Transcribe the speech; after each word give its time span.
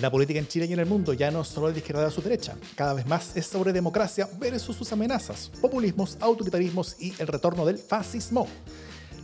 La 0.00 0.10
política 0.10 0.38
en 0.38 0.48
Chile 0.48 0.64
y 0.64 0.72
en 0.72 0.78
el 0.78 0.86
mundo 0.86 1.12
ya 1.12 1.30
no 1.30 1.42
es 1.42 1.48
solo 1.48 1.70
de 1.70 1.78
izquierda 1.78 2.06
a 2.06 2.10
su 2.10 2.22
derecha, 2.22 2.56
cada 2.74 2.94
vez 2.94 3.06
más 3.06 3.36
es 3.36 3.46
sobre 3.46 3.70
democracia 3.70 4.26
versus 4.38 4.74
sus 4.74 4.90
amenazas, 4.92 5.50
populismos, 5.60 6.16
autoritarismos 6.20 6.96
y 6.98 7.12
el 7.18 7.26
retorno 7.26 7.66
del 7.66 7.76
fascismo. 7.76 8.46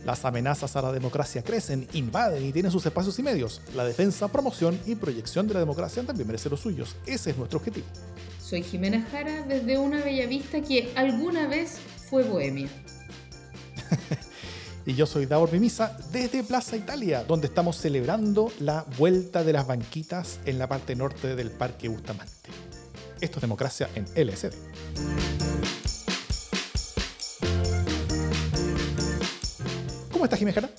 Las 0.05 0.23
amenazas 0.23 0.75
a 0.75 0.83
la 0.83 0.91
democracia 0.91 1.43
crecen, 1.43 1.87
invaden 1.93 2.45
y 2.45 2.51
tienen 2.51 2.71
sus 2.71 2.85
espacios 2.85 3.17
y 3.17 3.23
medios. 3.23 3.59
La 3.75 3.85
defensa, 3.85 4.27
promoción 4.27 4.79
y 4.85 4.93
proyección 4.93 5.47
de 5.47 5.55
la 5.55 5.61
democracia 5.61 6.03
también 6.03 6.27
merece 6.27 6.47
los 6.47 6.59
suyos. 6.59 6.95
Ese 7.07 7.31
es 7.31 7.37
nuestro 7.37 7.57
objetivo. 7.57 7.87
Soy 8.39 8.61
Jimena 8.61 9.01
Jara 9.11 9.41
desde 9.47 9.79
una 9.79 9.99
bella 9.99 10.27
vista 10.27 10.61
que 10.61 10.93
alguna 10.95 11.47
vez 11.47 11.79
fue 12.07 12.23
bohemia. 12.23 12.69
Y 14.87 14.95
yo 14.95 15.05
soy 15.05 15.25
Davor 15.25 15.51
Mimisa 15.51 15.97
desde 16.13 16.43
Plaza 16.43 16.77
Italia, 16.77 17.25
donde 17.25 17.47
estamos 17.47 17.75
celebrando 17.75 18.49
la 18.59 18.85
vuelta 18.97 19.43
de 19.43 19.51
las 19.51 19.67
banquitas 19.67 20.39
en 20.45 20.57
la 20.57 20.69
parte 20.69 20.95
norte 20.95 21.35
del 21.35 21.51
Parque 21.51 21.89
Bustamante. 21.89 22.31
Esto 23.19 23.39
es 23.39 23.41
democracia 23.41 23.89
en 23.95 24.05
LSD. 24.15 24.53
¿Cómo 30.09 30.23
estás, 30.23 30.39
Jimena? 30.39 30.69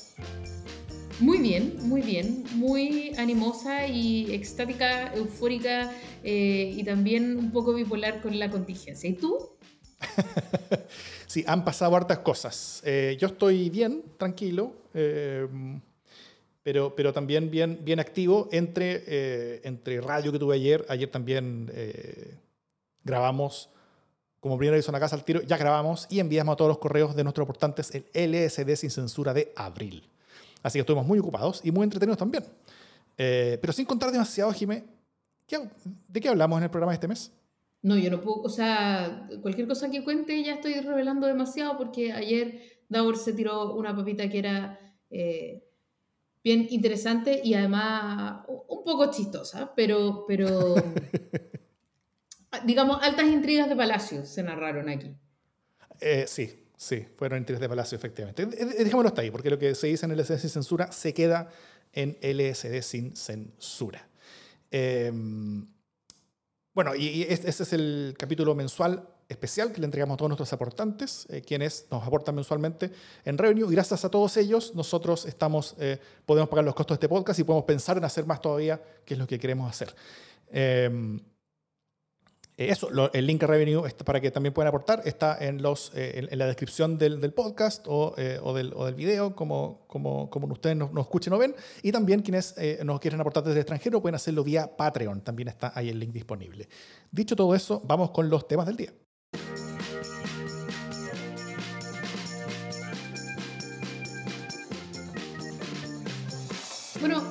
Muy 1.21 1.39
bien, 1.39 1.77
muy 1.83 2.01
bien, 2.01 2.45
muy 2.55 3.13
animosa 3.19 3.89
y 3.89 4.33
extática, 4.33 5.13
eufórica 5.13 5.93
eh, 6.25 6.73
y 6.75 6.83
también 6.83 7.37
un 7.37 7.51
poco 7.51 7.75
bipolar 7.75 8.23
con 8.23 8.39
la 8.39 8.49
contingencia. 8.49 9.11
¿Y 9.11 9.15
tú? 9.15 9.51
sí, 11.29 11.45
han 11.47 11.65
pasado 11.65 11.95
hartas 11.95 12.19
cosas. 12.19 12.83
Eh, 12.85 13.17
yo 13.21 13.29
estoy 13.29 13.71
bien, 13.71 14.03
tranquilo, 14.17 14.73
eh, 14.95 15.47
pero, 16.65 16.95
pero 16.97 17.13
también 17.13 17.51
bien, 17.51 17.79
bien 17.83 18.01
activo 18.01 18.49
entre, 18.51 19.67
entre 19.67 20.01
radio 20.01 20.33
que 20.33 20.39
tuve 20.41 20.57
ayer. 20.57 20.85
Ayer 20.89 21.09
también 21.09 21.73
grabamos 23.05 23.71
como 24.41 24.57
primera 24.57 24.79
hizo 24.79 24.91
una 24.91 25.01
casa 25.01 25.17
al 25.17 25.25
tiro, 25.25 25.43
ya 25.43 25.57
grabamos 25.57 26.07
y 26.11 26.21
enviamos 26.21 26.53
a 26.53 26.57
todos 26.57 26.69
los 26.69 26.79
correos 26.79 27.17
de 27.17 27.25
nuestros 27.25 27.47
portantes 27.47 27.93
el 27.93 28.05
LSD 28.15 28.77
sin 28.77 28.91
censura 28.91 29.35
de 29.35 29.53
abril. 29.57 30.09
Así 30.63 30.79
que 30.79 30.81
estuvimos 30.81 31.07
muy 31.07 31.19
ocupados 31.19 31.61
y 31.65 31.73
muy 31.73 31.85
entretenidos 31.85 32.19
también. 32.19 32.45
Eh, 33.17 33.59
pero 33.61 33.73
sin 33.73 33.85
contar 33.85 34.13
demasiado, 34.13 34.53
Jimé, 34.53 34.85
¿de 36.09 36.21
qué 36.21 36.29
hablamos 36.29 36.59
en 36.59 36.65
el 36.65 36.71
programa 36.71 36.95
este 36.95 37.09
mes? 37.09 37.33
No, 37.83 37.97
yo 37.97 38.11
no 38.11 38.21
puedo, 38.21 38.43
o 38.43 38.49
sea, 38.49 39.29
cualquier 39.41 39.69
cosa 39.69 39.91
que 39.91 40.03
cuente 40.03 40.43
ya 40.43 40.55
estoy 40.55 40.75
revelando 40.81 41.27
demasiado 41.27 41.77
porque 41.77 42.13
ayer 42.13 42.61
Davor 42.89 43.17
se 43.17 43.33
tiró 43.33 43.75
una 43.75 43.95
papita 43.95 44.29
que 44.29 44.39
era 44.39 44.81
eh, 45.11 45.65
bien 46.43 46.67
interesante 46.71 47.41
y 47.45 47.55
además 47.55 48.45
un 48.49 48.83
poco 48.83 49.11
chistosa, 49.11 49.73
pero, 49.77 50.25
pero 50.27 50.75
digamos, 52.65 52.99
altas 53.03 53.27
intrigas 53.27 53.69
de 53.69 53.77
Palacio 53.77 54.25
se 54.25 54.43
narraron 54.43 54.89
aquí. 54.89 55.15
Eh, 56.01 56.25
sí, 56.27 56.69
Sí, 56.79 57.05
fueron 57.17 57.41
intrigas 57.41 57.61
de 57.61 57.69
Palacio, 57.69 57.97
efectivamente. 57.97 58.47
Dejémoslo 58.47 59.09
hasta 59.09 59.23
ahí, 59.23 59.33
porque 59.33 59.51
lo 59.51 59.59
que 59.59 59.75
se 59.75 59.89
dice 59.89 60.07
en 60.07 60.13
LSD 60.13 60.39
sin 60.39 60.51
censura 60.51 60.93
se 60.93 61.13
queda 61.13 61.49
en 61.93 62.17
LSD 62.23 62.83
sin 62.83 63.17
censura. 63.17 64.09
Em, 64.71 65.67
bueno, 66.79 66.95
y, 66.95 67.27
este, 67.29 67.51
es 67.51 67.73
el 67.73 68.15
capítulo 68.17 68.55
mensual 68.55 69.03
especial 69.29 69.73
que 69.73 69.81
le 69.81 69.87
entregamos 69.87 70.15
a 70.15 70.17
todos 70.19 70.29
nuestros 70.29 70.53
aportantes, 70.53 71.27
eh, 71.29 71.43
quienes 71.43 71.89
nos 71.91 72.07
aportan 72.07 72.37
mensualmente 72.37 72.93
en 73.25 73.37
revenue. 73.37 73.69
Gracias 73.69 74.05
a 74.05 74.09
todos 74.09 74.37
ellos, 74.37 74.77
nosotros 74.77 75.27
estamos, 75.27 75.75
eh, 75.81 75.99
podemos 76.25 76.49
pagar 76.49 76.65
los 76.65 76.77
costos 76.77 76.95
de 76.95 76.99
este 76.99 77.09
podcast 77.09 77.41
y 77.41 77.43
podemos 77.43 77.65
pensar 77.65 77.97
en 77.97 78.05
hacer 78.05 78.27
más 78.27 78.41
todavía, 78.41 78.81
que 79.05 79.15
es 79.15 79.19
lo 79.19 79.27
que 79.27 79.41
queremos 79.41 79.69
hacer. 79.69 79.93
Em, 80.53 81.19
eso, 82.59 82.89
el 83.13 83.27
link 83.27 83.43
a 83.45 83.47
Revenue 83.47 83.89
para 84.05 84.21
que 84.21 84.33
también 84.33 84.53
puedan 84.53 84.69
aportar 84.69 85.03
está 85.05 85.39
en, 85.39 85.63
los, 85.63 85.93
eh, 85.95 86.27
en, 86.29 86.39
la 86.39 86.47
descripción 86.47 86.99
del, 86.99 87.33
podcast 87.33 87.87
o, 87.89 88.15
eh, 88.19 88.41
o, 88.43 88.53
del, 88.53 88.95
video, 88.97 89.37
como, 89.37 89.85
como, 89.87 90.29
como 90.29 90.53
ustedes 90.53 90.77
nos, 90.77 90.91
escuchen 90.99 91.33
o 91.33 91.39
ven. 91.39 91.55
Y 91.83 91.93
también 91.93 92.21
quienes 92.21 92.57
nos 92.85 92.99
quieren 92.99 93.21
aportar 93.21 93.45
desde 93.45 93.55
el 93.55 93.61
extranjero 93.61 94.03
pueden 94.03 94.17
hacerlo 94.17 94.43
vía 94.43 94.77
Patreon. 94.77 95.21
También 95.21 95.49
está 95.49 95.73
ahí 95.75 95.89
el 95.89 96.01
link 96.01 96.13
disponible. 96.13 96.69
Dicho 97.13 97.37
todo 97.37 97.55
eso, 97.55 97.81
vamos 97.85 98.11
con 98.11 98.29
los 98.29 98.49
temas 98.49 98.67
del 98.67 98.77
día. 98.77 98.93
Bueno, 107.01 107.23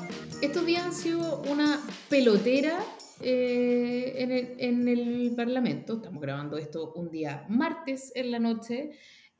estos 0.41 0.65
días 0.65 0.85
han 0.85 0.93
sido 0.93 1.41
una 1.41 1.81
pelotera 2.09 2.79
eh, 3.21 4.13
en, 4.17 4.31
el, 4.31 4.55
en, 4.57 4.87
el, 4.87 5.33
Parlamento. 5.35 5.95
Estamos 5.95 6.21
grabando 6.21 6.57
esto 6.57 6.93
un 6.93 7.09
día 7.09 7.45
martes 7.49 8.11
en 8.15 8.31
la 8.31 8.39
noche. 8.39 8.91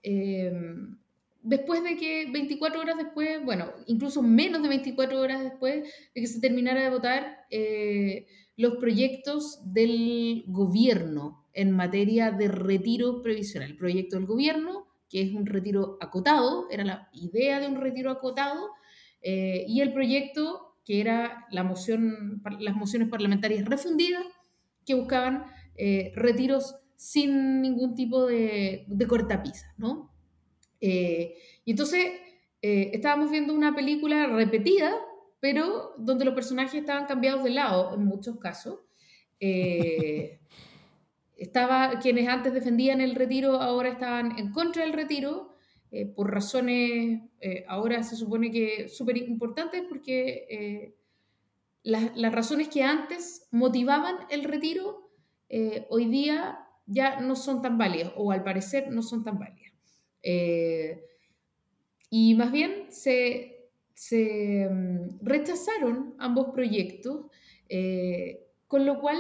Eh, 0.04 0.52
después 1.44 1.84
de 1.84 1.96
que 1.98 2.30
24 2.32 2.82
horas 2.82 2.98
después, 2.98 3.44
bueno, 3.44 3.72
incluso 3.86 4.22
menos 4.22 4.64
de 4.64 4.70
24 4.70 5.20
horas 5.20 5.44
después 5.44 5.84
de 6.14 6.22
que 6.22 6.28
se 6.28 6.40
terminara 6.40 6.82
de 6.82 6.90
votar 6.90 7.46
eh, 7.52 8.28
los 8.56 8.76
proyectos 8.78 9.60
del 9.64 10.44
gobierno 10.48 11.46
en 11.54 11.72
materia 11.72 12.32
de 12.32 12.48
retiro 12.48 13.22
previsional. 13.22 13.72
El 13.72 13.78
proyecto 13.78 14.16
del 14.16 14.26
gobierno, 14.26 14.88
que 15.10 15.22
es 15.22 15.34
un 15.34 15.46
retiro 15.46 15.98
acotado, 16.02 16.68
era 16.72 16.84
la 16.84 17.10
idea 17.14 17.60
de 17.60 17.68
un 17.68 17.80
retiro 17.80 18.12
acotado, 18.12 18.72
y 19.20 19.82
el 19.82 19.92
proyecto 19.92 20.67
que 20.88 21.02
era 21.02 21.46
la 21.52 21.66
moción, 21.66 22.42
las 22.60 22.74
mociones 22.74 23.10
parlamentarias 23.10 23.66
refundidas 23.66 24.24
que 24.86 24.96
buscaban 24.96 25.44
eh, 25.76 26.14
retiros 26.16 26.78
sin 26.96 27.62
ningún 27.62 27.94
tipo 27.94 28.26
de, 28.26 28.86
de 28.88 29.06
cortapisa, 29.06 29.74
¿no? 29.78 30.14
Eh, 30.80 31.36
y 31.66 31.72
entonces 31.72 32.06
eh, 32.62 32.92
estábamos 32.94 33.32
viendo 33.32 33.54
una 33.54 33.76
película 33.76 34.28
repetida, 34.28 34.94
pero 35.42 35.94
donde 35.98 36.24
los 36.24 36.34
personajes 36.34 36.76
estaban 36.76 37.06
cambiados 37.06 37.44
de 37.44 37.50
lado 37.50 37.94
en 37.94 38.06
muchos 38.06 38.40
casos. 38.40 38.80
estaba, 41.36 42.00
quienes 42.00 42.30
antes 42.30 42.54
defendían 42.54 43.02
el 43.02 43.14
retiro 43.14 43.62
ahora 43.62 43.90
estaban 43.90 44.40
en 44.40 44.54
contra 44.54 44.84
del 44.84 44.94
retiro 44.94 45.47
eh, 45.90 46.06
por 46.06 46.34
razones, 46.34 47.22
eh, 47.40 47.64
ahora 47.68 48.04
se 48.04 48.18
supone 48.18 48.52
que 48.52 48.90
súper 48.90 49.18
importantes, 49.18 49.84
porque 49.88 50.46
eh, 50.50 50.96
las, 51.84 52.16
las, 52.18 52.34
razones 52.34 52.68
que 52.68 52.84
antes 52.84 53.48
motivaban 53.52 54.18
el 54.30 54.44
retiro, 54.44 55.10
hoy 55.90 56.06
día 56.08 56.60
ya 56.88 57.22
no 57.22 57.38
son 57.38 57.62
tan 57.62 57.78
válidas, 57.78 58.12
o 58.18 58.32
al 58.34 58.44
parecer 58.44 58.92
no 58.92 59.02
son 59.02 59.24
tan 59.24 59.40
válidas. 59.40 59.74
y 62.10 62.36
más 62.36 62.52
bien 62.52 62.88
se, 62.90 63.70
se 63.94 64.68
mm, 64.70 65.20
rechazaron 65.22 66.16
ambos 66.20 66.50
proyectos, 66.54 67.28
con 68.68 68.86
lo 68.86 69.00
cual, 69.00 69.20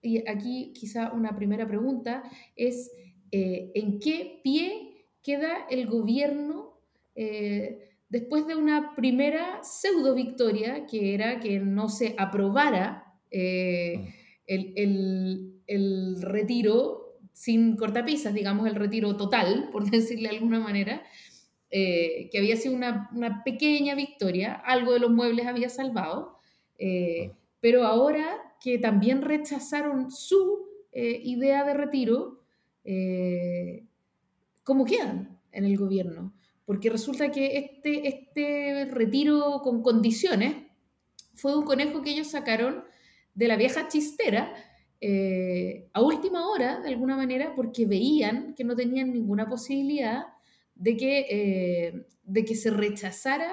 y 0.00 0.26
aquí 0.26 0.72
quizá 0.72 1.12
una 1.12 1.36
primera 1.36 1.68
pregunta 1.68 2.22
es, 2.56 2.90
¿en 3.30 3.98
qué 3.98 4.40
pie 4.42 4.89
queda 5.22 5.66
el 5.70 5.86
gobierno 5.86 6.80
eh, 7.14 7.90
después 8.08 8.46
de 8.46 8.56
una 8.56 8.94
primera 8.94 9.62
pseudo 9.62 10.14
victoria, 10.14 10.86
que 10.86 11.14
era 11.14 11.40
que 11.40 11.60
no 11.60 11.88
se 11.88 12.14
aprobara 12.18 13.14
eh, 13.30 13.98
mm. 13.98 14.04
el, 14.46 15.62
el, 15.66 16.22
retiro 16.22 17.18
sin 17.32 17.76
cortapisas, 17.76 18.34
digamos, 18.34 18.66
el 18.66 18.74
retiro 18.74 19.16
total, 19.16 19.68
por 19.70 19.84
decirle 19.90 20.28
de 20.28 20.36
alguna 20.36 20.60
manera, 20.60 21.02
eh, 21.70 22.28
que 22.32 22.38
había 22.38 22.56
sido 22.56 22.74
una, 22.74 23.08
una, 23.14 23.44
pequeña 23.44 23.94
victoria, 23.94 24.54
algo 24.54 24.92
de 24.92 24.98
los 24.98 25.10
muebles 25.10 25.46
había 25.46 25.68
salvado, 25.68 26.38
mm. 26.80 27.30
pero 27.60 27.84
ahora 27.84 28.56
que 28.62 28.78
también 28.78 29.22
rechazaron 29.22 30.10
su 30.10 30.68
idea 30.92 31.64
de 31.64 31.72
retiro, 31.72 32.40
cómo 34.62 34.84
quedan 34.84 35.40
en 35.52 35.64
el 35.64 35.76
gobierno. 35.76 36.34
Porque 36.64 36.90
resulta 36.90 37.30
que 37.30 37.56
este, 37.58 38.08
este 38.08 38.84
retiro 38.84 39.60
con 39.62 39.82
condiciones 39.82 40.54
fue 41.34 41.56
un 41.56 41.64
conejo 41.64 42.02
que 42.02 42.10
ellos 42.10 42.28
sacaron 42.28 42.84
de 43.34 43.48
la 43.48 43.56
vieja 43.56 43.88
chistera 43.88 44.54
eh, 45.00 45.88
a 45.94 46.02
última 46.02 46.48
hora, 46.48 46.80
de 46.80 46.88
alguna 46.88 47.16
manera, 47.16 47.54
porque 47.56 47.86
veían 47.86 48.54
que 48.54 48.64
no 48.64 48.76
tenían 48.76 49.12
ninguna 49.12 49.48
posibilidad 49.48 50.26
de 50.74 50.96
que, 50.96 51.26
eh, 51.30 52.06
de 52.22 52.44
que 52.44 52.54
se 52.54 52.70
rechazara 52.70 53.50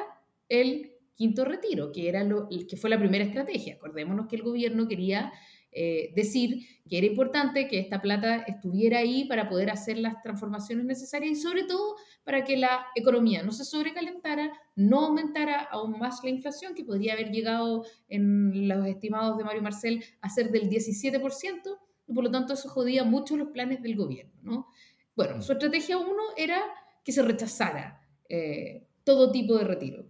el 0.50 0.92
quinto 1.16 1.46
retiro, 1.46 1.92
que, 1.92 2.10
era 2.10 2.24
lo, 2.24 2.48
que 2.50 2.78
fue 2.78 2.90
la 2.90 3.00
primera 3.00 3.24
estrategia. 3.24 3.76
Acordémonos 3.76 4.28
que 4.28 4.36
el 4.36 4.44
gobierno 4.44 4.88
quería 4.88 5.32
eh, 5.80 6.12
decir 6.16 6.66
que 6.90 6.98
era 6.98 7.06
importante 7.06 7.68
que 7.68 7.78
esta 7.78 8.02
plata 8.02 8.38
estuviera 8.48 8.98
ahí 8.98 9.26
para 9.26 9.48
poder 9.48 9.70
hacer 9.70 10.00
las 10.00 10.24
transformaciones 10.24 10.86
necesarias 10.86 11.34
y 11.34 11.36
sobre 11.36 11.66
todo 11.66 11.98
para 12.24 12.44
que 12.44 12.58
la 12.58 12.88
economía 12.96 13.44
no 13.44 13.52
se 13.52 13.64
sobrecalentara, 13.64 14.52
no 14.76 15.06
aumentara 15.06 15.62
aún 15.62 16.00
más 16.00 16.24
la 16.24 16.32
inflación, 16.32 16.74
que 16.74 16.84
podría 16.84 17.14
haber 17.14 17.30
llegado 17.30 17.86
en 18.10 18.68
los 18.68 18.88
estimados 18.88 19.38
de 19.38 19.44
Mario 19.44 19.62
Marcel 19.62 20.04
a 20.22 20.30
ser 20.30 20.50
del 20.50 20.68
17%, 20.68 21.78
y 22.08 22.14
por 22.14 22.24
lo 22.24 22.32
tanto 22.32 22.54
eso 22.54 22.70
jodía 22.70 23.04
mucho 23.04 23.38
los 23.38 23.50
planes 23.50 23.84
del 23.84 23.96
gobierno. 23.96 24.34
¿no? 24.42 24.68
Bueno, 25.16 25.44
su 25.44 25.52
estrategia 25.52 26.00
uno 26.00 26.24
era 26.36 26.60
que 27.04 27.12
se 27.12 27.22
rechazara 27.22 28.02
eh, 28.30 28.88
todo 29.04 29.32
tipo 29.32 29.56
de 29.60 29.64
retiro. 29.64 30.10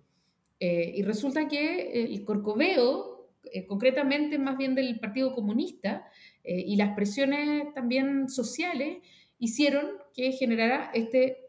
Eh, 0.61 0.93
y 0.95 1.01
resulta 1.01 1.49
que 1.49 2.05
el 2.05 2.23
Corcoveo, 2.23 3.16
eh, 3.53 3.65
concretamente 3.65 4.37
más 4.37 4.57
bien 4.57 4.75
del 4.75 4.99
Partido 4.99 5.33
Comunista, 5.33 6.09
y 6.49 6.77
las 6.77 6.95
presiones 6.95 7.73
también 7.73 8.29
sociales, 8.29 8.99
hicieron 9.37 9.85
que 10.13 10.31
generara 10.31 10.91
este 10.93 11.39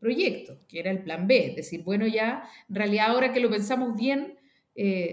proyecto, 0.00 0.58
que 0.66 0.80
era 0.80 0.90
el 0.90 1.04
plan 1.04 1.28
B. 1.28 1.50
Es 1.50 1.54
decir, 1.54 1.84
bueno, 1.84 2.04
ya 2.08 2.42
en 2.68 2.74
realidad 2.74 3.10
ahora 3.10 3.32
que 3.32 3.38
lo 3.38 3.48
pensamos 3.48 3.96
bien, 3.96 4.36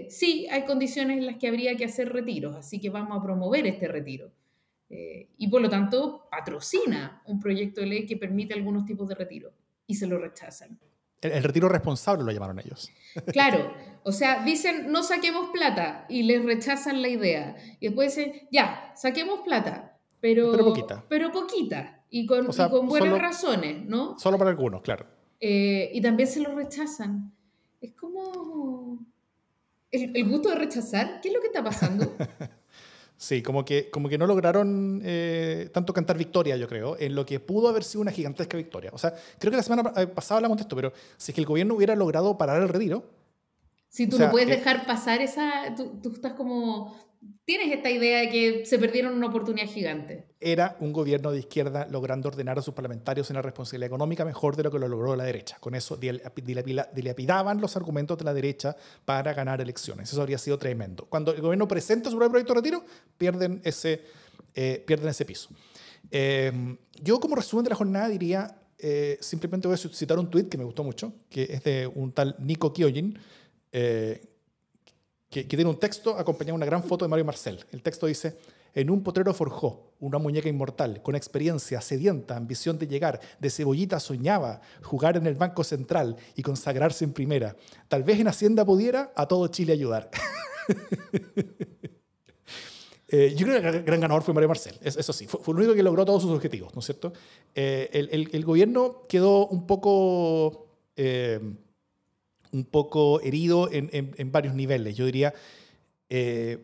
sí 0.08 0.48
hay 0.50 0.64
condiciones 0.64 1.18
en 1.18 1.26
las 1.26 1.36
que 1.36 1.46
habría 1.46 1.76
que 1.76 1.84
hacer 1.84 2.12
retiros, 2.12 2.56
así 2.56 2.80
que 2.80 2.90
vamos 2.90 3.16
a 3.16 3.22
promover 3.22 3.64
este 3.64 3.86
retiro. 3.86 4.32
y 4.90 5.46
por 5.46 5.62
lo 5.62 5.70
tanto 5.70 6.26
patrocina 6.28 7.22
un 7.26 7.38
proyecto 7.38 7.80
de 7.80 7.86
ley 7.86 8.06
que 8.06 8.16
permite 8.16 8.54
algunos 8.54 8.84
tipos 8.84 9.08
de 9.08 9.14
retiro 9.14 9.52
y 9.86 9.94
se 9.94 10.08
lo 10.08 10.18
rechazan. 10.18 10.80
El, 11.22 11.42
retiro 11.42 11.68
responsable 11.68 12.24
lo 12.24 12.32
llamaron 12.32 12.58
ellos. 12.58 12.90
Claro, 13.32 13.72
o 14.02 14.12
sea, 14.12 14.44
dicen 14.44 14.90
no 14.90 15.02
saquemos 15.02 15.50
plata 15.50 16.04
y 16.08 16.24
les 16.24 16.44
rechazan 16.44 17.00
la 17.00 17.08
idea. 17.08 17.56
Y 17.78 17.86
después 17.86 18.14
dicen, 18.14 18.48
ya, 18.50 18.92
saquemos 18.96 19.40
plata, 19.40 19.98
pero, 20.20 20.50
pero 20.52 20.64
poquita. 20.64 21.04
Pero 21.08 21.32
poquita 21.32 22.04
y 22.10 22.26
con, 22.26 22.46
con 22.46 22.88
buenas 22.88 23.18
razones, 23.18 23.84
¿no? 23.86 24.18
Solo 24.18 24.36
para 24.36 24.50
algunos, 24.50 24.82
claro. 24.82 25.06
Eh, 25.40 25.90
y 25.94 26.00
también 26.00 26.28
se 26.28 26.40
lo 26.40 26.54
rechazan. 26.54 27.32
Es 27.80 27.92
como 27.92 28.98
el, 29.90 30.16
el 30.16 30.28
gusto 30.28 30.50
de 30.50 30.56
rechazar. 30.56 31.20
¿Qué 31.20 31.28
es 31.28 31.34
lo 31.34 31.40
que 31.40 31.46
está 31.46 31.62
pasando? 31.62 32.16
Sí, 33.22 33.40
como 33.40 33.64
que, 33.64 33.88
como 33.88 34.08
que 34.08 34.18
no 34.18 34.26
lograron 34.26 35.00
eh, 35.04 35.70
tanto 35.72 35.94
cantar 35.94 36.18
victoria, 36.18 36.56
yo 36.56 36.66
creo, 36.66 36.96
en 36.98 37.14
lo 37.14 37.24
que 37.24 37.38
pudo 37.38 37.68
haber 37.68 37.84
sido 37.84 38.00
una 38.00 38.10
gigantesca 38.10 38.56
victoria. 38.56 38.90
O 38.92 38.98
sea, 38.98 39.14
creo 39.38 39.52
que 39.52 39.58
la 39.58 39.62
semana 39.62 39.92
eh, 39.96 40.08
pasada 40.08 40.38
hablamos 40.38 40.58
de 40.58 40.62
esto, 40.62 40.74
pero 40.74 40.92
si 41.16 41.30
es 41.30 41.34
que 41.36 41.40
el 41.40 41.46
gobierno 41.46 41.74
hubiera 41.74 41.94
logrado 41.94 42.36
parar 42.36 42.60
el 42.60 42.68
retiro. 42.68 43.04
Si 43.88 44.08
tú 44.08 44.18
no 44.18 44.28
puedes 44.28 44.48
eh, 44.48 44.56
dejar 44.56 44.86
pasar 44.86 45.22
esa. 45.22 45.72
Tú, 45.76 46.00
tú, 46.02 46.10
estás 46.14 46.32
como 46.32 46.96
tienes 47.44 47.72
esta 47.72 47.90
idea 47.90 48.20
de 48.20 48.28
que 48.30 48.66
se 48.66 48.78
perdieron 48.78 49.14
una 49.14 49.26
oportunidad 49.26 49.66
gigante. 49.66 50.26
Era 50.40 50.76
un 50.80 50.92
gobierno 50.92 51.30
de 51.30 51.40
izquierda 51.40 51.86
logrando 51.90 52.28
ordenar 52.28 52.58
a 52.58 52.62
sus 52.62 52.74
parlamentarios 52.74 53.30
en 53.30 53.36
la 53.36 53.42
responsabilidad 53.42 53.88
económica 53.88 54.24
mejor 54.24 54.56
de 54.56 54.64
lo 54.64 54.70
que 54.70 54.78
lo 54.78 54.88
logró 54.88 55.16
la 55.16 55.24
derecha. 55.24 55.56
Con 55.60 55.74
eso 55.74 55.96
dilapidaban 55.96 57.60
los 57.60 57.76
argumentos 57.76 58.18
de 58.18 58.24
la 58.24 58.34
derecha 58.34 58.76
para 59.04 59.34
ganar 59.34 59.60
elecciones. 59.60 60.12
Eso 60.12 60.20
habría 60.20 60.38
sido 60.38 60.58
tremendo. 60.58 61.06
Cuando 61.06 61.32
el 61.32 61.40
gobierno 61.40 61.68
presenta 61.68 62.10
su 62.10 62.18
proyecto 62.18 62.54
de 62.54 62.60
retiro, 62.60 62.84
pierden 63.18 63.60
ese, 63.64 64.02
eh, 64.54 64.82
pierden 64.86 65.08
ese 65.08 65.24
piso. 65.24 65.50
Em, 66.10 66.76
yo 67.00 67.20
como 67.20 67.36
resumen 67.36 67.64
de 67.64 67.70
la 67.70 67.76
jornada 67.76 68.08
diría, 68.08 68.56
eh, 68.78 69.16
simplemente 69.20 69.68
voy 69.68 69.74
a 69.74 69.78
citar 69.78 70.18
un 70.18 70.28
tuit 70.28 70.48
que 70.48 70.58
me 70.58 70.64
gustó 70.64 70.82
mucho, 70.82 71.12
que 71.30 71.44
es 71.44 71.62
de 71.62 71.86
un 71.86 72.12
tal 72.12 72.34
Nico 72.40 72.72
Kyojin, 72.72 73.18
eh, 73.70 74.31
que, 75.32 75.44
tiene 75.44 75.70
un 75.70 75.78
texto 75.78 76.16
acompañado 76.18 76.52
de 76.52 76.56
una 76.58 76.66
gran 76.66 76.84
foto 76.84 77.06
de 77.06 77.08
Mario 77.08 77.24
Marcel. 77.24 77.64
El 77.72 77.82
texto 77.82 78.06
dice, 78.06 78.36
en 78.74 78.90
un 78.90 79.02
potrero 79.02 79.32
forjó 79.32 79.94
una 79.98 80.18
muñeca 80.18 80.50
inmortal, 80.50 81.02
con 81.02 81.14
experiencia, 81.14 81.80
sedienta, 81.80 82.36
ambición 82.36 82.78
de 82.78 82.86
llegar, 82.86 83.18
de 83.40 83.48
cebollita 83.48 83.98
soñaba, 83.98 84.60
jugar 84.82 85.16
en 85.16 85.26
el 85.26 85.34
Banco 85.34 85.64
Central 85.64 86.16
y 86.36 86.42
consagrarse 86.42 87.04
en 87.04 87.14
primera. 87.14 87.56
Tal 87.88 88.02
vez 88.02 88.20
en 88.20 88.28
Hacienda 88.28 88.66
pudiera 88.66 89.10
a 89.16 89.26
todo 89.26 89.48
Chile 89.48 89.72
ayudar. 89.72 90.10
Eh, 93.14 93.34
yo 93.36 93.46
creo 93.46 93.60
que 93.60 93.68
el 93.68 93.82
gran 93.82 94.00
ganador 94.00 94.22
fue 94.22 94.32
Mario 94.32 94.48
Marcel, 94.48 94.78
eso 94.82 95.12
sí, 95.12 95.26
fue, 95.26 95.38
el 95.48 95.58
único 95.58 95.74
que 95.74 95.82
logró 95.82 96.02
todos 96.02 96.22
sus 96.22 96.30
objetivos, 96.30 96.74
¿no 96.74 96.78
es 96.78 96.86
cierto? 96.86 97.12
Eh, 97.54 97.90
el, 97.92 98.44
gobierno 98.46 99.02
quedó 99.06 99.48
un 99.48 99.66
poco... 99.66 100.68
Eh, 100.96 101.38
un 102.52 102.64
poco 102.64 103.20
herido 103.20 103.70
en, 103.72 103.90
en, 103.92 104.32
varios 104.32 104.54
niveles. 104.54 104.94
Yo 104.94 105.06
diría, 105.06 105.32
eh, 106.08 106.58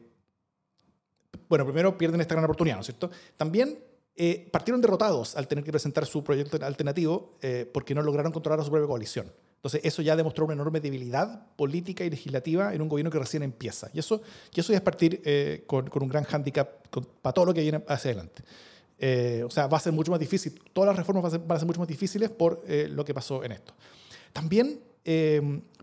bueno, 1.48 1.64
primero 1.64 1.96
pierden 1.96 2.20
esta 2.20 2.34
gran 2.34 2.44
oportunidad, 2.44 2.76
¿no 2.76 2.80
es 2.80 2.86
cierto? 2.86 3.10
También 3.36 3.78
eh, 4.14 4.48
partieron 4.52 4.80
derrotados 4.80 5.36
al 5.36 5.48
tener 5.48 5.64
que 5.64 5.70
presentar 5.70 6.04
su 6.04 6.22
proyecto 6.22 6.64
alternativo 6.64 7.38
eh, 7.40 7.68
porque 7.72 7.94
no 7.94 8.02
lograron 8.02 8.32
controlar 8.32 8.60
a 8.60 8.64
su 8.64 8.70
propia 8.70 8.86
coalición. 8.86 9.32
Entonces, 9.56 9.80
eso 9.82 10.02
ya 10.02 10.14
demostró 10.14 10.44
una 10.44 10.54
enorme 10.54 10.80
debilidad 10.80 11.46
política 11.56 12.04
y 12.04 12.10
legislativa 12.10 12.74
en 12.74 12.82
un 12.82 12.88
gobierno 12.88 13.10
que 13.10 13.18
recién 13.18 13.42
empieza. 13.42 13.88
Y 13.92 13.98
eso, 13.98 14.20
y 14.54 14.60
eso 14.60 14.72
ya 14.72 14.78
es 14.78 14.82
partir 14.82 15.20
con, 15.66 15.88
con, 15.88 16.02
un 16.02 16.08
gran 16.08 16.22
hándicap 16.24 16.86
para 17.22 17.32
todo 17.32 17.46
lo 17.46 17.54
que 17.54 17.62
viene 17.62 17.82
hacia 17.88 18.12
adelante. 18.12 18.44
o 19.44 19.50
sea, 19.50 19.66
va 19.66 19.78
a 19.78 19.80
ser 19.80 19.92
mucho 19.92 20.12
más 20.12 20.20
difícil, 20.20 20.60
todas 20.72 20.88
las 20.88 20.96
reformas 20.96 21.24
van 21.24 21.28
a 21.28 21.32
ser, 21.32 21.40
van 21.44 21.56
a 21.56 21.58
ser 21.58 21.66
mucho 21.66 21.80
más 21.80 21.88
difíciles 21.88 22.30
por 22.30 22.62
lo 22.68 23.04
que 23.04 23.12
pasó 23.12 23.42
en 23.42 23.50
esto. 23.50 23.74
También 24.32 24.78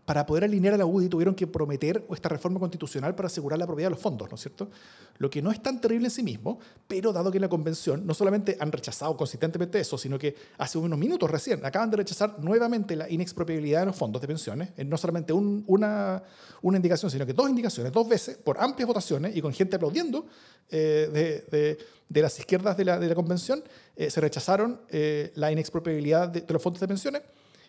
para 0.06 0.26
poder 0.26 0.44
alinear 0.44 0.76
a 0.76 0.78
la 0.78 0.86
UDI 0.86 1.10
tuvieron 1.10 1.34
que 1.34 1.48
prometer 1.48 2.06
esta 2.12 2.30
reforma 2.30 2.60
constitucional 2.60 3.16
para 3.16 3.28
asegurar 3.28 3.58
la 3.58 3.66
propiedad 3.66 3.90
de 3.90 3.96
los 3.96 4.00
fondos, 4.00 4.30
¿no 4.30 4.36
es 4.36 4.42
cierto? 4.42 4.70
Lo 5.18 5.30
que 5.30 5.42
no 5.42 5.52
es 5.52 5.62
tan 5.64 5.82
terrible 5.82 6.08
en 6.08 6.12
sí 6.12 6.22
mismo, 6.22 6.60
pero 6.88 7.12
dado 7.12 7.32
que 7.32 7.38
en 7.38 7.42
la 7.42 7.50
convención 7.50 8.06
no 8.06 8.14
solamente 8.14 8.56
han 8.60 8.72
rechazado 8.72 9.18
consistentemente 9.18 9.80
eso, 9.80 9.98
sino 9.98 10.20
que 10.20 10.36
hace 10.60 10.78
unos 10.78 11.00
minutos 11.00 11.30
recién 11.30 11.66
acaban 11.66 11.90
de 11.90 11.98
rechazar 11.98 12.38
nuevamente 12.40 12.96
la 12.96 13.10
inexpropiabilidad 13.10 13.80
de 13.80 13.86
los 13.88 13.96
fondos 13.96 14.22
de 14.22 14.28
pensiones, 14.28 14.70
en 14.78 14.90
no 14.90 14.98
solamente 14.98 15.34
una, 15.34 16.22
una 16.62 16.78
indicación, 16.78 17.10
sino 17.10 17.26
que 17.26 17.34
dos 17.34 17.50
indicaciones, 17.50 17.92
dos 17.92 18.08
veces, 18.08 18.38
por 18.38 18.60
amplias 18.60 18.88
votaciones 18.88 19.36
y 19.36 19.42
con 19.42 19.54
gente 19.54 19.76
aplaudiendo 19.78 20.28
eh, 20.70 21.44
de, 21.52 21.78
de, 22.10 22.22
las 22.22 22.38
izquierdas 22.38 22.78
de 22.78 22.86
la, 22.86 23.00
de 23.00 23.08
la 23.08 23.16
convención, 23.16 23.64
eh, 23.96 24.12
se 24.12 24.22
rechazaron 24.22 24.82
eh, 24.90 25.32
la 25.36 25.52
inexpropiabilidad 25.52 26.30
de 26.30 26.46
los 26.48 26.62
fondos 26.62 26.80
de 26.80 26.88
pensiones 26.88 27.22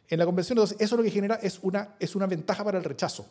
en 0.08 0.18
la 0.18 0.24
convención. 0.24 0.58
Entonces, 0.58 0.76
eso 0.80 0.96
lo 0.96 1.02
que 1.02 1.10
genera 1.10 1.36
es 1.36 1.58
una, 1.62 1.96
es 1.98 2.14
una 2.14 2.26
ventaja 2.26 2.64
para 2.64 2.78
el 2.78 2.84
rechazo, 2.84 3.26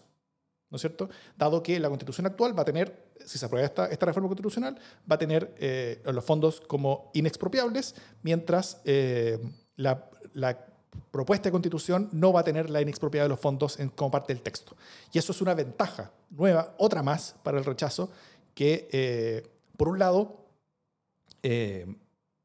¿no 0.69 0.75
es 0.75 0.81
cierto? 0.81 1.09
Dado 1.37 1.61
que 1.63 1.79
la 1.79 1.89
constitución 1.89 2.27
actual 2.27 2.57
va 2.57 2.63
a 2.63 2.65
tener, 2.65 3.11
si 3.25 3.37
se 3.37 3.45
aprueba 3.45 3.65
esta, 3.65 3.87
esta 3.87 4.05
reforma 4.05 4.29
constitucional, 4.29 4.77
va 5.09 5.15
a 5.15 5.19
tener 5.19 5.55
eh, 5.59 6.01
los 6.05 6.23
fondos 6.23 6.61
como 6.61 7.11
inexpropiables, 7.13 7.95
mientras 8.23 8.81
eh, 8.85 9.39
la, 9.75 10.09
la, 10.33 10.67
propuesta 11.11 11.49
de 11.49 11.51
constitución 11.51 12.07
no 12.13 12.31
va 12.31 12.39
a 12.39 12.43
tener 12.45 12.69
la 12.69 12.79
inexpropiabilidad 12.79 13.25
de 13.25 13.29
los 13.29 13.39
fondos 13.39 13.79
en, 13.81 13.89
como 13.89 14.11
parte 14.11 14.33
del 14.33 14.41
texto. 14.41 14.77
Y 15.11 15.17
eso 15.17 15.33
es 15.33 15.41
una 15.41 15.53
ventaja 15.53 16.11
nueva, 16.29 16.73
otra 16.77 17.03
más 17.03 17.35
para 17.43 17.57
el 17.57 17.65
rechazo, 17.65 18.09
que 18.53 18.87
eh, 18.93 19.43
por 19.75 19.89
un 19.89 19.99
lado, 19.99 20.45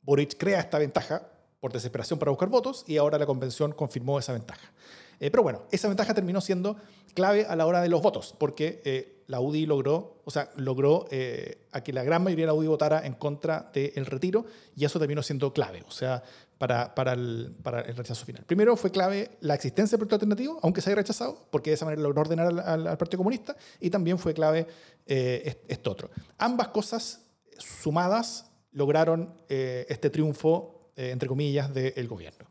Boric 0.02 0.36
crea 0.36 0.58
esta 0.58 0.78
ventaja 0.78 1.29
por 1.60 1.72
desesperación 1.72 2.18
para 2.18 2.30
buscar 2.30 2.48
votos 2.48 2.84
y 2.86 2.96
ahora 2.96 3.18
la 3.18 3.26
convención 3.26 3.72
confirmó 3.72 4.18
esa 4.18 4.32
ventaja. 4.32 4.72
Eh, 5.20 5.30
pero 5.30 5.42
bueno, 5.42 5.62
esa 5.70 5.86
ventaja 5.86 6.14
terminó 6.14 6.40
siendo 6.40 6.76
clave 7.12 7.44
a 7.44 7.54
la 7.54 7.66
hora 7.66 7.82
de 7.82 7.90
los 7.90 8.00
votos, 8.00 8.34
porque 8.38 8.80
eh, 8.84 9.22
la 9.26 9.40
UDI 9.40 9.66
logró, 9.66 10.22
o 10.24 10.30
sea, 10.30 10.50
logró 10.56 11.06
eh, 11.10 11.66
a 11.72 11.82
que 11.82 11.92
la 11.92 12.02
gran 12.02 12.24
mayoría 12.24 12.46
de 12.46 12.52
la 12.52 12.54
UDI 12.54 12.68
votara 12.68 13.04
en 13.04 13.12
contra 13.12 13.70
del 13.74 14.06
retiro 14.06 14.46
y 14.74 14.86
eso 14.86 14.98
terminó 14.98 15.22
siendo 15.22 15.52
clave, 15.52 15.84
o 15.86 15.90
sea, 15.90 16.22
para, 16.56 16.94
para, 16.94 17.12
el, 17.12 17.54
para 17.62 17.82
el 17.82 17.96
rechazo 17.96 18.24
final. 18.24 18.44
Primero 18.44 18.76
fue 18.76 18.90
clave 18.90 19.32
la 19.40 19.54
existencia 19.54 19.96
del 19.96 20.06
proyecto 20.06 20.16
alternativo, 20.16 20.58
aunque 20.62 20.80
se 20.80 20.88
haya 20.88 20.96
rechazado, 20.96 21.46
porque 21.50 21.70
de 21.70 21.74
esa 21.74 21.84
manera 21.84 22.02
logró 22.02 22.22
ordenar 22.22 22.46
al, 22.46 22.86
al, 22.86 22.96
Partido 22.96 23.18
Comunista, 23.18 23.56
y 23.78 23.90
también 23.90 24.18
fue 24.18 24.32
clave 24.32 24.66
esto 25.06 25.90
otro. 25.90 26.10
Ambas 26.38 26.68
cosas 26.68 27.26
sumadas 27.58 28.50
lograron 28.72 29.34
este 29.48 30.08
triunfo 30.08 30.79
eh, 31.00 31.12
entre 31.12 31.30
comillas, 31.30 31.72
del 31.72 32.06
gobierno. 32.06 32.44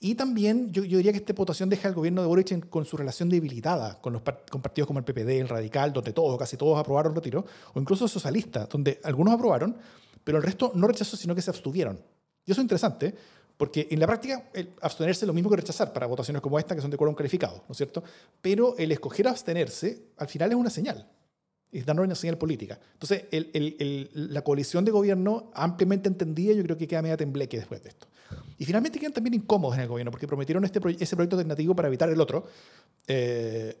Y 0.00 0.16
también 0.16 0.70
yo, 0.70 0.82
diría 0.82 1.12
que 1.12 1.18
esta 1.18 1.32
votación 1.32 1.70
deja 1.70 1.88
al 1.88 1.94
gobierno 1.94 2.20
de 2.20 2.28
Boric 2.28 2.68
con 2.68 2.84
su 2.84 2.94
relación 2.94 3.30
debilitada 3.30 3.98
con, 4.02 4.12
los 4.12 4.20
partidos 4.20 4.86
como 4.86 4.98
el 4.98 5.04
PPD, 5.06 5.40
el 5.40 5.48
Radical, 5.48 5.94
donde 5.94 6.12
todos, 6.12 6.38
casi 6.38 6.58
todos 6.58 6.78
aprobaron 6.78 7.12
el 7.12 7.16
retiro, 7.16 7.46
o 7.72 7.80
incluso 7.80 8.06
socialistas, 8.06 8.68
donde 8.68 9.00
algunos 9.02 9.32
aprobaron, 9.32 9.74
pero 10.22 10.36
el 10.36 10.44
resto 10.44 10.72
no 10.74 10.86
rechazó, 10.86 11.16
sino 11.16 11.34
que 11.34 11.40
se 11.40 11.48
abstuvieron. 11.48 11.98
Y 12.44 12.52
eso 12.52 12.60
es 12.60 12.64
interesante, 12.66 13.14
porque 13.56 13.88
en 13.90 13.98
la 13.98 14.06
práctica 14.06 14.50
el 14.52 14.74
abstenerse 14.82 15.24
es 15.24 15.26
lo 15.26 15.32
mismo 15.32 15.48
que 15.48 15.56
rechazar 15.56 15.94
para 15.94 16.06
votaciones 16.06 16.42
como 16.42 16.58
esta, 16.58 16.74
que 16.74 16.82
son 16.82 16.90
de 16.90 16.98
quórum 16.98 17.14
calificado, 17.14 17.64
¿no 17.66 17.72
es 17.72 17.78
cierto? 17.78 18.04
Pero 18.42 18.76
el 18.76 18.92
escoger 18.92 19.26
abstenerse, 19.26 20.02
al 20.18 20.28
final 20.28 20.50
es 20.50 20.56
una 20.56 20.68
señal 20.68 21.08
es 21.78 21.86
dar 21.86 21.98
una 22.00 22.14
señal 22.14 22.38
política. 22.38 22.78
Entonces, 22.92 23.24
el, 23.30 23.50
el, 23.52 24.10
la 24.12 24.42
coalición 24.42 24.84
de 24.84 24.90
gobierno 24.90 25.50
ampliamente 25.54 26.08
entendía, 26.08 26.52
yo 26.52 26.62
creo 26.62 26.76
que 26.76 26.86
queda 26.86 27.02
media 27.02 27.16
tembleque 27.16 27.56
después 27.56 27.82
de 27.82 27.90
esto. 27.90 28.06
Y 28.58 28.64
finalmente 28.64 28.98
quedan 28.98 29.12
también 29.12 29.34
incómodos 29.34 29.76
en 29.76 29.82
el 29.82 29.88
gobierno, 29.88 30.10
porque 30.10 30.26
prometieron 30.26 30.64
este 30.64 30.80
ese 30.98 31.16
proyecto 31.16 31.36
alternativo 31.36 31.74
para 31.76 31.88
evitar 31.88 32.08
el 32.08 32.20
otro. 32.20 32.46
Eh, 33.06 33.76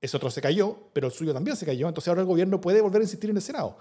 ese 0.00 0.16
otro 0.16 0.30
se 0.30 0.40
cayó, 0.40 0.90
pero 0.92 1.06
el 1.06 1.12
suyo 1.12 1.32
también 1.32 1.56
se 1.56 1.64
cayó. 1.64 1.88
Entonces 1.88 2.08
ahora 2.08 2.20
el 2.20 2.26
gobierno 2.26 2.60
puede 2.60 2.80
volver 2.80 3.00
a 3.00 3.04
insistir 3.04 3.30
en 3.30 3.36
el 3.36 3.42
Senado. 3.42 3.78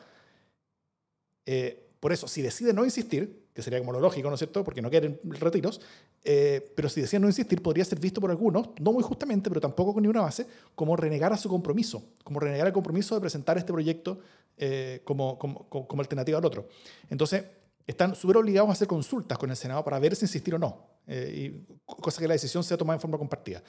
por 2.00 2.13
eso, 2.13 2.27
si 2.27 2.41
decide 2.41 2.74
no 2.74 2.86
insistir, 2.86 3.45
que 3.56 3.64
sería 3.64 3.80
como 3.80 3.94
lo 3.94 4.00
lógico, 4.00 4.28
¿no 4.28 4.36
es 4.36 4.40
cierto? 4.40 4.64
Porque 4.64 4.82
no 4.82 4.90
quieren 4.90 5.20
retiros, 5.24 5.82
pero 6.22 6.90
si 6.90 7.02
decide 7.02 7.22
no 7.22 7.28
insistir, 7.28 7.64
podría 7.64 7.86
ser 7.86 8.00
visto 8.00 8.20
por 8.20 8.30
algunos, 8.30 8.70
no 8.80 8.92
muy 8.92 9.02
justamente, 9.02 9.50
pero 9.50 9.62
tampoco 9.62 9.94
con 9.94 10.04
ninguna 10.04 10.22
base, 10.22 10.46
como 10.76 10.96
renegar 10.98 11.32
a 11.32 11.38
su 11.38 11.48
compromiso, 11.48 12.04
como 12.24 12.42
renegar 12.42 12.68
el 12.68 12.74
compromiso 12.74 13.16
de 13.16 13.22
presentar 13.22 13.58
este 13.58 13.72
proyecto 13.72 14.20
como, 15.06 15.40
como, 15.40 15.68
como 15.70 16.02
alternativa 16.02 16.38
al 16.38 16.46
otro. 16.46 16.68
Entonces, 17.10 17.46
están 17.88 18.16
súper 18.16 18.38
obligados 18.38 18.70
a 18.70 18.74
hacer 18.74 18.88
consultas 18.88 19.38
con 19.38 19.50
el 19.50 19.56
Senado 19.56 19.84
para 19.84 20.00
ver 20.00 20.16
si 20.16 20.26
insistir 20.26 20.56
o 20.56 20.60
no, 20.60 20.88
eh, 21.08 21.52
y, 21.54 21.76
cosa 21.86 22.20
que 22.20 22.28
la 22.28 22.34
decisión 22.34 22.64
sea 22.64 22.78
tomada 22.78 22.96
en 22.96 23.02
forma 23.02 23.18
compartida. 23.18 23.64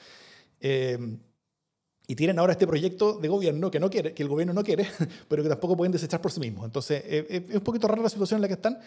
Eh, 2.07 2.11
y 2.11 2.15
tienen 2.15 2.39
ahora 2.39 2.53
este 2.53 2.65
proyecto 2.65 3.19
de 3.19 3.27
gobierno 3.27 3.69
que, 3.69 3.79
no 3.79 3.89
quiere, 3.89 4.13
que 4.13 4.23
el 4.23 4.29
gobierno 4.29 4.53
no 4.53 4.63
quiere, 4.63 4.87
pero 5.27 5.43
que 5.43 5.49
tampoco 5.49 5.75
pueden 5.75 5.91
desechar 5.91 6.21
por 6.21 6.31
sí 6.31 6.39
mismos. 6.39 6.65
Entonces, 6.65 7.03
eh, 7.05 7.45
es 7.49 7.55
un 7.55 7.61
poquito 7.61 7.87
rara 7.87 8.01
la 8.01 8.09
situación 8.09 8.37
en 8.37 8.43
la 8.43 8.47
que 8.47 8.53
están, 8.55 8.79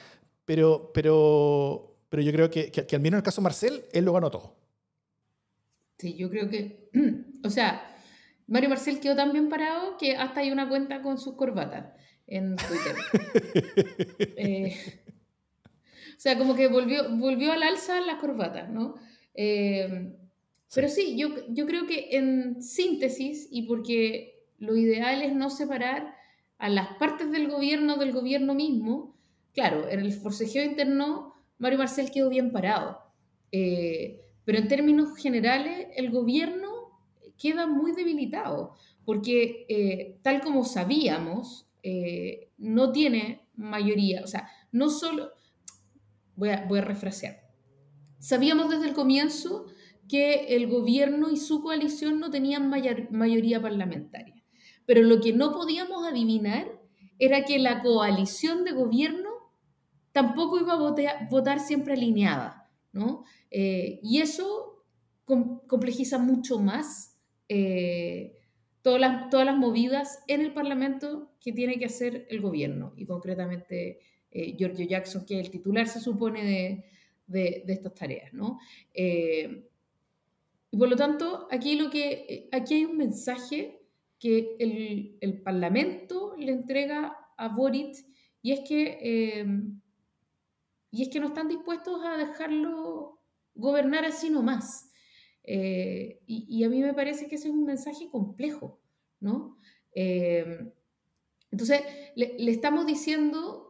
pero, 0.45 0.91
pero, 0.93 1.99
pero 2.09 2.23
yo 2.23 2.33
creo 2.33 2.51
que, 2.51 2.71
que, 2.71 2.97
al 2.97 3.03
menos 3.03 3.17
en 3.17 3.21
el 3.21 3.25
caso 3.25 3.41
de 3.41 3.45
Marcel, 3.45 3.85
él 3.93 4.05
lo 4.05 4.13
ganó 4.13 4.31
todo. 4.31 4.57
Sí, 5.99 6.17
yo 6.17 6.31
creo 6.31 6.49
que, 6.49 6.91
o 7.45 7.51
sea, 7.51 7.95
Mario 8.47 8.71
Marcel 8.71 9.01
quedó 9.01 9.15
tan 9.15 9.33
bien 9.33 9.49
parado 9.49 9.97
que 9.99 10.17
hasta 10.17 10.41
hay 10.41 10.51
una 10.51 10.69
cuenta 10.69 11.03
con 11.03 11.19
sus 11.19 11.37
corbatas 11.37 11.93
en 12.27 12.57
Twitter. 12.57 12.97
eh, 14.37 15.03
o 16.17 16.23
sea, 16.23 16.37
como 16.37 16.55
que 16.55 16.69
volvió, 16.69 17.17
volvió 17.17 17.53
al 17.53 17.63
alza 17.63 18.01
la 18.01 18.19
corbata, 18.19 18.67
¿no? 18.67 18.97
Eh, 19.35 20.17
pero 20.75 20.89
sí, 20.89 21.17
yo, 21.17 21.31
yo 21.49 21.67
creo 21.67 21.87
que 21.87 22.17
en 22.17 22.63
síntesis, 22.63 23.49
y 23.51 23.63
porque 23.63 24.45
lo 24.59 24.77
ideal 24.77 25.23
es 25.23 25.35
no 25.35 25.51
separar 25.51 26.15
a 26.59 26.69
las 26.69 26.97
partes 26.97 27.31
del 27.33 27.49
gobierno 27.49 27.97
del 27.97 28.13
gobierno 28.13 28.55
mismo, 28.55 29.17
claro, 29.53 29.89
en 29.89 30.01
el 30.01 30.13
forcejeo 30.13 30.65
interno, 30.65 31.35
Mario 31.59 31.79
Marcel 31.79 32.11
quedó 32.11 32.29
bien 32.29 32.53
parado. 32.53 32.99
Eh, 33.53 34.21
pero 34.45 34.59
en 34.59 34.69
términos 34.69 35.17
generales, 35.17 35.89
el 35.97 36.11
gobierno 36.11 37.01
queda 37.37 37.67
muy 37.67 37.93
debilitado, 37.93 38.75
porque 39.05 39.67
eh, 39.69 40.19
tal 40.23 40.41
como 40.41 40.65
sabíamos, 40.65 41.67
no 42.59 42.93
tiene 42.93 43.49
mayoría, 43.55 44.23
o 44.23 44.27
sea, 44.27 44.51
no 44.71 44.91
solo, 44.91 45.31
voy 46.37 46.51
a, 46.51 46.67
voy 46.67 46.79
a 46.79 46.83
refrasear. 46.83 47.41
Sabíamos 48.19 48.71
desde 48.71 48.89
el 48.89 48.95
comienzo 48.95 49.67
que 50.11 50.57
el 50.57 50.67
gobierno 50.67 51.31
y 51.31 51.37
su 51.37 51.63
coalición 51.63 52.19
no 52.19 52.31
tenían 52.31 52.69
mayoría 52.69 53.63
parlamentaria, 53.63 54.43
pero 54.87 55.03
lo 55.03 55.21
que 55.21 55.33
no 55.33 55.53
podíamos 55.53 56.07
adivinar 56.07 56.67
era 57.19 57.45
que 57.45 57.59
la 57.59 57.83
coalición 57.83 58.65
de 58.65 58.73
gobierno 58.73 59.31
tampoco 60.13 60.59
iba 60.59 60.73
a 60.73 61.29
votar, 61.31 61.61
siempre 61.61 61.93
alineada, 61.95 62.69
¿no? 62.93 63.25
Eh, 63.51 64.01
y 64.03 64.21
eso 64.21 64.85
complejiza 65.27 66.19
mucho 66.19 66.59
más 66.59 67.17
eh, 67.49 68.37
todas, 68.83 69.01
las, 69.01 69.31
todas 69.31 69.47
las 69.47 69.57
movidas 69.57 70.19
en 70.27 70.41
el 70.41 70.53
Parlamento 70.53 71.31
que 71.41 71.53
tiene 71.53 71.79
que 71.79 71.85
hacer 71.85 72.27
el 72.31 72.41
gobierno 72.41 72.93
y 72.97 73.07
concretamente 73.07 74.01
eh, 74.31 74.57
Giorgio 74.57 74.87
Jackson, 74.87 75.25
que 75.25 75.39
es 75.39 75.47
el 75.47 75.51
titular, 75.51 75.87
se 75.89 76.01
supone, 76.01 76.85
de, 77.27 77.65
estas 77.67 77.95
tareas. 77.95 78.33
¿no? 78.33 78.59
Eh, 78.93 79.70
y 80.71 80.77
por 80.77 80.89
lo 80.89 80.97
tanto, 80.97 81.49
aquí, 81.51 81.77
lo 81.77 81.91
que, 81.91 82.11
eh, 82.29 82.49
aquí 82.53 82.75
hay 82.75 82.85
un 82.85 82.97
mensaje 82.97 83.81
que 84.19 84.57
el, 84.59 85.43
Parlamento 85.43 86.35
le 86.39 86.53
entrega 86.53 87.17
a 87.37 87.49
Boric 87.49 87.97
y 88.43 88.53
es 88.53 88.61
que, 88.69 89.47
y 90.91 91.03
es 91.03 91.09
que 91.09 91.21
no 91.21 91.29
están 91.29 91.49
dispuestos 91.49 92.05
a 92.05 92.17
dejarlo 92.19 93.21
gobernar 93.55 94.05
así 94.05 94.31
nomás. 94.31 94.91
y, 95.43 96.19
y, 96.27 96.65
a 96.65 96.69
mí 96.69 96.81
me 96.81 96.95
parece 96.95 97.29
que 97.29 97.37
ese 97.37 97.49
es 97.49 97.55
un 97.55 97.65
mensaje 97.65 98.09
complejo, 98.11 98.81
¿no? 99.21 99.59
entonces, 101.51 101.83
le, 102.15 102.37
le, 102.39 102.53
estamos 102.53 102.87
diciendo 102.87 103.70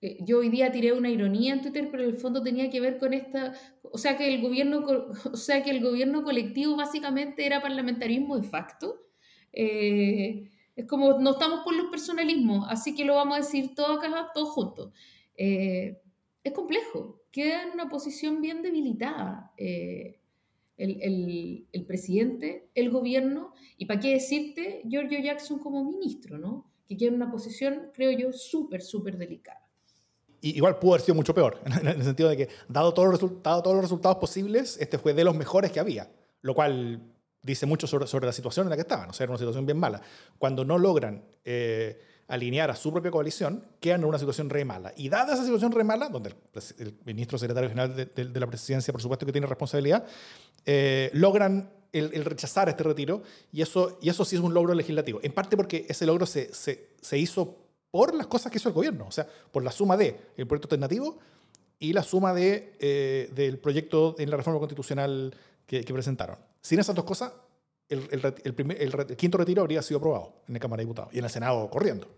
yo 0.00 0.38
hoy 0.38 0.50
día 0.50 0.72
tiré 0.72 0.92
una 0.92 1.08
ironía 1.08 1.54
en 1.54 1.62
Twitter, 1.62 1.88
pero 1.90 2.02
en 2.02 2.10
el 2.10 2.16
fondo 2.16 2.42
tenía 2.42 2.68
que 2.70 2.80
ver 2.80 2.98
con 2.98 3.14
esta, 3.14 3.54
o 3.82 3.98
sea 3.98 4.16
que 4.16 4.32
el 4.32 4.42
gobierno, 4.42 4.84
o 5.32 5.36
sea 5.36 5.62
que 5.62 5.70
el 5.70 5.82
gobierno 5.82 6.22
colectivo 6.22 6.76
básicamente 6.76 7.46
era 7.46 7.62
parlamentarismo 7.62 8.38
de 8.38 8.48
facto. 8.48 9.02
Eh, 9.52 10.50
es 10.74 10.86
como 10.86 11.18
no 11.18 11.30
estamos 11.32 11.60
por 11.64 11.74
los 11.74 11.86
personalismos, 11.86 12.66
así 12.68 12.94
que 12.94 13.04
lo 13.04 13.14
vamos 13.14 13.34
a 13.36 13.40
decir 13.40 13.74
todo 13.74 13.94
acá, 13.94 14.30
todos 14.34 14.50
juntos. 14.50 14.92
Eh, 15.36 15.98
es 16.44 16.52
complejo, 16.52 17.22
queda 17.32 17.62
en 17.62 17.70
una 17.70 17.88
posición 17.88 18.42
bien 18.42 18.62
debilitada 18.62 19.52
el, 19.56 20.16
el, 20.76 21.66
el, 21.72 21.86
presidente, 21.86 22.68
el 22.74 22.90
gobierno, 22.90 23.54
y 23.78 23.86
para 23.86 24.00
qué 24.00 24.12
decirte, 24.12 24.82
Giorgio 24.86 25.18
Jackson 25.18 25.58
como 25.58 25.82
ministro, 25.84 26.38
¿no? 26.38 26.70
Que 26.86 26.96
queda 26.96 27.08
en 27.08 27.14
una 27.14 27.30
posición, 27.30 27.90
creo 27.94 28.12
yo, 28.12 28.32
súper, 28.32 28.82
súper 28.82 29.16
delicada 29.16 29.65
igual 30.54 30.78
pudo 30.78 30.94
haber 30.94 31.04
sido 31.04 31.14
mucho 31.14 31.34
peor, 31.34 31.60
en 31.64 31.86
el 31.86 32.04
sentido 32.04 32.28
de 32.28 32.36
que, 32.36 32.48
dado 32.68 32.92
todos 32.92 33.08
los, 33.08 33.20
resultados, 33.20 33.62
todos 33.62 33.76
los 33.76 33.84
resultados 33.84 34.18
posibles, 34.18 34.76
este 34.80 34.98
fue 34.98 35.14
de 35.14 35.24
los 35.24 35.34
mejores 35.34 35.72
que 35.72 35.80
había, 35.80 36.10
lo 36.42 36.54
cual 36.54 37.00
dice 37.42 37.64
mucho 37.64 37.86
sobre, 37.86 38.06
sobre 38.06 38.26
la 38.26 38.32
situación 38.32 38.66
en 38.66 38.70
la 38.70 38.76
que 38.76 38.82
estaban, 38.82 39.08
o 39.08 39.12
sea, 39.12 39.24
era 39.24 39.32
una 39.32 39.38
situación 39.38 39.64
bien 39.64 39.78
mala. 39.78 40.00
Cuando 40.38 40.64
no 40.64 40.78
logran 40.78 41.24
eh, 41.44 41.98
alinear 42.28 42.70
a 42.70 42.76
su 42.76 42.92
propia 42.92 43.10
coalición, 43.10 43.64
quedan 43.80 44.00
en 44.00 44.06
una 44.06 44.18
situación 44.18 44.50
re 44.50 44.64
mala. 44.64 44.92
Y 44.96 45.08
dada 45.08 45.34
esa 45.34 45.44
situación 45.44 45.72
re 45.72 45.84
mala, 45.84 46.08
donde 46.08 46.34
el, 46.78 46.98
ministro 47.04 47.38
secretario 47.38 47.68
general 47.68 47.94
de, 47.94 48.40
la 48.40 48.46
presidencia, 48.46 48.92
por 48.92 49.00
supuesto 49.00 49.24
que 49.24 49.32
tiene 49.32 49.46
responsabilidad, 49.46 50.04
eh, 50.64 51.10
logran 51.14 51.70
el, 51.92 52.24
rechazar 52.24 52.68
este 52.68 52.82
retiro, 52.82 53.22
y 53.52 53.62
eso, 53.62 53.98
y 54.02 54.08
eso 54.08 54.24
sí 54.24 54.36
es 54.36 54.42
un 54.42 54.52
logro 54.52 54.74
legislativo. 54.74 55.20
En 55.22 55.32
parte 55.32 55.56
porque 55.56 55.86
ese 55.88 56.04
logro 56.04 56.26
se, 56.26 56.52
se, 56.52 56.90
se 57.00 57.18
hizo 57.18 57.65
por 57.90 58.14
las 58.14 58.26
cosas 58.26 58.52
que 58.52 58.58
hizo 58.58 58.68
el 58.68 58.74
gobierno, 58.74 59.06
o 59.08 59.12
sea, 59.12 59.26
por 59.52 59.62
la 59.62 59.70
suma 59.70 59.96
de 59.96 60.16
el 60.36 60.46
proyecto 60.46 60.66
alternativo 60.66 61.18
y 61.78 61.92
la 61.92 62.02
suma 62.02 62.32
de, 62.32 62.74
eh, 62.78 63.30
del 63.34 63.58
proyecto 63.58 64.14
en 64.18 64.30
la 64.30 64.36
reforma 64.36 64.58
constitucional 64.58 65.34
que, 65.66 65.82
presentaron. 65.82 66.38
Sin 66.60 66.78
esas 66.78 66.94
dos 66.94 67.04
cosas, 67.04 67.32
el, 67.88 68.08
el, 68.44 68.54
primer, 68.54 68.80
el, 68.80 69.16
quinto 69.16 69.38
retiro 69.38 69.62
habría 69.62 69.82
sido 69.82 69.98
aprobado 69.98 70.42
en 70.48 70.54
la 70.54 70.60
Cámara 70.60 70.80
de 70.80 70.84
Diputados 70.84 71.14
y 71.14 71.18
en 71.18 71.24
el 71.24 71.30
Senado 71.30 71.68
corriendo. 71.70 72.08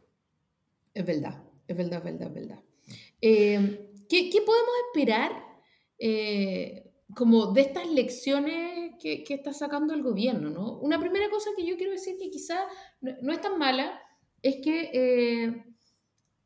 Es 0.95 1.05
verdad, 1.05 1.43
es 1.67 1.77
verdad, 1.77 1.99
es 1.99 2.05
verdad, 2.05 2.29
es 2.29 2.35
verdad. 2.35 2.61
Eh, 3.21 3.91
¿qué, 4.09 4.31
¿qué, 4.31 4.43
podemos 4.43 4.75
esperar 4.87 5.33
eh, 5.99 6.93
como 7.15 7.53
de 7.53 7.63
estas 7.63 7.87
lecciones 7.89 8.93
que, 9.01 9.25
que, 9.25 9.35
está 9.35 9.53
sacando 9.53 9.93
el 9.95 10.03
gobierno? 10.03 10.51
¿no? 10.51 10.79
Una 10.79 10.99
primera 10.99 11.29
cosa 11.31 11.51
que 11.57 11.67
yo 11.67 11.77
quiero 11.77 11.93
decir 11.93 12.17
que 12.19 12.31
quizá 12.31 12.59
no, 13.01 13.13
no 13.23 13.33
es 13.33 13.41
tan 13.41 13.59
mala, 13.59 14.01
es 14.42 14.57
que 14.62 14.90
eh, 14.92 15.64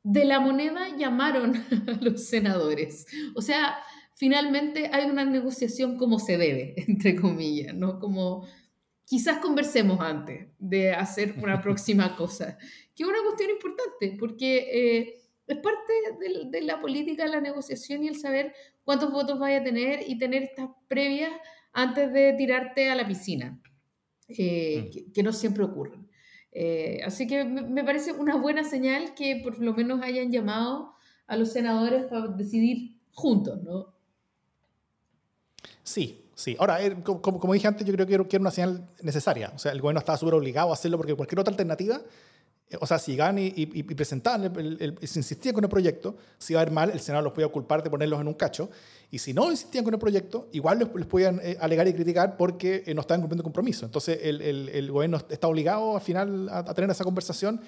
de 0.02 0.24
la 0.24 0.40
moneda 0.40 0.96
llamaron 0.96 1.56
a 1.88 1.92
los 2.00 2.24
senadores. 2.24 3.06
O 3.34 3.42
sea, 3.42 3.76
finalmente 4.14 4.90
hay 4.92 5.10
una 5.10 5.24
negociación 5.24 5.96
como 5.96 6.18
se 6.18 6.38
debe, 6.38 6.74
entre 6.88 7.16
comillas, 7.16 7.74
¿no? 7.74 7.98
Como 7.98 8.46
quizás 9.04 9.38
conversemos 9.38 10.00
antes 10.00 10.48
de 10.58 10.92
hacer 10.92 11.34
una 11.42 11.60
próxima 11.62 12.16
cosa, 12.16 12.58
que 12.94 13.02
es 13.02 13.08
una 13.08 13.22
cuestión 13.22 13.50
importante, 13.50 14.16
porque 14.18 14.68
eh, 14.72 15.22
es 15.46 15.58
parte 15.58 15.92
de, 16.50 16.62
la 16.62 16.80
política, 16.80 17.26
la 17.26 17.40
negociación 17.40 18.04
y 18.04 18.08
el 18.08 18.18
saber 18.18 18.54
cuántos 18.84 19.12
votos 19.12 19.38
vaya 19.38 19.58
a 19.58 19.64
tener 19.64 20.00
y 20.08 20.18
tener 20.18 20.44
estas 20.44 20.70
previas 20.88 21.32
antes 21.72 22.12
de 22.12 22.34
tirarte 22.34 22.90
a 22.90 22.94
la 22.94 23.06
piscina, 23.06 23.60
eh, 24.28 24.88
mm. 24.88 25.12
que, 25.12 25.22
no 25.22 25.32
siempre 25.32 25.64
ocurren. 25.64 26.01
Eh, 26.52 27.00
así 27.04 27.26
que 27.26 27.44
me, 27.44 27.82
parece 27.82 28.12
una 28.12 28.36
buena 28.36 28.62
señal 28.62 29.14
que 29.14 29.40
por 29.42 29.58
lo 29.58 29.72
menos 29.72 30.02
hayan 30.02 30.30
llamado 30.30 30.94
a 31.26 31.36
los 31.36 31.50
senadores 31.50 32.04
para 32.04 32.28
decidir 32.28 32.98
juntos, 33.14 33.62
¿no? 33.62 33.94
Sí, 35.82 36.26
sí. 36.34 36.54
Ahora, 36.58 36.84
eh, 36.84 36.96
como, 37.02 37.52
dije 37.54 37.66
antes, 37.66 37.86
yo 37.86 37.92
creo 37.94 38.06
que 38.06 38.14
era 38.14 38.40
una 38.40 38.50
señal 38.50 38.86
necesaria. 39.02 39.50
O 39.54 39.58
sea, 39.58 39.72
el 39.72 39.80
gobierno 39.80 40.00
estaba 40.00 40.18
súper 40.18 40.34
obligado 40.34 40.70
a 40.70 40.74
hacerlo 40.74 40.98
porque 40.98 41.14
cualquier 41.14 41.40
otra 41.40 41.52
alternativa 41.52 42.00
o 42.80 42.86
sea, 42.86 42.98
si 42.98 43.16
ganan 43.16 43.38
y, 43.38 43.52
y, 43.54 43.82
presentaban, 43.82 44.44
el, 44.44 44.98
se 45.02 45.18
insistían 45.18 45.54
con 45.54 45.64
el 45.64 45.70
proyecto, 45.70 46.16
si 46.38 46.52
iba 46.52 46.60
a 46.60 46.64
ir 46.64 46.70
mal, 46.70 46.90
el 46.90 47.00
Senado 47.00 47.24
los 47.24 47.32
podía 47.32 47.48
culpar 47.48 47.82
de 47.82 47.90
ponerlos 47.90 48.20
en 48.20 48.28
un 48.28 48.34
cacho. 48.34 48.70
Y 49.10 49.18
si 49.18 49.34
no 49.34 49.50
insistían 49.50 49.84
con 49.84 49.92
el 49.92 50.00
proyecto, 50.00 50.48
igual 50.52 50.78
les, 50.78 50.94
les 50.94 51.06
podían 51.06 51.40
eh, 51.42 51.56
alegar 51.60 51.86
y 51.88 51.92
criticar 51.92 52.36
porque 52.36 52.82
eh, 52.86 52.94
no 52.94 53.02
estaban 53.02 53.20
cumpliendo 53.20 53.42
compromiso. 53.42 53.84
Entonces, 53.84 54.18
el, 54.22 54.40
el, 54.40 54.90
gobierno 54.90 55.18
está 55.28 55.48
obligado 55.48 55.96
al 55.96 56.02
final 56.02 56.48
a, 56.48 56.64
tener 56.72 56.90
esa 56.90 57.04
conversación 57.04 57.60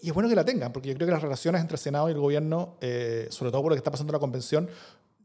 y 0.00 0.08
es 0.08 0.14
bueno 0.14 0.28
que 0.28 0.34
la 0.34 0.44
tengan, 0.44 0.72
porque 0.72 0.88
yo 0.88 0.94
creo 0.94 1.06
que 1.06 1.12
las 1.12 1.22
relaciones 1.22 1.60
entre 1.60 1.76
el 1.76 1.80
Senado 1.80 2.08
y 2.08 2.12
el 2.12 2.18
gobierno, 2.18 2.76
eh, 2.80 3.28
sobre 3.30 3.50
todo 3.50 3.62
por 3.62 3.70
lo 3.72 3.76
que 3.76 3.80
está 3.80 3.90
pasando 3.90 4.10
en 4.10 4.14
la 4.14 4.20
convención, 4.20 4.68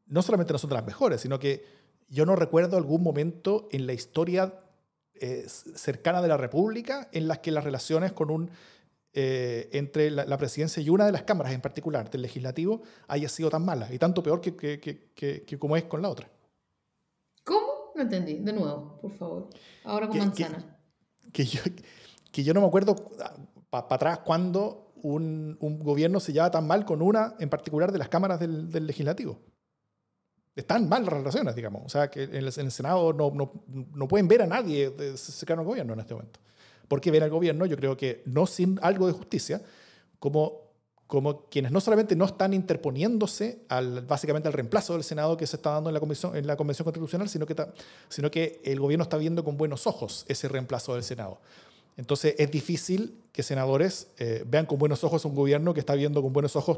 no 0.08 0.22
solamente 0.22 0.54
no 0.54 0.60
son 0.60 0.70
de 0.70 0.76
las 0.76 0.86
mejores, 0.86 1.22
sino 1.22 1.40
que 1.40 1.66
yo 2.10 2.26
no 2.26 2.36
recuerdo 2.36 2.78
algún 2.78 3.02
momento 3.02 3.68
en 3.72 3.88
la 3.88 3.94
historia 3.94 4.54
cercana 5.76 6.22
de 6.22 6.28
la 6.28 6.36
República 6.36 7.08
en 7.14 7.30
las 7.30 7.40
que 7.40 7.52
las 7.52 7.64
relaciones 7.64 8.12
con 8.12 8.30
un 8.30 8.52
eh, 9.16 9.70
entre 9.74 10.10
la, 10.10 10.38
presidencia 10.40 10.82
y 10.82 10.90
una 10.90 11.06
de 11.06 11.12
las 11.12 11.22
cámaras 11.22 11.54
en 11.54 11.62
particular 11.62 12.10
del 12.10 12.24
legislativo 12.24 12.82
haya 13.08 13.30
sido 13.30 13.52
tan 13.52 13.64
mala 13.64 13.94
y 13.94 14.00
tanto 14.00 14.24
peor 14.24 14.42
que, 14.42 14.56
que, 14.56 14.80
que, 14.80 15.44
que 15.44 15.60
como 15.60 15.78
es 15.78 15.84
con 15.84 16.02
la 16.02 16.10
otra. 16.10 16.28
¿Cómo? 17.44 17.92
No 17.96 18.02
entendí. 18.02 18.40
De 18.40 18.52
nuevo, 18.52 18.98
por 19.00 19.12
favor. 19.12 19.50
Ahora 19.84 20.08
con 20.08 20.18
manzana. 20.18 20.80
Que, 21.32 21.46
yo, 21.46 21.62
que 22.32 22.44
yo 22.44 22.56
no 22.56 22.62
me 22.62 22.68
acuerdo 22.68 22.96
para 23.70 23.86
atrás 23.88 24.20
cuando 24.26 24.94
un, 25.04 25.58
un, 25.60 25.78
gobierno 25.78 26.20
se 26.20 26.34
lleva 26.34 26.50
tan 26.50 26.66
mal 26.66 26.84
con 26.84 27.04
una 27.04 27.36
en 27.40 27.50
particular 27.50 27.92
de 27.92 28.00
las 28.00 28.10
cámaras 28.10 28.40
del, 28.40 28.72
del 28.72 28.88
legislativo. 28.88 29.38
Están 30.56 30.90
mal 30.90 31.04
las 31.04 31.14
relaciones, 31.14 31.56
digamos. 31.56 31.84
O 31.86 31.90
sea, 31.90 32.10
que 32.10 32.24
en 32.24 32.36
el, 32.36 32.48
en 32.48 32.66
el 32.66 32.72
Senado 32.72 33.14
no, 33.14 33.30
no, 33.30 33.64
no, 33.68 34.08
pueden 34.08 34.28
ver 34.28 34.42
a 34.42 34.48
nadie 34.48 34.92
cercano 35.18 35.62
al 35.62 35.68
gobierno 35.68 35.94
en 35.94 36.00
este 36.00 36.16
momento 36.16 36.40
porque 36.94 37.10
ven 37.10 37.24
al 37.24 37.32
gobierno, 37.32 37.66
yo 37.66 37.76
creo 37.76 37.98
que 37.98 38.22
no 38.26 38.46
sin 38.46 38.78
algo 38.84 39.08
de 39.08 39.14
justicia, 39.14 39.64
como, 40.20 40.62
como 41.08 41.50
quienes 41.50 41.72
no 41.72 41.82
solamente 41.82 42.16
no 42.16 42.26
están 42.26 42.54
interponiéndose 42.54 43.62
al, 43.68 44.02
básicamente 44.02 44.48
al 44.48 44.54
reemplazo 44.54 44.94
del 44.94 45.04
Senado 45.04 45.36
que 45.36 45.48
se 45.48 45.56
está 45.56 45.72
dando 45.72 45.90
en 45.90 45.96
la, 45.96 46.00
comisión, 46.00 46.36
en 46.36 46.46
la 46.46 46.56
Convención 46.56 46.84
Constitucional, 46.84 47.28
sino 47.30 47.48
que, 47.48 47.56
sino 48.10 48.30
que 48.30 48.62
el 48.64 48.80
gobierno 48.80 49.02
está 49.02 49.18
viendo 49.18 49.44
con 49.44 49.58
buenos 49.58 49.88
ojos 49.88 50.24
ese 50.28 50.48
reemplazo 50.48 50.94
del 50.94 51.02
Senado. 51.02 51.40
Entonces 51.98 52.36
es 52.38 52.52
difícil 52.52 53.24
que 53.32 53.42
senadores 53.42 54.10
eh, 54.20 54.44
vean 54.46 54.68
con 54.68 54.78
buenos 54.78 55.04
ojos 55.04 55.26
a 55.26 55.28
un 55.28 55.34
gobierno 55.34 55.74
que 55.74 55.80
está 55.80 55.96
viendo 55.96 56.22
con 56.22 56.32
buenos 56.32 56.56
ojos 56.56 56.78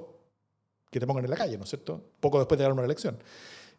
que 0.91 1.01
te 1.01 1.05
pongan 1.05 1.25
en 1.25 1.31
la 1.31 1.35
calle, 1.35 1.57
¿no 1.57 1.65
es 1.65 1.71
cierto? 1.71 2.01
Poco 2.21 2.39
después 2.39 2.57
de 2.57 2.63
dar 2.63 2.71
una 2.71 2.85
elección 2.85 3.17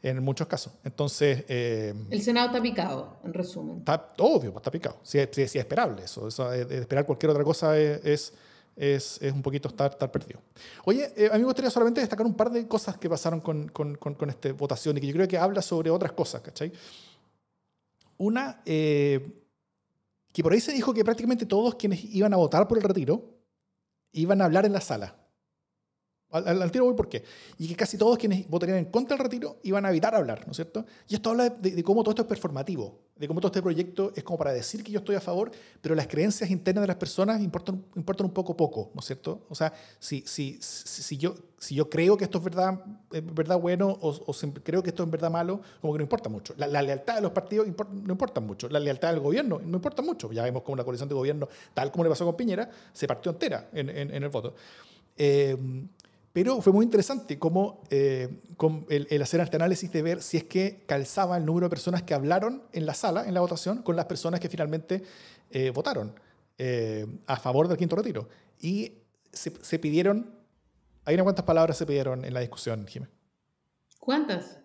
en 0.02 0.22
muchos 0.22 0.46
casos. 0.46 0.72
Entonces... 0.84 1.44
Eh, 1.48 1.94
el 2.10 2.22
Senado 2.22 2.48
está 2.48 2.62
picado, 2.62 3.18
en 3.24 3.34
resumen. 3.34 3.78
Está 3.78 4.14
obvio, 4.18 4.54
está 4.56 4.70
picado. 4.70 4.98
Sí, 5.02 5.18
es 5.18 5.56
esperable 5.56 6.04
eso. 6.04 6.28
eso 6.28 6.52
esperar 6.52 7.04
cualquier 7.06 7.30
otra 7.30 7.44
cosa 7.44 7.78
es, 7.78 8.32
es, 8.76 9.20
es 9.22 9.32
un 9.32 9.42
poquito 9.42 9.68
estar, 9.68 9.90
estar 9.90 10.10
perdido. 10.12 10.40
Oye, 10.84 11.12
eh, 11.16 11.28
a 11.30 11.34
mí 11.34 11.40
me 11.40 11.46
gustaría 11.46 11.70
solamente 11.70 12.00
destacar 12.00 12.26
un 12.26 12.34
par 12.34 12.50
de 12.50 12.68
cosas 12.68 12.98
que 12.98 13.08
pasaron 13.08 13.40
con, 13.40 13.68
con, 13.68 13.96
con, 13.96 14.30
esta 14.30 14.52
votación 14.52 14.98
y 14.98 15.00
que 15.00 15.06
yo 15.06 15.14
creo 15.14 15.28
que 15.28 15.38
habla 15.38 15.62
sobre 15.62 15.90
otras 15.90 16.12
cosas, 16.12 16.42
¿cachai? 16.42 16.72
Una, 18.18 18.62
eh, 18.64 19.42
que 20.32 20.42
por 20.42 20.52
ahí 20.52 20.60
se 20.60 20.72
dijo 20.72 20.92
que 20.92 21.04
prácticamente 21.04 21.46
todos 21.46 21.74
quienes 21.74 22.04
iban 22.04 22.32
a 22.34 22.36
votar 22.36 22.68
por 22.68 22.78
el 22.78 22.84
retiro 22.84 23.36
iban 24.12 24.40
a 24.40 24.44
hablar 24.44 24.66
en 24.66 24.72
la 24.72 24.80
sala. 24.80 25.16
Al, 26.30 26.72
tiro 26.72 26.84
voy 26.84 26.94
por 26.94 27.08
qué. 27.08 27.22
Y 27.56 27.68
que 27.68 27.76
casi 27.76 27.96
todos 27.96 28.18
quienes 28.18 28.48
votarían 28.48 28.78
en 28.78 28.86
contra 28.86 29.16
del 29.16 29.22
retiro 29.24 29.58
iban 29.62 29.86
a 29.86 29.90
evitar 29.90 30.14
hablar, 30.14 30.42
¿no 30.44 30.50
es 30.50 30.56
cierto? 30.56 30.84
Y 31.08 31.14
esto 31.14 31.30
habla 31.30 31.50
de, 31.50 31.82
cómo 31.84 32.02
todo 32.02 32.10
esto 32.10 32.22
es 32.22 32.28
performativo, 32.28 32.98
de 33.14 33.28
cómo 33.28 33.40
todo 33.40 33.48
este 33.48 33.62
proyecto 33.62 34.12
es 34.14 34.24
como 34.24 34.36
para 34.36 34.52
decir 34.52 34.82
que 34.82 34.90
yo 34.90 34.98
estoy 34.98 35.14
a 35.14 35.20
favor, 35.20 35.52
pero 35.80 35.94
las 35.94 36.08
creencias 36.08 36.50
internas 36.50 36.82
de 36.82 36.88
las 36.88 36.96
personas 36.96 37.40
importan, 37.40 37.84
importan 37.94 38.26
un 38.26 38.32
poco 38.32 38.56
poco, 38.56 38.90
¿no 38.92 39.00
es 39.00 39.06
cierto? 39.06 39.46
O 39.48 39.54
sea, 39.54 39.72
si, 40.00 40.22
si, 40.26 40.58
si, 40.60 41.16
yo, 41.16 41.36
si 41.58 41.76
yo 41.76 41.88
creo 41.88 42.16
que 42.16 42.24
esto 42.24 42.38
es 42.38 42.44
verdad, 42.44 42.84
es 43.12 43.34
verdad 43.34 43.60
bueno 43.60 43.96
o, 44.00 44.10
o 44.10 44.34
creo 44.64 44.82
que 44.82 44.90
esto 44.90 45.04
es 45.04 45.10
verdad 45.10 45.30
malo, 45.30 45.60
como 45.80 45.92
que 45.92 45.98
no 45.98 46.04
importa 46.04 46.28
mucho. 46.28 46.54
La, 46.56 46.82
lealtad 46.82 47.14
de 47.14 47.20
los 47.20 47.30
partidos 47.30 47.68
no 47.68 48.12
importa 48.12 48.40
mucho. 48.40 48.68
La 48.68 48.80
lealtad 48.80 49.12
del 49.12 49.20
gobierno 49.20 49.60
no 49.64 49.76
importa 49.76 50.02
mucho. 50.02 50.32
Ya 50.32 50.42
vemos 50.42 50.64
como 50.64 50.76
la 50.76 50.82
coalición 50.82 51.08
de 51.08 51.14
gobierno, 51.14 51.48
tal 51.72 51.92
como 51.92 52.02
le 52.02 52.10
pasó 52.10 52.24
con 52.24 52.36
Piñera, 52.36 52.68
se 52.92 53.06
partió 53.06 53.30
entera 53.30 53.68
en, 53.72 53.88
en, 53.90 54.12
en 54.12 54.22
el 54.24 54.28
voto. 54.28 54.54
Eh, 55.18 55.56
pero 56.36 56.60
fue 56.60 56.70
muy 56.70 56.84
interesante 56.84 57.38
cómo 57.38 57.82
eh, 57.88 58.28
el, 58.90 59.22
hacer 59.22 59.40
este 59.40 59.56
análisis 59.56 59.90
de 59.90 60.02
ver 60.02 60.22
si 60.22 60.36
es 60.36 60.44
que 60.44 60.82
calzaba 60.84 61.38
el 61.38 61.46
número 61.46 61.64
de 61.64 61.70
personas 61.70 62.02
que 62.02 62.12
hablaron 62.12 62.62
en 62.74 62.84
la 62.84 62.92
sala, 62.92 63.26
en 63.26 63.32
la 63.32 63.40
votación, 63.40 63.80
con 63.80 63.96
las 63.96 64.04
personas 64.04 64.38
que 64.38 64.50
finalmente 64.50 65.02
eh, 65.50 65.70
votaron 65.70 66.12
eh, 66.58 67.06
a 67.26 67.36
favor 67.38 67.68
del 67.68 67.78
quinto 67.78 67.96
retiro. 67.96 68.28
Y 68.60 68.98
se, 69.32 69.78
pidieron, 69.78 70.30
¿hay 71.06 71.14
unas 71.14 71.24
cuántas 71.24 71.46
palabras 71.46 71.78
se 71.78 71.86
pidieron 71.86 72.22
en 72.22 72.34
la 72.34 72.40
discusión, 72.40 72.86
Jiménez? 72.86 73.14
¿Cuántas? 73.98 74.58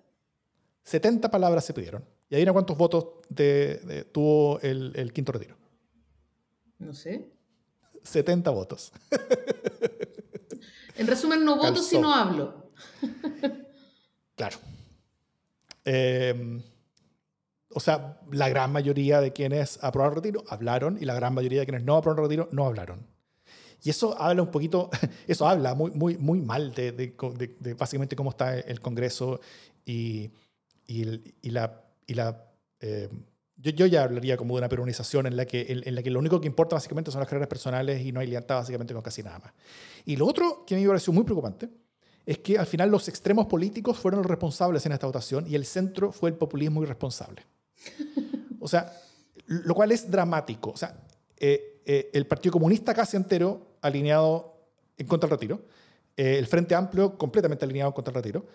70 0.84 1.32
palabras 1.32 1.64
se 1.64 1.74
pidieron. 1.74 2.04
¿Y 2.30 2.36
hay 2.36 2.44
unos 2.44 2.52
cuántos 2.52 2.78
votos 2.78 3.06
tuvo 4.12 4.60
el, 4.60 4.92
el 4.94 5.14
quinto 5.14 5.32
retiro? 5.32 5.56
No 6.80 6.94
sé. 6.94 7.32
70 8.04 8.52
votos. 8.52 8.92
En 11.02 11.08
resumen, 11.08 11.44
no 11.44 11.58
voto 11.58 11.82
si 11.82 11.98
no 11.98 12.14
hablo. 12.14 12.74
claro. 14.36 14.58
Em, 15.84 16.62
o 17.74 17.80
sea, 17.80 18.20
la 18.32 18.48
gran 18.50 18.72
mayoría 18.72 19.20
de 19.20 19.34
quienes 19.34 19.84
aprobaron 19.84 20.14
el 20.14 20.24
retiro 20.24 20.44
hablaron 20.48 21.00
y 21.02 21.06
la 21.06 21.16
gran 21.16 21.34
mayoría 21.34 21.62
de 21.62 21.66
quienes 21.66 21.84
no 21.84 21.98
aprobaron 21.98 22.26
el 22.26 22.30
retiro 22.30 22.50
no 22.52 22.68
hablaron. 22.68 23.08
Y 23.82 23.90
eso 23.90 24.16
habla 24.22 24.44
un 24.44 24.52
poquito, 24.52 24.92
eso 25.28 25.48
habla 25.48 25.74
muy, 25.74 25.90
muy, 25.90 26.20
muy 26.20 26.40
mal 26.40 26.72
de, 26.76 26.92
de, 26.92 27.74
básicamente 27.74 28.16
cómo 28.16 28.30
está 28.30 28.60
el 28.60 28.80
Congreso 28.80 29.42
y, 29.84 30.30
y, 30.86 31.04
la, 31.50 31.82
y 32.06 32.14
la 32.14 32.46
em, 32.80 33.24
yo, 33.62 33.86
ya 33.86 34.04
hablaría 34.04 34.38
como 34.38 34.56
de 34.56 34.60
una 34.60 34.70
peronización 34.70 35.28
en 35.28 35.36
la, 35.36 35.46
que, 35.46 35.66
en, 35.86 35.96
la 35.96 36.02
que 36.02 36.10
lo 36.10 36.20
único 36.20 36.42
que 36.42 36.48
importa 36.48 36.76
básicamente 36.76 37.12
son 37.12 37.20
las 37.20 37.28
carreras 37.28 37.48
personales 37.48 38.04
y 38.04 38.12
no 38.12 38.20
hay 38.20 38.28
lealtad 38.28 38.56
básicamente 38.56 38.94
con 38.94 39.04
casi 39.04 39.22
nada 39.22 39.40
más. 39.40 39.54
Y 40.06 40.16
lo 40.16 40.26
otro 40.26 40.64
que 40.66 40.76
a 40.76 40.78
mí 40.78 40.84
me 40.84 40.90
pareció 40.90 41.14
muy 41.14 41.24
preocupante 41.24 41.70
es 42.26 42.40
que 42.40 42.58
al 42.58 42.66
final 42.66 42.90
los 42.90 43.08
extremos 43.08 43.46
políticos 43.48 43.98
fueron 43.98 44.22
los 44.22 44.28
responsables 44.28 44.86
en 44.86 44.94
esta 44.94 45.06
votación 45.06 45.46
y 45.48 45.56
el 45.56 45.66
centro 45.66 46.12
fue 46.12 46.30
el 46.30 46.36
populismo 46.36 46.82
irresponsable. 46.82 47.46
O 48.60 48.68
sea, 48.68 48.94
lo 49.48 49.74
cual 49.74 49.92
es 49.92 50.10
dramático. 50.10 50.70
O 50.72 50.78
sea, 50.78 50.96
eh, 51.38 51.82
eh, 51.86 52.10
el 52.14 52.28
Partido 52.28 52.54
Comunista 52.54 52.94
casi 52.94 53.18
entero 53.18 53.76
alineado 53.82 54.56
en 54.98 55.08
contra 55.08 55.28
del 55.28 55.38
retiro, 55.38 55.66
eh, 56.16 56.38
el 56.38 56.46
Frente 56.46 56.76
Amplio 56.76 57.18
completamente 57.18 57.66
alineado 57.66 57.90
en 57.90 57.94
contra 57.94 58.14
del 58.14 58.24
retiro 58.24 58.46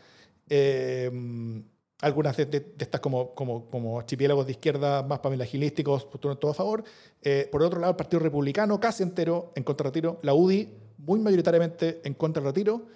algunas 2.00 2.36
de, 2.36 2.74
estas 2.78 3.00
como, 3.00 3.34
como, 3.34 3.70
como, 3.70 3.98
archipiélagos 3.98 4.46
de 4.46 4.52
izquierda 4.52 5.02
más 5.02 5.20
pamela-agilísticos 5.20 6.04
postularon 6.04 6.38
todo 6.38 6.50
a 6.50 6.54
favor. 6.54 6.84
Eh, 7.22 7.48
por 7.50 7.62
otro 7.62 7.80
lado, 7.80 7.92
el 7.92 7.96
Partido 7.96 8.20
Republicano 8.20 8.78
casi 8.78 9.02
entero 9.02 9.52
en 9.54 9.64
contra 9.64 9.84
del 9.84 9.94
retiro. 9.94 10.20
La 10.22 10.34
UDI 10.34 10.68
muy 10.98 11.18
mayoritariamente 11.20 12.00
en 12.04 12.14
contra 12.14 12.42
del 12.42 12.52
retiro. 12.52 12.86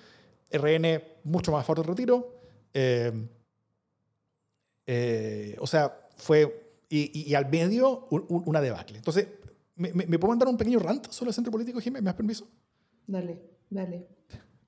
RN 0.52 1.02
mucho 1.24 1.52
más 1.52 1.60
a 1.60 1.64
favor 1.64 1.78
del 1.78 1.96
retiro. 1.96 2.40
Eh, 2.74 3.12
eh, 4.86 5.56
o 5.58 5.66
sea, 5.66 6.08
fue... 6.16 6.68
Y, 6.92 7.34
al 7.34 7.48
medio 7.48 8.08
una 8.10 8.60
debacle. 8.60 8.98
Entonces, 8.98 9.28
¿me, 9.76 9.92
¿me, 9.92 10.18
puedo 10.18 10.30
mandar 10.30 10.48
un 10.48 10.56
pequeño 10.56 10.80
rant 10.80 11.08
sobre 11.08 11.28
el 11.28 11.34
centro 11.34 11.52
político, 11.52 11.78
Jiménez? 11.78 12.02
¿Me 12.02 12.06
das 12.06 12.16
permiso? 12.16 12.48
Dale, 13.06 13.40
dale. 13.70 14.08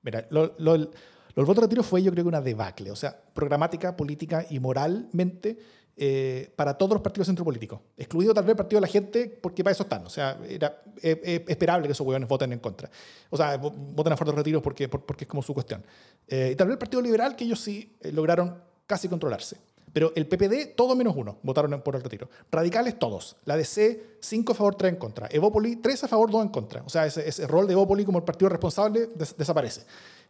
Mira, 0.03 0.25
lo, 0.29 0.55
lo, 0.57 0.89
el 1.35 1.45
voto 1.45 1.61
de 1.61 1.67
retiro 1.67 1.83
fue 1.83 2.03
yo 2.03 2.11
creo 2.11 2.23
que 2.23 2.29
una 2.29 2.41
debacle, 2.41 2.91
o 2.91 2.95
sea, 2.95 3.17
programática, 3.33 3.95
política 3.95 4.45
y 4.49 4.59
moralmente 4.59 5.57
eh, 5.95 6.51
para 6.55 6.75
todos 6.75 6.93
los 6.93 7.01
partidos 7.01 7.27
centropolíticos, 7.27 7.79
excluido 7.95 8.33
tal 8.33 8.45
vez 8.45 8.51
el 8.51 8.57
Partido 8.57 8.77
de 8.77 8.87
la 8.87 8.91
Gente, 8.91 9.27
porque 9.41 9.63
para 9.63 9.73
eso 9.73 9.83
están. 9.83 10.03
O 10.05 10.09
sea, 10.09 10.39
era 10.49 10.81
eh, 11.01 11.21
eh, 11.23 11.45
esperable 11.47 11.87
que 11.87 11.91
esos 11.91 12.05
hueones 12.05 12.27
voten 12.27 12.51
en 12.51 12.59
contra. 12.59 12.89
O 13.29 13.37
sea, 13.37 13.57
voten 13.57 14.13
a 14.13 14.17
favor 14.17 14.33
de 14.33 14.37
retiro 14.39 14.61
porque, 14.61 14.87
porque 14.89 15.25
es 15.25 15.27
como 15.27 15.43
su 15.43 15.53
cuestión. 15.53 15.83
y 16.27 16.55
tal 16.55 16.67
vez 16.67 16.73
el 16.73 16.79
Partido 16.79 17.01
Liberal, 17.01 17.35
que 17.35 17.43
ellos 17.43 17.59
sí 17.59 17.95
lograron 18.11 18.59
casi 18.87 19.07
controlarse. 19.07 19.57
Pero 19.93 20.11
el 20.15 20.25
PPD, 20.25 20.75
todo 20.75 20.95
menos 20.95 21.13
uno, 21.15 21.37
votaron 21.43 21.79
por 21.83 21.95
el 21.95 22.01
retiro. 22.01 22.27
Radicales, 22.51 22.97
todos. 22.97 23.35
La 23.45 23.55
DC, 23.55 24.17
5 24.19 24.51
a 24.51 24.55
favor, 24.55 24.73
3 24.73 24.93
en 24.93 24.99
contra. 24.99 25.27
Evópoli, 25.31 25.75
3 25.75 26.05
a 26.05 26.07
favor, 26.07 26.31
2 26.31 26.41
en 26.41 26.49
contra. 26.49 26.81
O 26.81 26.89
sea, 26.89 27.05
ese, 27.05 27.29
ese 27.29 27.45
rol 27.45 27.67
de 27.67 27.73
Evópoli 27.73 28.03
como 28.03 28.17
el 28.17 28.23
partido 28.23 28.49
responsable 28.49 29.09
desaparece. 29.37 29.85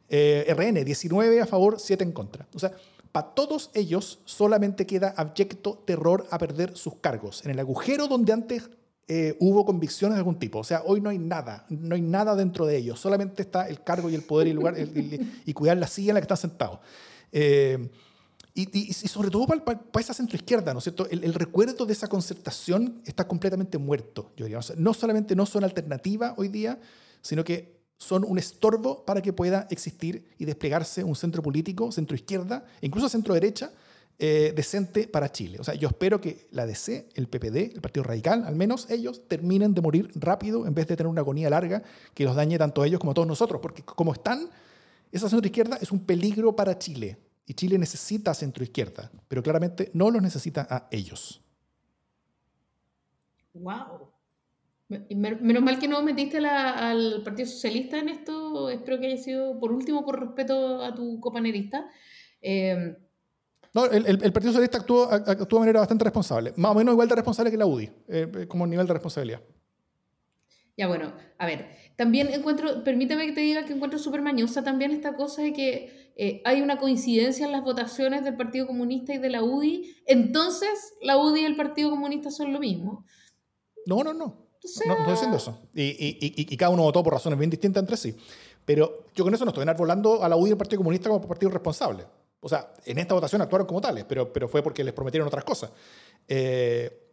Eh, 0.09 0.53
RN, 0.55 0.83
19 0.83 1.41
a 1.41 1.45
favor, 1.45 1.79
7 1.79 2.03
en 2.03 2.11
contra. 2.11 2.47
O 2.53 2.59
sea, 2.59 2.71
para 3.11 3.33
todos 3.33 3.69
ellos 3.73 4.19
solamente 4.25 4.85
queda 4.85 5.13
abyecto 5.15 5.83
terror 5.85 6.27
a 6.31 6.37
perder 6.37 6.75
sus 6.75 6.95
cargos. 6.95 7.45
En 7.45 7.51
el 7.51 7.59
agujero 7.59 8.07
donde 8.07 8.33
antes 8.33 8.69
eh, 9.07 9.35
hubo 9.39 9.65
convicciones 9.65 10.15
de 10.15 10.19
algún 10.19 10.39
tipo. 10.39 10.59
O 10.59 10.63
sea, 10.63 10.81
hoy 10.85 11.01
no 11.01 11.09
hay 11.09 11.19
nada, 11.19 11.65
no 11.69 11.93
hay 11.95 12.01
nada 12.01 12.35
dentro 12.35 12.65
de 12.65 12.77
ellos. 12.77 12.99
Solamente 12.99 13.41
está 13.41 13.67
el 13.67 13.83
cargo 13.83 14.09
y 14.09 14.15
el 14.15 14.23
poder 14.23 14.47
y 14.47 14.49
el 14.51 14.55
lugar 14.55 14.75
y, 14.77 15.53
cuidar 15.53 15.77
la 15.77 15.87
silla 15.87 16.11
en 16.11 16.13
la 16.15 16.21
que 16.21 16.25
están 16.25 16.37
sentados. 16.37 16.79
Eh, 17.31 17.89
y, 18.55 18.93
sobre 18.93 19.29
todo 19.29 19.45
para, 19.47 19.81
esa 19.99 20.13
centroizquierda, 20.13 20.73
¿no 20.73 20.77
es 20.77 20.85
cierto? 20.85 21.07
El, 21.09 21.33
recuerdo 21.33 21.85
de 21.85 21.93
esa 21.93 22.07
concertación 22.07 23.01
está 23.05 23.27
completamente 23.27 23.77
muerto, 23.77 24.31
yo 24.37 24.45
diría. 24.45 24.59
no 24.77 24.93
solamente 24.93 25.35
no 25.35 25.45
son 25.45 25.63
alternativa 25.63 26.35
hoy 26.37 26.47
día, 26.49 26.79
sino 27.21 27.43
que 27.43 27.72
son 27.97 28.23
un 28.25 28.37
estorbo 28.37 29.05
para 29.05 29.21
que 29.21 29.33
pueda 29.33 29.67
existir 29.69 30.25
y 30.37 30.45
desplegarse 30.45 31.03
un 31.03 31.15
centro 31.15 31.41
político, 31.41 31.91
centro 31.91 32.15
izquierda, 32.15 32.65
incluso 32.81 33.07
centro 33.09 33.33
derecha, 33.33 33.71
eh, 34.19 34.53
decente 34.55 35.07
para 35.07 35.31
Chile. 35.31 35.57
O 35.59 35.63
sea, 35.63 35.73
yo 35.73 35.87
espero 35.87 36.21
que 36.21 36.47
la 36.51 36.65
DC, 36.65 37.09
el 37.15 37.27
PPD, 37.27 37.73
el 37.73 37.81
Partido 37.81 38.03
Radical, 38.03 38.43
al 38.45 38.55
menos 38.55 38.89
ellos 38.89 39.27
terminen 39.27 39.73
de 39.73 39.81
morir 39.81 40.11
rápido 40.15 40.67
en 40.67 40.73
vez 40.73 40.87
de 40.87 40.95
tener 40.95 41.09
una 41.09 41.21
agonía 41.21 41.49
larga 41.49 41.81
que 42.13 42.23
los 42.23 42.35
dañe 42.35 42.57
tanto 42.57 42.81
a 42.81 42.87
ellos 42.87 42.99
como 42.99 43.11
a 43.11 43.15
todos 43.15 43.27
nosotros, 43.27 43.59
porque 43.61 43.83
como 43.83 44.13
están, 44.13 44.49
esa 45.11 45.29
centro 45.29 45.47
izquierda 45.47 45.77
es 45.81 45.91
un 45.91 46.05
peligro 46.05 46.55
para 46.55 46.77
Chile. 46.77 47.17
Y 47.45 47.55
Chile 47.55 47.77
necesita 47.77 48.33
centro 48.33 48.63
izquierda, 48.63 49.11
pero 49.27 49.43
claramente 49.43 49.89
no 49.93 50.09
los 50.09 50.21
necesita 50.21 50.67
a 50.69 50.87
ellos. 50.91 51.41
¡Wow! 53.53 54.12
Menos 55.09 55.63
mal 55.63 55.79
que 55.79 55.87
no 55.87 56.01
metiste 56.03 56.37
al 56.37 57.21
Partido 57.23 57.47
Socialista 57.47 57.97
en 57.97 58.09
esto, 58.09 58.69
espero 58.69 58.99
que 58.99 59.07
haya 59.07 59.17
sido, 59.17 59.59
por 59.59 59.71
último, 59.71 60.05
por 60.05 60.19
respeto 60.19 60.83
a 60.83 60.93
tu 60.93 61.19
copanerista. 61.19 61.89
Eh, 62.41 62.95
no, 63.73 63.85
el, 63.85 64.05
el, 64.05 64.33
Partido 64.33 64.51
Socialista 64.51 64.77
actuó, 64.77 65.11
actuó, 65.11 65.57
de 65.57 65.61
manera 65.61 65.79
bastante 65.79 66.03
responsable, 66.03 66.53
más 66.57 66.71
o 66.71 66.75
menos 66.75 66.93
igual 66.93 67.07
de 67.07 67.15
responsable 67.15 67.49
que 67.49 67.57
la 67.57 67.65
UDI, 67.65 67.89
eh, 68.07 68.45
como 68.47 68.67
nivel 68.67 68.85
de 68.85 68.93
responsabilidad. 68.93 69.41
Ya, 70.77 70.87
bueno, 70.87 71.13
a 71.37 71.45
ver, 71.45 71.69
también 71.95 72.29
encuentro, 72.31 72.83
permíteme 72.83 73.25
que 73.25 73.31
te 73.31 73.41
diga 73.41 73.65
que 73.65 73.73
encuentro 73.73 73.97
súper 73.99 74.21
mañosa 74.21 74.63
también 74.63 74.91
esta 74.91 75.15
cosa 75.15 75.41
de 75.41 75.53
que 75.53 76.11
eh, 76.15 76.41
hay 76.45 76.61
una 76.61 76.77
coincidencia 76.77 77.45
en 77.45 77.51
las 77.51 77.63
votaciones 77.63 78.23
del 78.23 78.35
Partido 78.35 78.67
Comunista 78.67 79.13
y 79.13 79.17
de 79.17 79.29
la 79.29 79.43
UDI, 79.43 79.95
entonces 80.05 80.93
la 81.01 81.17
UDI 81.17 81.41
y 81.41 81.45
el 81.45 81.55
Partido 81.55 81.89
Comunista 81.89 82.29
son 82.29 82.53
lo 82.53 82.59
mismo. 82.59 83.05
No, 83.85 84.03
no, 84.03 84.13
no. 84.13 84.42
No, 84.85 84.93
estoy 84.93 85.11
diciendo 85.11 85.37
eso. 85.37 85.59
Y, 85.73 85.83
y, 85.83 86.17
y, 86.53 86.57
cada 86.57 86.69
uno 86.69 86.83
votó 86.83 87.03
por 87.03 87.13
razones 87.13 87.37
bien 87.37 87.49
distintas 87.49 87.81
entre 87.81 87.97
sí. 87.97 88.15
Pero 88.65 89.05
yo 89.13 89.23
con 89.23 89.33
eso 89.33 89.45
no 89.45 89.51
estoy 89.51 89.63
enarbolando 89.63 90.23
a 90.23 90.29
la 90.29 90.35
UDI 90.35 90.49
y 90.49 90.51
al 90.51 90.57
Partido 90.57 90.79
Comunista 90.79 91.09
como 91.09 91.27
partido 91.27 91.51
responsable. 91.51 92.05
O 92.39 92.49
sea, 92.49 92.73
en 92.85 92.97
esta 92.97 93.13
votación 93.13 93.41
actuaron 93.41 93.67
como 93.67 93.81
tales, 93.81 94.05
pero, 94.05 94.31
pero 94.31 94.47
fue 94.47 94.61
porque 94.61 94.83
les 94.83 94.93
prometieron 94.93 95.27
otras 95.27 95.43
cosas. 95.43 95.71
Eh, 96.27 97.03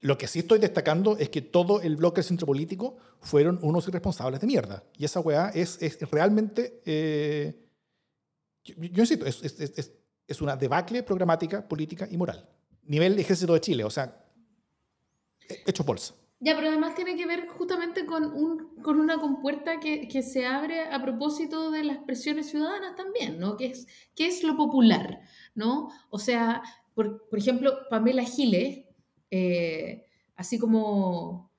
lo 0.00 0.16
que 0.16 0.26
sí 0.26 0.40
estoy 0.40 0.58
destacando 0.58 1.16
es 1.18 1.28
que 1.28 1.42
todo 1.42 1.80
el 1.80 1.96
bloque 1.96 2.22
centro 2.22 2.46
político 2.46 2.96
fueron 3.20 3.58
unos 3.62 3.86
irresponsables 3.88 4.40
de 4.40 4.46
mierda. 4.46 4.82
Y 4.96 5.04
esa 5.04 5.20
weá 5.20 5.50
es, 5.50 5.80
es 5.82 6.00
realmente. 6.10 6.80
Eh, 6.86 7.66
yo, 8.64 9.02
insisto, 9.02 9.26
es, 9.26 9.42
es, 9.42 9.92
es, 10.26 10.40
una 10.40 10.56
debacle 10.56 11.02
programática, 11.02 11.66
política 11.66 12.08
y 12.10 12.16
moral. 12.16 12.48
Nivel 12.84 13.18
ejército 13.18 13.52
de 13.54 13.60
Chile, 13.60 13.84
o 13.84 13.90
sea, 13.90 14.24
hecho 15.66 15.84
bolsa. 15.84 16.14
Ya, 16.40 16.54
pero 16.56 16.68
además 16.68 16.94
tiene 16.94 17.16
que 17.16 17.26
ver 17.26 17.46
justamente 17.48 18.06
con, 18.06 18.32
un, 18.32 18.74
con 18.82 18.98
una 18.98 19.18
compuerta 19.18 19.78
que, 19.78 20.08
que, 20.08 20.22
se 20.22 20.46
abre 20.46 20.80
a 20.80 21.02
propósito 21.02 21.70
de 21.70 21.84
las 21.84 21.98
presiones 21.98 22.48
ciudadanas 22.48 22.96
también, 22.96 23.38
¿no? 23.38 23.58
Que 23.58 23.66
es, 23.66 23.86
que 24.16 24.26
es 24.26 24.42
lo 24.42 24.56
popular, 24.56 25.20
¿no? 25.54 25.90
O 26.08 26.18
sea, 26.18 26.62
por, 26.94 27.28
por 27.28 27.38
ejemplo, 27.38 27.78
Pamela 27.90 28.24
Giles 28.24 28.84
eh, 29.30 30.06
así 30.36 30.58
como 30.58 31.50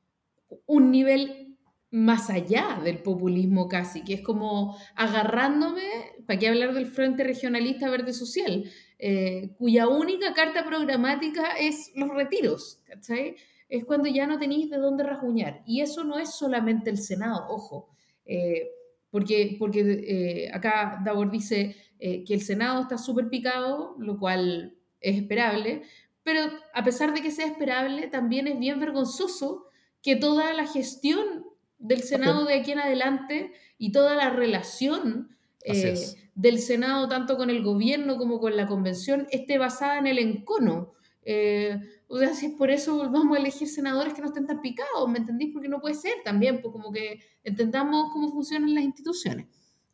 un 0.65 0.91
nivel 0.91 1.57
más 1.91 2.29
allá 2.29 2.79
del 2.83 2.99
populismo 2.99 3.67
casi, 3.67 4.03
que 4.03 4.13
es 4.15 4.21
como 4.21 4.77
agarrándome, 4.95 5.83
¿para 6.25 6.39
qué 6.39 6.47
hablar 6.47 6.73
del 6.73 6.87
Frente 6.87 7.23
Regionalista 7.23 7.89
Verde 7.89 8.13
Social? 8.13 8.69
Eh, 8.97 9.51
cuya 9.57 9.87
única 9.87 10.33
carta 10.33 10.65
programática 10.65 11.51
es 11.59 11.91
los 11.95 12.09
retiros, 12.09 12.81
¿cachai? 12.85 13.35
Es 13.71 13.86
cuando 13.86 14.07
ya 14.07 14.27
no 14.27 14.38
tenéis 14.38 14.69
de 14.69 14.77
dónde 14.77 15.03
rajuñar. 15.03 15.63
Y 15.65 15.81
eso 15.81 16.03
no 16.03 16.19
es 16.19 16.36
solamente 16.36 16.91
el 16.91 16.99
Senado, 16.99 17.47
ojo, 17.49 17.89
eh, 18.25 18.69
porque, 19.10 19.55
porque 19.57 20.49
acá 20.53 21.01
Davor 21.03 21.31
dice 21.31 21.75
que 21.99 22.34
el 22.34 22.41
Senado 22.41 22.81
está 22.81 22.97
súper 22.97 23.29
picado, 23.29 23.95
lo 23.99 24.17
cual 24.17 24.75
es 25.01 25.17
esperable, 25.17 25.84
pero 26.23 26.41
a 26.73 26.84
pesar 26.84 27.13
de 27.13 27.21
que 27.21 27.31
sea 27.31 27.47
esperable, 27.47 28.07
también 28.07 28.47
es 28.47 28.60
bien 28.60 28.79
vergonzoso 28.79 29.65
que 30.01 30.15
toda 30.15 30.53
la 30.53 30.67
gestión 30.67 31.45
del 31.79 32.03
Senado 32.03 32.45
de 32.45 32.55
aquí 32.55 32.71
en 32.71 32.79
adelante 32.79 33.51
y 33.77 33.91
toda 33.91 34.15
la 34.15 34.29
relación 34.29 35.36
eh, 35.63 35.95
del 36.36 36.60
Senado, 36.60 37.07
tanto 37.07 37.38
con 37.38 37.49
el 37.49 37.63
gobierno 37.63 38.17
como 38.17 38.39
con 38.39 38.55
la 38.55 38.67
convención, 38.67 39.27
esté 39.31 39.57
basada 39.57 39.97
en 39.97 40.07
el 40.07 40.19
encono. 40.19 40.93
Eh, 41.23 41.79
o 42.07 42.17
sea, 42.17 42.34
si 42.34 42.47
es 42.47 42.53
por 42.53 42.71
eso 42.71 42.97
volvamos 42.97 43.38
a 43.38 43.39
elegir 43.39 43.67
senadores 43.67 44.13
que 44.13 44.21
no 44.21 44.27
estén 44.27 44.47
tan 44.47 44.62
picados, 44.62 45.10
¿me 45.10 45.19
entendís? 45.19 45.51
Porque 45.53 45.69
no 45.69 45.79
puede 45.79 45.95
ser 45.95 46.15
también, 46.23 46.62
pues 46.62 46.71
como 46.71 46.91
que 46.91 47.19
entendamos 47.43 48.12
cómo 48.12 48.29
funcionan 48.31 48.73
las 48.73 48.84
instituciones. 48.84 49.47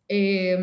Eh, 0.08 0.58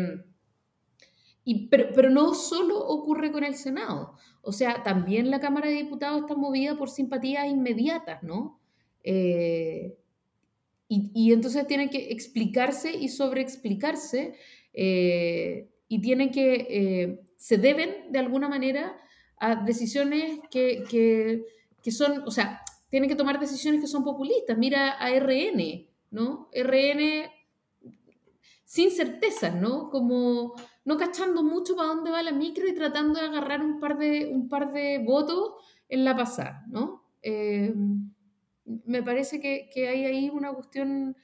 y, 1.43 1.67
pero, 1.67 1.89
pero 1.93 2.09
no 2.09 2.33
solo 2.33 2.79
ocurre 2.79 3.31
con 3.31 3.43
el 3.43 3.55
Senado. 3.55 4.17
O 4.41 4.51
sea, 4.51 4.83
también 4.83 5.31
la 5.31 5.39
Cámara 5.39 5.69
de 5.69 5.75
Diputados 5.75 6.21
está 6.21 6.35
movida 6.35 6.77
por 6.77 6.89
simpatías 6.89 7.47
inmediatas, 7.47 8.23
¿no? 8.23 8.59
Eh, 9.03 9.97
y, 10.87 11.33
entonces 11.33 11.65
tienen 11.65 11.89
que 11.89 12.11
explicarse 12.11 12.91
y 12.95 13.09
sobreexplicarse 13.09 14.35
eh, 14.73 15.69
y 15.87 15.99
tienen 15.99 16.31
que, 16.31 16.67
eh, 16.69 17.21
se 17.37 17.57
deben 17.57 18.11
de 18.11 18.19
alguna 18.19 18.47
manera 18.47 18.95
a 19.37 19.55
decisiones 19.55 20.39
que, 20.49 20.83
que, 20.89 21.43
que, 21.81 21.91
son, 21.91 22.23
o 22.25 22.31
sea, 22.31 22.61
tienen 22.89 23.09
que 23.09 23.15
tomar 23.15 23.39
decisiones 23.39 23.81
que 23.81 23.87
son 23.87 24.03
populistas. 24.03 24.57
Mira 24.57 24.91
a 24.91 25.09
RN, 25.11 25.87
¿no? 26.11 26.49
RN 26.53 27.29
sin 28.63 28.91
certezas, 28.91 29.55
¿no? 29.55 29.89
Como 29.89 30.53
no 30.83 30.97
cachando 30.97 31.43
mucho 31.43 31.75
para 31.75 31.89
dónde 31.89 32.11
va 32.11 32.23
la 32.23 32.31
micro 32.31 32.67
y 32.67 32.73
tratando 32.73 33.19
de 33.19 33.25
agarrar 33.25 33.61
un 33.61 33.79
par 33.79 33.97
de, 33.97 34.27
un 34.27 34.49
par 34.49 34.71
de 34.73 34.99
votos 34.99 35.53
en 35.87 36.03
la 36.03 36.15
pasada, 36.15 36.65
¿no? 36.67 37.03
Eh, 37.21 37.73
me 38.85 39.03
parece 39.03 39.39
que, 39.39 39.69
hay 39.87 40.05
ahí 40.05 40.29
una 40.29 40.53
cuestión 40.53 41.15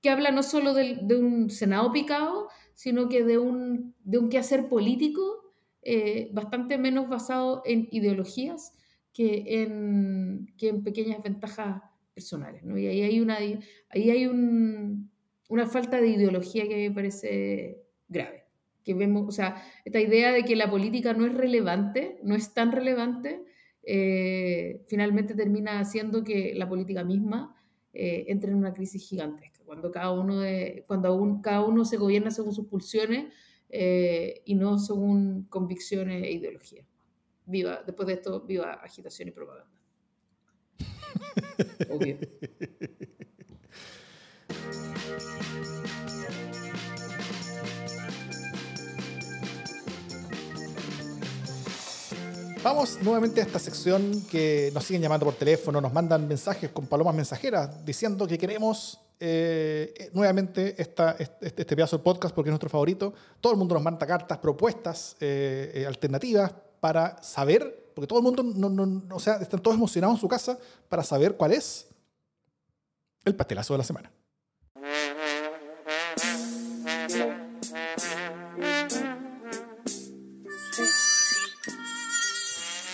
que 0.00 0.10
habla 0.10 0.30
no 0.30 0.42
solo 0.42 0.74
de, 0.74 1.04
un 1.14 1.50
Senado 1.50 1.92
picado, 1.92 2.48
sino 2.74 3.08
que 3.08 3.24
de 3.24 3.38
un, 3.38 3.94
de 4.04 4.18
un 4.18 4.28
quehacer 4.28 4.68
político 4.68 5.41
eh, 5.82 6.30
bastante 6.32 6.78
menos 6.78 7.08
basado 7.08 7.62
en 7.64 7.88
ideologías 7.90 8.74
que 9.12 9.62
en, 9.62 10.46
que 10.56 10.68
en 10.68 10.84
pequeñas 10.84 11.22
ventajas 11.22 11.82
personales. 12.14 12.62
¿no? 12.62 12.78
Y 12.78 12.86
ahí 12.86 13.02
hay, 13.02 13.20
una, 13.20 13.36
ahí 13.36 14.10
hay 14.10 14.26
una 14.26 15.66
falta 15.66 16.00
de 16.00 16.08
ideología 16.08 16.68
que 16.68 16.88
me 16.88 16.94
parece 16.94 17.82
grave 18.08 18.42
que 18.84 18.94
vemos, 18.94 19.28
o 19.28 19.30
sea, 19.30 19.62
esta 19.84 20.00
idea 20.00 20.32
de 20.32 20.42
que 20.42 20.56
la 20.56 20.68
política 20.68 21.12
no 21.12 21.24
es 21.24 21.34
relevante, 21.34 22.18
no 22.24 22.34
es 22.34 22.52
tan 22.52 22.72
relevante, 22.72 23.44
eh, 23.84 24.82
finalmente 24.88 25.34
termina 25.34 25.78
haciendo 25.78 26.24
que 26.24 26.52
la 26.56 26.68
política 26.68 27.04
misma 27.04 27.54
eh, 27.92 28.24
entre 28.26 28.50
en 28.50 28.56
una 28.56 28.72
crisis 28.72 29.08
gigantesca, 29.08 29.60
cuando 29.64 29.92
cada 29.92 30.10
uno, 30.10 30.42
cuando 30.88 31.40
cada 31.42 31.64
uno 31.64 31.84
se 31.84 31.96
gobierna 31.96 32.32
según 32.32 32.54
sus 32.54 32.66
pulsiones 32.66 33.26
eh, 33.74 34.42
y 34.44 34.54
no 34.54 34.78
según 34.78 35.46
convicciones 35.48 36.22
e 36.24 36.32
ideologías. 36.32 36.86
Viva, 37.46 37.82
después 37.84 38.06
de 38.06 38.14
esto, 38.14 38.42
viva 38.42 38.74
agitación 38.74 39.28
y 39.28 39.30
propaganda. 39.30 39.70
Obvio. 41.90 42.18
Vamos 52.62 52.98
nuevamente 53.02 53.40
a 53.40 53.44
esta 53.44 53.58
sección 53.58 54.22
que 54.30 54.70
nos 54.72 54.84
siguen 54.84 55.02
llamando 55.02 55.26
por 55.26 55.34
teléfono, 55.34 55.80
nos 55.80 55.92
mandan 55.92 56.28
mensajes 56.28 56.70
con 56.70 56.86
palomas 56.86 57.14
mensajeras 57.14 57.84
diciendo 57.84 58.26
que 58.28 58.38
queremos 58.38 59.00
eh, 59.24 60.10
nuevamente 60.14 60.74
esta, 60.82 61.12
este, 61.12 61.46
este, 61.46 61.64
pedazo 61.64 61.96
del 61.96 62.02
podcast 62.02 62.34
porque 62.34 62.50
es 62.50 62.52
nuestro 62.52 62.68
favorito. 62.68 63.14
Todo 63.40 63.52
el 63.52 63.58
mundo 63.58 63.74
nos 63.76 63.84
manda 63.84 64.04
cartas, 64.04 64.38
propuestas 64.38 65.16
eh, 65.20 65.70
eh, 65.74 65.86
alternativas 65.86 66.52
para 66.80 67.22
saber, 67.22 67.92
porque 67.94 68.08
todo 68.08 68.18
el 68.18 68.24
mundo, 68.24 69.06
o 69.14 69.20
sea, 69.20 69.36
están 69.36 69.62
todos 69.62 69.76
emocionados 69.76 70.16
en 70.16 70.20
su 70.20 70.26
casa 70.26 70.58
para 70.88 71.04
saber 71.04 71.36
cuál 71.36 71.52
es 71.52 71.86
el 73.24 73.36
pastelazo 73.36 73.74
de 73.74 73.78
la 73.78 73.84
semana. 73.84 74.10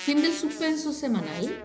Fin 0.05 0.21
del 0.21 0.35
suspenso 0.35 0.93
semanal. 0.93 1.65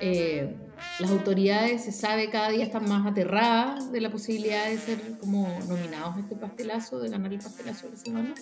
Eh, 0.00 0.67
las 1.00 1.10
autoridades, 1.10 1.84
se 1.84 1.92
sabe, 1.92 2.30
cada 2.30 2.50
día 2.50 2.64
están 2.64 2.88
más 2.88 3.06
aterradas 3.06 3.92
de 3.92 4.00
la 4.00 4.10
posibilidad 4.10 4.66
de 4.68 4.78
ser 4.78 5.18
como 5.18 5.48
nominados 5.68 6.16
a 6.16 6.20
este 6.20 6.34
pastelazo, 6.34 6.98
de 6.98 7.08
ganar 7.08 7.32
el 7.32 7.38
pastelazo 7.38 7.86
de 7.86 7.92
la 7.92 7.98
semana. 7.98 8.34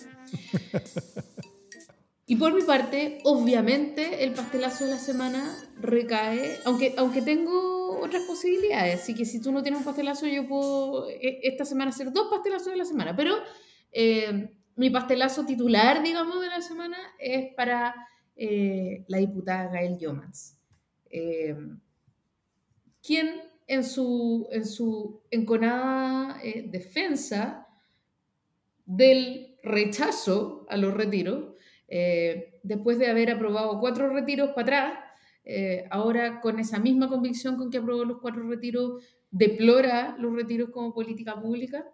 Y 2.29 2.35
por 2.35 2.53
mi 2.53 2.61
parte, 2.61 3.19
obviamente, 3.23 4.25
el 4.25 4.33
pastelazo 4.33 4.83
de 4.83 4.91
la 4.91 4.99
semana 4.99 5.55
recae, 5.79 6.57
aunque, 6.65 6.93
aunque 6.97 7.21
tengo 7.21 8.01
otras 8.01 8.23
posibilidades, 8.23 9.01
así 9.01 9.15
que 9.15 9.23
si 9.23 9.41
tú 9.41 9.53
no 9.53 9.63
tienes 9.63 9.79
un 9.79 9.85
pastelazo, 9.85 10.27
yo 10.27 10.45
puedo 10.45 11.07
e, 11.09 11.39
esta 11.43 11.63
semana 11.63 11.91
hacer 11.91 12.11
dos 12.11 12.27
pastelazos 12.29 12.67
de 12.67 12.75
la 12.75 12.83
semana, 12.83 13.15
pero 13.15 13.33
eh, 13.93 14.49
mi 14.75 14.89
pastelazo 14.89 15.45
titular, 15.45 16.03
digamos, 16.03 16.41
de 16.41 16.47
la 16.47 16.61
semana 16.61 16.97
es 17.17 17.53
para 17.55 17.95
eh, 18.35 19.05
la 19.07 19.19
diputada 19.19 19.71
Gael 19.71 19.97
Yomans, 19.97 20.57
eh, 21.09 21.55
quien 23.07 23.41
en 23.67 23.85
su, 23.85 24.47
en 24.51 24.65
su 24.65 25.21
enconada 25.31 26.41
eh, 26.43 26.65
defensa 26.69 27.67
del 28.85 29.55
rechazo 29.63 30.65
a 30.69 30.77
los 30.77 30.93
retiros, 30.93 31.55
después 32.63 32.99
de 32.99 33.07
haber 33.07 33.31
aprobado 33.31 33.79
cuatro 33.79 34.09
retiros 34.09 34.49
para 34.49 34.61
atrás, 34.61 34.99
ahora 35.89 36.41
con 36.41 36.59
esa 36.59 36.79
misma 36.79 37.07
convicción 37.07 37.55
con 37.55 37.69
que 37.69 37.77
aprobó 37.77 38.03
los 38.03 38.19
cuatro 38.19 38.47
retiros, 38.47 39.01
deplora 39.31 40.15
los 40.19 40.33
retiros 40.33 40.69
como 40.69 40.93
política 40.93 41.39
pública 41.39 41.85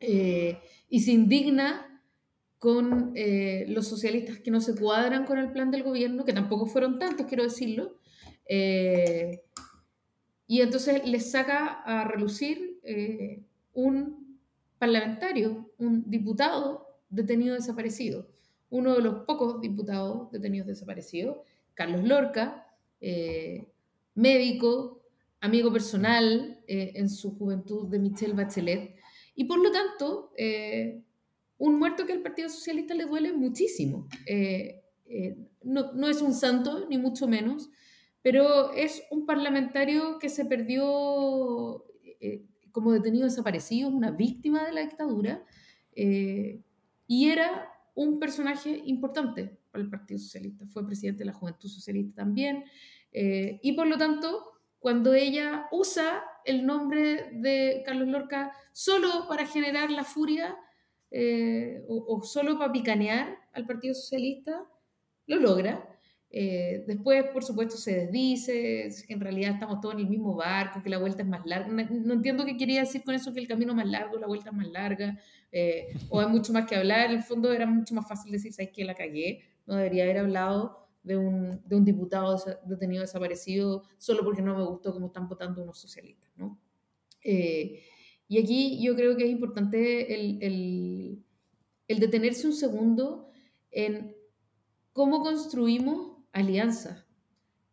eh, 0.00 0.58
y 0.88 1.00
se 1.00 1.12
indigna 1.12 2.02
con 2.58 3.12
eh, 3.14 3.64
los 3.68 3.88
socialistas 3.88 4.38
que 4.38 4.50
no 4.50 4.60
se 4.60 4.74
cuadran 4.74 5.24
con 5.24 5.38
el 5.38 5.50
plan 5.52 5.70
del 5.70 5.82
gobierno, 5.82 6.24
que 6.24 6.32
tampoco 6.32 6.66
fueron 6.66 6.98
tantos, 6.98 7.26
quiero 7.26 7.42
decirlo, 7.44 7.98
eh, 8.46 9.42
y 10.52 10.60
entonces 10.60 11.08
les 11.08 11.30
saca 11.30 11.82
a 11.82 12.04
relucir 12.04 12.80
un 13.72 14.38
parlamentario, 14.78 15.70
un 15.78 16.10
diputado 16.10 16.86
detenido 17.08 17.54
desaparecido, 17.54 18.28
uno 18.68 18.94
de 18.94 19.02
los 19.02 19.24
pocos 19.24 19.60
diputados 19.60 20.30
detenidos 20.30 20.66
desaparecidos, 20.66 21.38
Carlos 21.72 22.04
Lorca, 22.04 22.66
médico, 24.14 25.02
amigo 25.40 25.72
personal 25.72 26.60
en 26.66 27.08
su 27.08 27.36
juventud 27.38 27.88
de 27.88 27.98
Michelle 27.98 28.34
Bachelet, 28.34 28.96
y 29.34 29.44
por 29.44 29.58
lo 29.58 29.70
tanto, 29.70 30.32
eh, 30.36 31.02
un 31.58 31.78
muerto 31.78 32.06
que 32.06 32.12
al 32.12 32.22
Partido 32.22 32.48
Socialista 32.48 32.94
le 32.94 33.06
duele 33.06 33.32
muchísimo. 33.32 34.08
Eh, 34.26 34.82
eh, 35.06 35.36
no, 35.62 36.08
es 36.08 36.20
un 36.20 36.34
santo, 36.34 36.86
ni 36.88 36.98
mucho 36.98 37.26
menos, 37.26 37.70
pero 38.22 38.72
es 38.72 39.02
un 39.10 39.26
parlamentario 39.26 40.18
que 40.18 40.28
se 40.28 40.44
perdió 40.44 41.84
como 42.70 42.92
detenido 42.92 43.24
desaparecido, 43.24 43.88
una 43.88 44.10
víctima 44.10 44.64
de 44.64 44.72
la 44.72 44.80
dictadura, 44.82 45.44
y 45.94 47.28
era 47.28 47.68
un 47.94 48.18
personaje 48.18 48.80
importante 48.86 49.58
para 49.70 49.84
el 49.84 49.90
Partido 49.90 50.18
Socialista. 50.18 50.66
Fue 50.66 50.86
presidente 50.86 51.20
de 51.20 51.26
la 51.26 51.32
Juventud 51.32 51.68
Socialista 51.68 52.22
también, 52.22 52.64
y 53.12 53.72
por 53.72 53.86
lo 53.86 53.98
tanto, 53.98 54.52
cuando 54.78 55.14
ella 55.14 55.66
usa 55.70 56.24
el 56.44 56.66
nombre 56.66 57.30
de 57.32 57.82
Carlos 57.84 58.08
Lorca 58.08 58.52
solo 58.72 59.26
para 59.28 59.46
generar 59.46 59.90
la 59.90 60.04
furia 60.04 60.56
eh, 61.10 61.84
o, 61.88 62.22
solo 62.22 62.58
para 62.58 62.72
picanear 62.72 63.38
al 63.52 63.66
Partido 63.66 63.94
Socialista, 63.94 64.64
lo 65.26 65.36
logra. 65.36 65.91
Eh, 66.34 66.84
después, 66.86 67.24
por 67.24 67.44
supuesto, 67.44 67.76
se 67.76 68.06
desdice 68.06 68.88
que 69.06 69.12
en 69.12 69.20
realidad 69.20 69.52
estamos 69.52 69.80
todos 69.82 69.94
en 69.94 70.00
el 70.00 70.08
mismo 70.08 70.34
barco, 70.34 70.82
que 70.82 70.88
la 70.88 70.96
vuelta 70.96 71.22
es 71.22 71.28
más 71.28 71.44
larga. 71.44 71.68
No, 71.68 72.14
entiendo 72.14 72.46
qué 72.46 72.56
quería 72.56 72.80
decir 72.80 73.04
con 73.04 73.14
eso, 73.14 73.34
que 73.34 73.40
el 73.40 73.46
camino 73.46 73.72
es 73.72 73.76
más 73.76 73.86
largo, 73.86 74.18
la 74.18 74.26
vuelta 74.26 74.48
es 74.48 74.56
más 74.56 74.68
larga, 74.68 75.18
eh, 75.52 75.88
o 76.08 76.20
hay 76.20 76.28
mucho 76.28 76.54
más 76.54 76.66
que 76.66 76.74
hablar. 76.74 77.10
En 77.10 77.16
el 77.16 77.22
fondo 77.22 77.52
era 77.52 77.66
mucho 77.66 77.94
más 77.94 78.08
fácil 78.08 78.32
decir, 78.32 78.52
¿sabes 78.52 78.70
qué? 78.74 78.84
La 78.84 78.94
cagué. 78.94 79.42
No 79.66 79.76
debería 79.76 80.04
haber 80.04 80.18
hablado 80.18 80.88
de 81.02 81.18
un, 81.18 81.60
de 81.66 81.76
un 81.76 81.84
diputado 81.84 82.42
detenido 82.64 83.02
desaparecido 83.02 83.82
solo 83.98 84.24
porque 84.24 84.40
no 84.40 84.56
me 84.56 84.64
gustó 84.64 84.94
cómo 84.94 85.08
están 85.08 85.28
votando 85.28 85.62
unos 85.62 85.78
socialistas, 85.78 86.30
¿no? 86.36 86.58
Eh, 87.22 87.82
y 88.28 88.38
aquí 88.38 88.82
yo 88.82 88.94
creo 88.94 89.16
que 89.16 89.24
es 89.24 89.30
importante 89.30 90.14
el, 90.14 90.42
el, 90.42 91.24
el, 91.88 91.98
detenerse 91.98 92.46
un 92.46 92.54
segundo 92.54 93.28
en 93.70 94.16
cómo 94.92 95.22
construimos 95.22 96.11
alianzas, 96.32 97.06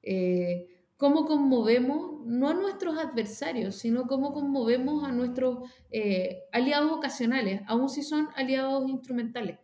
eh, 0.04 0.67
cómo 0.98 1.26
conmovemos 1.26 2.26
no 2.26 2.50
a 2.50 2.54
nuestros 2.54 2.98
adversarios, 2.98 3.76
sino 3.76 4.08
cómo 4.08 4.34
conmovemos 4.34 5.04
a 5.04 5.12
nuestros 5.12 5.69
eh, 5.91 6.43
aliados 6.52 6.91
ocasionales, 6.91 7.62
aun 7.67 7.89
si 7.89 8.04
son 8.04 8.30
aliados 8.36 8.89
instrumentales, 8.89 9.60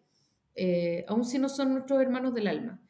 aun 1.07 1.25
si 1.25 1.37
no 1.37 1.49
son 1.49 1.73
nuestros 1.73 2.01
hermanos 2.01 2.33
del 2.33 2.47
alma. 2.47 2.81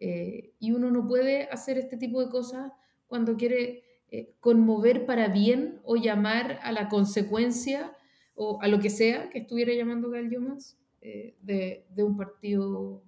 Eh, 0.00 0.54
y 0.58 0.72
uno 0.72 0.90
no 0.90 1.06
puede 1.06 1.44
hacer 1.50 1.76
este 1.76 1.98
tipo 1.98 2.24
de 2.24 2.30
cosas 2.30 2.72
cuando 3.06 3.36
quiere 3.36 3.84
eh, 4.10 4.34
conmover 4.40 5.04
para 5.04 5.28
bien 5.28 5.80
o 5.84 5.96
llamar 5.96 6.58
a 6.62 6.72
la 6.72 6.88
consecuencia 6.88 7.94
o 8.34 8.60
a 8.62 8.68
lo 8.68 8.80
que 8.80 8.88
sea 8.88 9.28
que 9.28 9.40
estuviera 9.40 9.74
llamando 9.74 10.08
Gal 10.08 10.30
Yomas 10.30 10.78
eh, 11.02 11.36
de, 11.42 11.84
un 12.02 12.16
partido, 12.16 13.02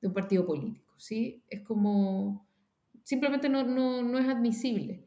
de 0.00 0.08
un 0.08 0.14
partido 0.14 0.46
político. 0.46 0.89
¿Sí? 1.00 1.42
Es 1.48 1.62
como, 1.62 2.46
simplemente 3.02 3.48
no, 3.48 3.64
no, 3.64 4.02
no 4.02 4.18
es 4.18 4.28
admisible. 4.28 5.06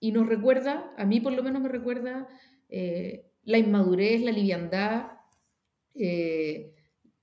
y 0.00 0.10
nos 0.10 0.28
recuerda, 0.28 0.92
a 0.96 1.04
mí 1.04 1.20
por 1.20 1.32
lo 1.32 1.42
menos 1.42 1.62
me 1.62 1.68
recuerda 1.68 2.28
la 3.44 3.58
inmadurez, 3.58 4.22
la 4.22 4.32
liviandad, 4.32 5.12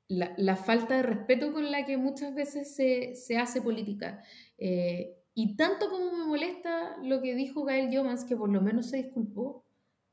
la, 0.10 0.56
falta 0.56 0.98
de 0.98 1.04
respeto 1.04 1.54
con 1.54 1.72
la 1.72 1.86
que 1.86 1.98
muchas 1.98 2.34
veces 2.34 2.76
se, 2.76 3.38
hace 3.38 3.62
política. 3.62 4.24
Eh, 4.58 5.16
y 5.34 5.56
tanto 5.56 5.90
como 5.90 6.12
me 6.12 6.26
molesta 6.26 6.98
lo 7.04 7.22
que 7.22 7.36
dijo 7.36 7.64
Gael 7.64 7.96
Jomans, 7.96 8.26
que 8.26 8.36
por 8.36 8.50
lo 8.50 8.62
menos 8.62 8.90
se 8.90 8.98
disculpó, 8.98 9.64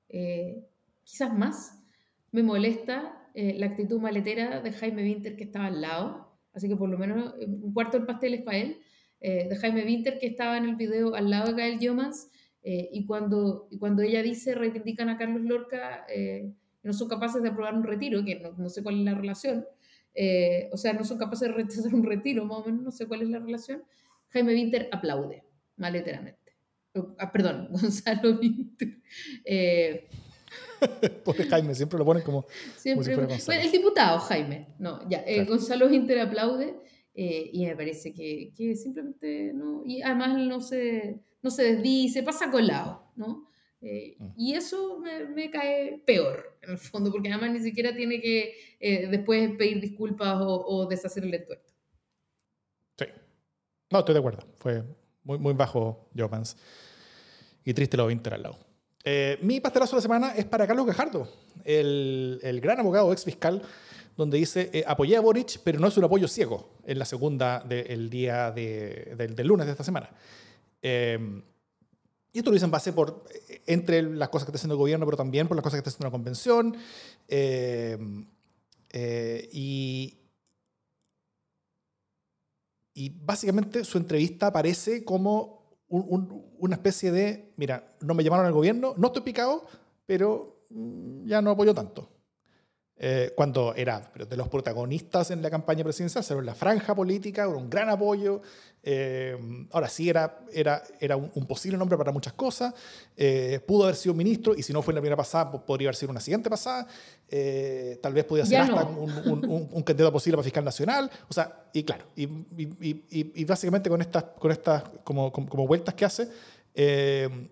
eh, 0.09 0.65
quizás 1.03 1.33
más, 1.33 1.83
me 2.31 2.43
molesta 2.43 3.29
eh, 3.35 3.55
la 3.59 3.67
actitud 3.67 4.01
maletera 4.01 4.61
de 4.61 4.73
Jaime 4.73 5.03
Winter 5.03 5.35
que 5.35 5.45
estaba 5.45 5.67
al 5.67 5.81
lado, 5.81 6.26
así 6.57 6.69
que 6.69 6.75
por 6.75 6.89
lo 6.89 6.99
menos 6.99 7.35
un 7.47 7.73
cuarto 7.73 7.97
del 7.97 8.07
pastel 8.07 8.35
es 8.35 8.43
para 8.43 8.59
él, 8.59 8.79
de 9.21 9.57
Jaime 9.57 9.85
Winter 9.85 10.19
que 10.19 10.27
estaba 10.27 10.57
en 10.57 10.65
el 10.65 10.77
video 10.77 11.15
al 11.15 11.31
lado 11.31 11.53
de 11.53 11.63
Gael 11.63 11.79
Jomans, 11.81 12.31
y, 12.63 13.07
cuando, 13.07 13.69
cuando 13.79 14.03
ella 14.03 14.23
dice, 14.23 14.57
reivindican 14.57 15.09
a 15.09 15.17
Carlos 15.17 15.43
Lorca, 15.43 16.05
no 16.83 16.93
son 16.93 17.09
capaces 17.09 17.43
de 17.43 17.51
aprobar 17.51 17.75
un 17.75 17.85
retiro, 17.85 18.25
que 18.25 18.41
no, 18.41 18.53
no 18.53 18.69
sé 18.69 18.83
cuál 18.83 18.99
es 18.99 19.05
la 19.05 19.15
relación, 19.15 19.65
eh, 20.19 20.71
o 20.73 20.79
sea, 20.79 20.95
no 20.95 21.05
son 21.05 21.19
capaces 21.19 21.49
de 21.49 21.55
rechazar 21.55 21.95
un 21.95 22.05
retiro, 22.05 22.45
más 22.45 22.59
o 22.59 22.65
menos, 22.65 22.83
no 22.83 22.91
sé 22.91 23.07
cuál 23.07 23.23
es 23.23 23.29
la 23.29 23.39
relación, 23.39 23.85
Jaime 24.29 24.55
Winter 24.55 24.89
aplaude, 24.91 25.45
maleteramente. 25.77 26.57
Ah, 27.19 27.31
perdón, 27.31 27.69
Gonzalo 27.71 28.39
Winter. 28.39 28.99
Eh, 31.03 31.47
Jaime, 31.49 31.75
siempre 31.75 31.99
lo 31.99 32.05
ponen 32.05 32.23
como, 32.23 32.47
siempre, 32.77 33.15
el 33.15 33.73
diputado 33.73 34.19
Jaime, 34.19 34.75
no, 34.79 35.09
ya, 35.09 35.25
eh, 35.27 35.45
Gonzalo 35.45 35.87
Winter 35.87 36.21
aplaude 36.21 36.77
eh, 37.15 37.49
y 37.51 37.65
me 37.65 37.75
parece 37.75 38.13
que, 38.13 38.53
que, 38.55 38.77
simplemente 38.77 39.53
no, 39.55 39.83
y 39.87 40.03
además 40.03 40.37
no 40.37 40.61
se, 40.61 41.19
no 41.43 41.51
se 41.51 41.65
desdice, 41.75 42.23
pasa 42.23 42.51
colado, 42.51 43.11
¿no? 43.17 43.49
Eh, 43.81 44.17
mm. 44.19 44.33
Y 44.37 44.55
eso 44.55 44.99
me, 44.99 45.51
cae 45.51 46.03
peor, 46.05 46.59
en 46.63 46.73
el 46.73 46.79
fondo, 46.79 47.11
porque 47.11 47.31
además 47.31 47.53
ni 47.53 47.61
siquiera 47.61 47.95
tiene 47.95 48.21
que 48.21 48.55
eh, 48.81 49.07
después 49.09 49.51
pedir 49.57 49.81
disculpas 49.81 50.39
o, 50.41 50.87
deshacer 50.89 51.25
el 51.25 51.45
tuerto. 51.45 51.73
Sí. 52.99 53.07
No, 53.91 54.01
estoy 54.01 54.15
de 54.15 54.19
acuerdo. 54.19 54.47
Fue 54.57 54.83
muy, 55.23 55.39
muy 55.39 55.55
bajo 55.55 56.09
Jovans. 56.17 56.57
Y 57.65 57.75
triste 57.75 57.97
lo 57.97 58.11
Inter 58.11 58.35
al 58.35 58.43
lado. 58.43 58.59
Eh, 59.09 59.39
mi 59.41 59.61
pastelazo 59.61 59.97
de 59.97 59.99
la 59.99 60.03
semana 60.03 60.35
es 60.35 60.45
para 60.45 60.67
Carlos 60.67 60.85
Gajardo, 60.85 61.29
el, 61.65 62.61
gran 62.61 62.81
abogado 62.81 63.11
ex 63.13 63.25
fiscal, 63.25 63.63
donde 64.17 64.37
dice: 64.37 64.85
Apoyé 64.87 65.17
a 65.17 65.21
Boric, 65.21 65.61
pero 65.65 65.79
no 65.79 65.89
es 65.89 65.97
un 65.97 66.05
apoyo 66.05 66.29
ciego, 66.29 66.71
en 66.85 66.99
la 66.99 67.05
segunda 67.07 67.61
del 67.61 68.11
día 68.11 68.51
de, 68.51 69.15
del, 69.17 69.47
lunes 69.47 69.67
de 69.67 69.73
esta 69.73 69.85
semana. 69.85 70.11
Y 72.37 72.41
esto 72.41 72.51
lo 72.51 72.55
dicen 72.55 72.71
base 72.71 72.93
por, 72.93 73.25
eh, 73.49 73.63
entre 73.67 74.03
las 74.03 74.29
cosas 74.29 74.45
que 74.45 74.51
está 74.51 74.59
haciendo 74.59 74.75
el 74.75 74.79
gobierno, 74.79 75.07
pero 75.07 75.17
también 75.17 75.49
por 75.49 75.57
las 75.57 75.63
cosas 75.63 75.77
que 75.77 75.89
está 75.89 75.89
haciendo 75.89 76.09
la 76.09 76.11
convención. 76.11 76.77
Eh, 77.29 77.97
eh, 78.91 79.49
y, 79.55 80.19
y 82.93 83.09
básicamente 83.09 83.85
su 83.85 83.97
entrevista 83.97 84.53
parece 84.53 85.03
como 85.03 85.66
una 85.89 86.75
especie 86.75 87.13
de, 87.13 87.53
mira, 87.57 87.97
no 88.01 88.15
me 88.15 88.25
llamaron 88.25 88.47
al 88.47 88.53
gobierno, 88.53 88.95
no 88.97 89.09
estoy 89.09 89.23
picado, 89.23 89.67
pero 90.07 90.65
mm, 90.71 91.27
ya 91.27 91.41
no 91.43 91.51
apoyo 91.51 91.75
tanto. 91.75 92.09
Eh, 92.99 93.33
cuando 93.37 93.75
era 93.75 94.11
de 94.15 94.37
los 94.39 94.49
protagonistas 94.49 95.31
en 95.31 95.43
la 95.43 95.51
campaña 95.51 95.85
presidencial, 95.85 96.25
era 96.31 96.41
la 96.41 96.55
franja 96.55 96.95
política, 96.95 97.43
era 97.43 97.51
un 97.51 97.69
gran 97.69 97.91
apoyo. 97.91 98.41
Eh, 98.83 99.37
ahora 99.73 99.89
sí, 99.89 100.09
era, 100.09 100.39
era, 100.51 100.83
era 100.99 101.17
un, 101.17 101.47
posible 101.47 101.77
nombre 101.77 101.99
para 101.99 102.11
muchas 102.11 102.33
cosas. 102.33 102.73
Eh, 103.15 103.61
pudo 103.67 103.85
haber 103.85 103.97
sido 103.97 104.15
ministro, 104.15 104.55
y 104.57 104.63
si 104.63 104.73
no 104.73 104.81
fue 104.81 104.93
en 104.93 104.97
la 104.97 105.01
primera 105.03 105.17
pasada, 105.17 105.51
podría 105.51 105.89
haber 105.89 105.97
sido 105.97 106.11
una 106.11 106.21
siguiente 106.21 106.49
pasada. 106.49 106.87
tal 108.01 108.15
vez 108.15 108.25
podía 108.25 108.47
ser 108.47 108.61
hasta 108.61 108.85
un, 108.85 109.69
un, 109.73 109.83
candidato 109.83 110.13
posible 110.13 110.39
para 110.39 110.45
fiscal 110.45 110.65
nacional. 110.65 111.11
O 111.29 111.35
sea, 111.35 111.65
y 111.75 111.85
claro, 111.85 112.07
y, 112.17 112.25
y, 112.25 113.05
y, 113.11 113.45
básicamente 113.45 113.91
con 113.91 114.01
estas, 114.01 114.25
con 114.39 114.51
estas 114.51 114.85
como, 115.05 115.31
como, 115.31 115.67
vueltas 115.67 115.95
que 115.95 116.07
hace, 116.07 116.29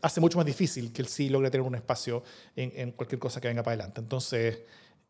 hace 0.01 0.21
mucho 0.23 0.39
más 0.39 0.47
difícil 0.47 0.91
que 0.91 1.03
él 1.03 1.09
sí 1.09 1.29
logre 1.29 1.51
tener 1.51 1.67
un 1.67 1.75
espacio 1.75 2.23
en, 2.57 2.73
en 2.77 2.93
cualquier 2.93 3.19
cosa 3.19 3.43
que 3.43 3.49
venga 3.49 3.63
para 3.63 3.75
adelante. 3.75 4.01
Entonces. 4.01 4.61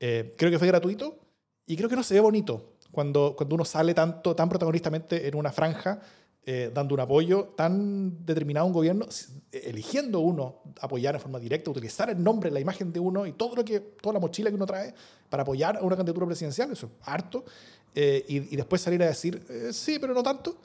Eh, 0.06 0.34
creo 0.36 0.50
que 0.50 0.58
fue 0.58 0.68
gratuito 0.68 1.16
y 1.64 1.76
creo 1.76 1.88
que 1.88 1.96
no 1.96 2.02
se 2.02 2.12
ve 2.12 2.20
bonito 2.20 2.74
cuando, 2.90 3.34
cuando 3.34 3.54
uno 3.54 3.64
sale 3.64 3.94
tanto, 3.94 4.36
tan 4.36 4.50
protagonistamente 4.50 5.26
en 5.26 5.34
una 5.34 5.50
franja, 5.50 5.98
eh, 6.44 6.70
dando 6.74 6.94
un 6.94 7.00
apoyo 7.00 7.54
tan 7.56 8.22
determinado 8.26 8.64
a 8.64 8.66
un 8.66 8.74
gobierno, 8.74 9.06
eligiendo 9.50 10.20
uno 10.20 10.56
apoyar 10.82 11.14
en 11.14 11.22
forma 11.22 11.38
directa, 11.38 11.70
utilizar 11.70 12.10
el 12.10 12.22
nombre, 12.22 12.50
la 12.50 12.60
imagen 12.60 12.92
de 12.92 13.00
uno 13.00 13.26
y 13.26 13.32
todo 13.32 13.56
lo 13.56 13.64
que, 13.64 13.80
toda 13.80 14.12
la 14.12 14.20
mochila 14.20 14.50
que 14.50 14.56
uno 14.56 14.66
trae 14.66 14.92
para 15.30 15.42
apoyar 15.42 15.78
a 15.78 15.80
una 15.80 15.96
candidatura 15.96 16.26
presidencial, 16.26 16.70
eso 16.70 16.90
es 17.00 17.08
harto, 17.08 17.42
eh, 17.94 18.26
y, 18.28 18.56
después 18.56 18.82
salir 18.82 19.02
a 19.02 19.06
decir, 19.06 19.42
sí, 19.72 19.98
pero 19.98 20.12
no 20.12 20.22
tanto, 20.22 20.58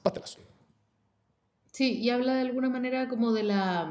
pastelazo. 0.00 0.38
Sí, 1.72 1.98
y 1.98 2.08
habla 2.10 2.36
de 2.36 2.42
alguna 2.42 2.70
manera 2.70 3.08
como 3.08 3.32
de 3.32 3.42
la, 3.42 3.90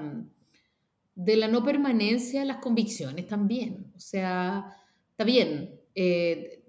de 1.16 1.38
la 1.38 1.48
no 1.48 1.64
permanencia 1.64 2.42
de 2.42 2.46
las 2.46 2.58
convicciones 2.58 3.28
también. 3.28 3.92
O 3.96 4.00
sea, 4.00 4.66
está 5.12 5.24
bien, 5.24 5.80
eh, 5.96 6.64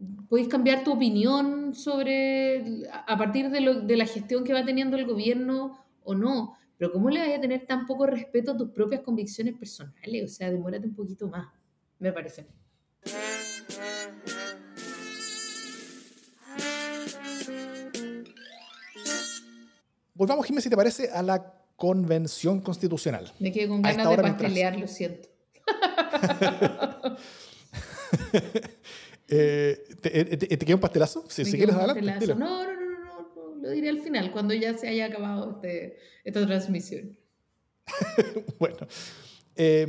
cambiar 0.49 0.85
tu 0.85 0.93
opinión 0.93 1.75
sobre, 1.75 2.85
a 2.93 3.19
partir 3.19 3.51
de, 3.51 3.61
lo, 3.61 3.81
de 3.81 3.97
la 3.97 4.07
gestión 4.07 4.45
que 4.45 4.53
va 4.53 4.65
teniendo 4.65 4.97
el 4.97 5.05
gobierno 5.05 5.85
o 6.05 6.15
no, 6.15 6.57
pero 6.79 6.93
¿cómo 6.93 7.11
le 7.11 7.19
vas 7.19 7.37
a 7.37 7.41
tener 7.41 7.67
tan 7.67 7.87
poco 7.87 8.07
respeto 8.07 8.53
a 8.53 8.57
tus 8.57 8.71
propias 8.71 9.01
convicciones 9.01 9.55
personales? 9.55 10.25
O 10.25 10.29
sea, 10.29 10.51
demórate 10.51 10.87
un 10.87 10.95
poquito 10.95 11.29
más, 11.29 11.49
me 11.99 12.13
parece. 12.13 12.47
Volvamos, 20.15 20.47
Jiménez, 20.47 20.65
si 20.65 20.71
te 20.71 20.77
parece, 20.77 21.11
a 21.11 21.23
la 21.23 21.66
convención 21.77 22.61
constitucional. 22.61 23.33
Me 23.39 23.53
quedé 23.53 23.69
con 23.69 23.83
ganas 23.83 24.09
de 24.09 24.17
pastelear, 24.17 24.79
lo 24.79 24.89
siento. 24.89 25.29
Eh, 29.29 29.85
¿te, 30.01 30.37
te, 30.37 30.59
queda 30.59 30.77
un 30.77 30.81
pastelazo? 30.81 31.25
Si, 31.29 31.45
si 31.45 31.57
quieres, 31.57 31.75
adelante. 31.75 32.29
No, 32.29 32.37
no, 32.37 32.65
no, 32.65 32.75
no, 32.75 33.29
no, 33.35 33.55
lo 33.61 33.71
diré 33.71 33.89
al 33.89 34.01
final, 34.01 34.31
cuando 34.31 34.55
ya 34.55 34.79
se 34.79 34.87
haya 34.87 35.07
acabado 35.07 35.51
este, 35.57 35.99
esta 36.23 36.47
transmisión. 36.47 37.19
bueno. 38.61 38.77
Eh, 39.57 39.85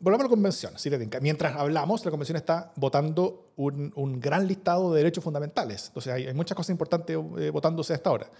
volvamos 0.00 0.24
a 0.24 0.26
la 0.26 0.30
convención. 0.30 0.72
Mientras 1.20 1.56
hablamos, 1.56 2.04
la 2.04 2.10
convención 2.10 2.36
está 2.36 2.72
votando 2.76 3.52
un, 3.56 3.92
un, 3.96 4.20
gran 4.20 4.46
listado 4.46 4.92
de 4.92 4.98
derechos 4.98 5.24
fundamentales. 5.24 5.88
Entonces 5.88 6.12
hay, 6.12 6.26
hay 6.26 6.34
muchas 6.34 6.56
cosas 6.56 6.70
importantes 6.70 7.16
eh, 7.38 7.50
votándose 7.50 7.94
hasta 7.94 8.10
ahora. 8.10 8.30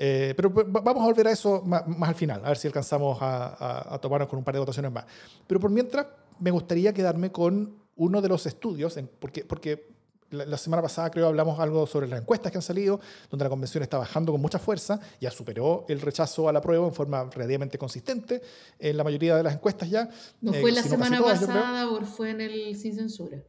Eh, 0.00 0.32
pero 0.36 0.50
vamos 0.50 1.02
a 1.02 1.06
volver 1.06 1.26
a 1.26 1.32
eso 1.32 1.60
más, 1.66 1.82
al 2.00 2.14
final, 2.14 2.44
a 2.44 2.48
ver 2.48 2.56
si 2.56 2.68
alcanzamos 2.68 3.18
a, 3.20 3.94
a, 3.94 3.98
tomarnos 3.98 4.28
con 4.28 4.38
un 4.38 4.44
par 4.44 4.54
de 4.54 4.60
votaciones 4.60 4.92
más. 4.92 5.04
Pero 5.46 5.58
por 5.58 5.70
mientras, 5.70 6.06
me 6.38 6.52
gustaría 6.52 6.94
quedarme 6.94 7.32
con 7.32 7.76
uno 7.96 8.22
de 8.22 8.28
los 8.28 8.46
estudios, 8.46 8.96
en, 8.96 9.08
porque, 9.08 9.44
porque 9.44 9.88
la, 10.30 10.56
semana 10.56 10.82
pasada 10.82 11.10
creo 11.10 11.26
hablamos 11.26 11.58
algo 11.58 11.86
sobre 11.86 12.06
las 12.06 12.20
encuestas 12.20 12.52
que 12.52 12.58
han 12.58 12.62
salido, 12.62 13.00
donde 13.30 13.44
la 13.44 13.50
convención 13.50 13.82
está 13.82 13.98
bajando 13.98 14.32
con 14.32 14.40
mucha 14.40 14.58
fuerza, 14.58 15.00
ya 15.20 15.30
superó 15.30 15.84
el 15.88 16.00
rechazo 16.00 16.48
a 16.48 16.52
la 16.52 16.60
prueba 16.60 16.86
en 16.86 16.94
forma 16.94 17.28
relativamente 17.30 17.78
consistente 17.78 18.40
en 18.78 18.96
la 18.96 19.04
mayoría 19.04 19.36
de 19.36 19.42
las 19.42 19.54
encuestas 19.54 19.90
ya. 19.90 20.08
¿No 20.40 20.52
fue 20.52 20.70
eh, 20.70 20.74
la 20.74 20.82
semana 20.82 21.20
pasada 21.20 21.90
o 21.90 22.00
fue 22.04 22.30
en 22.30 22.40
el 22.40 22.76
sin 22.76 22.94
censura? 22.94 23.42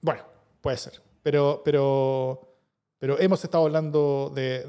Bueno, 0.00 0.22
puede 0.60 0.76
ser, 0.76 1.02
pero... 1.22 1.62
pero 1.64 2.45
pero 3.06 3.20
hemos 3.20 3.44
estado 3.44 3.66
hablando 3.66 4.32
de, 4.34 4.64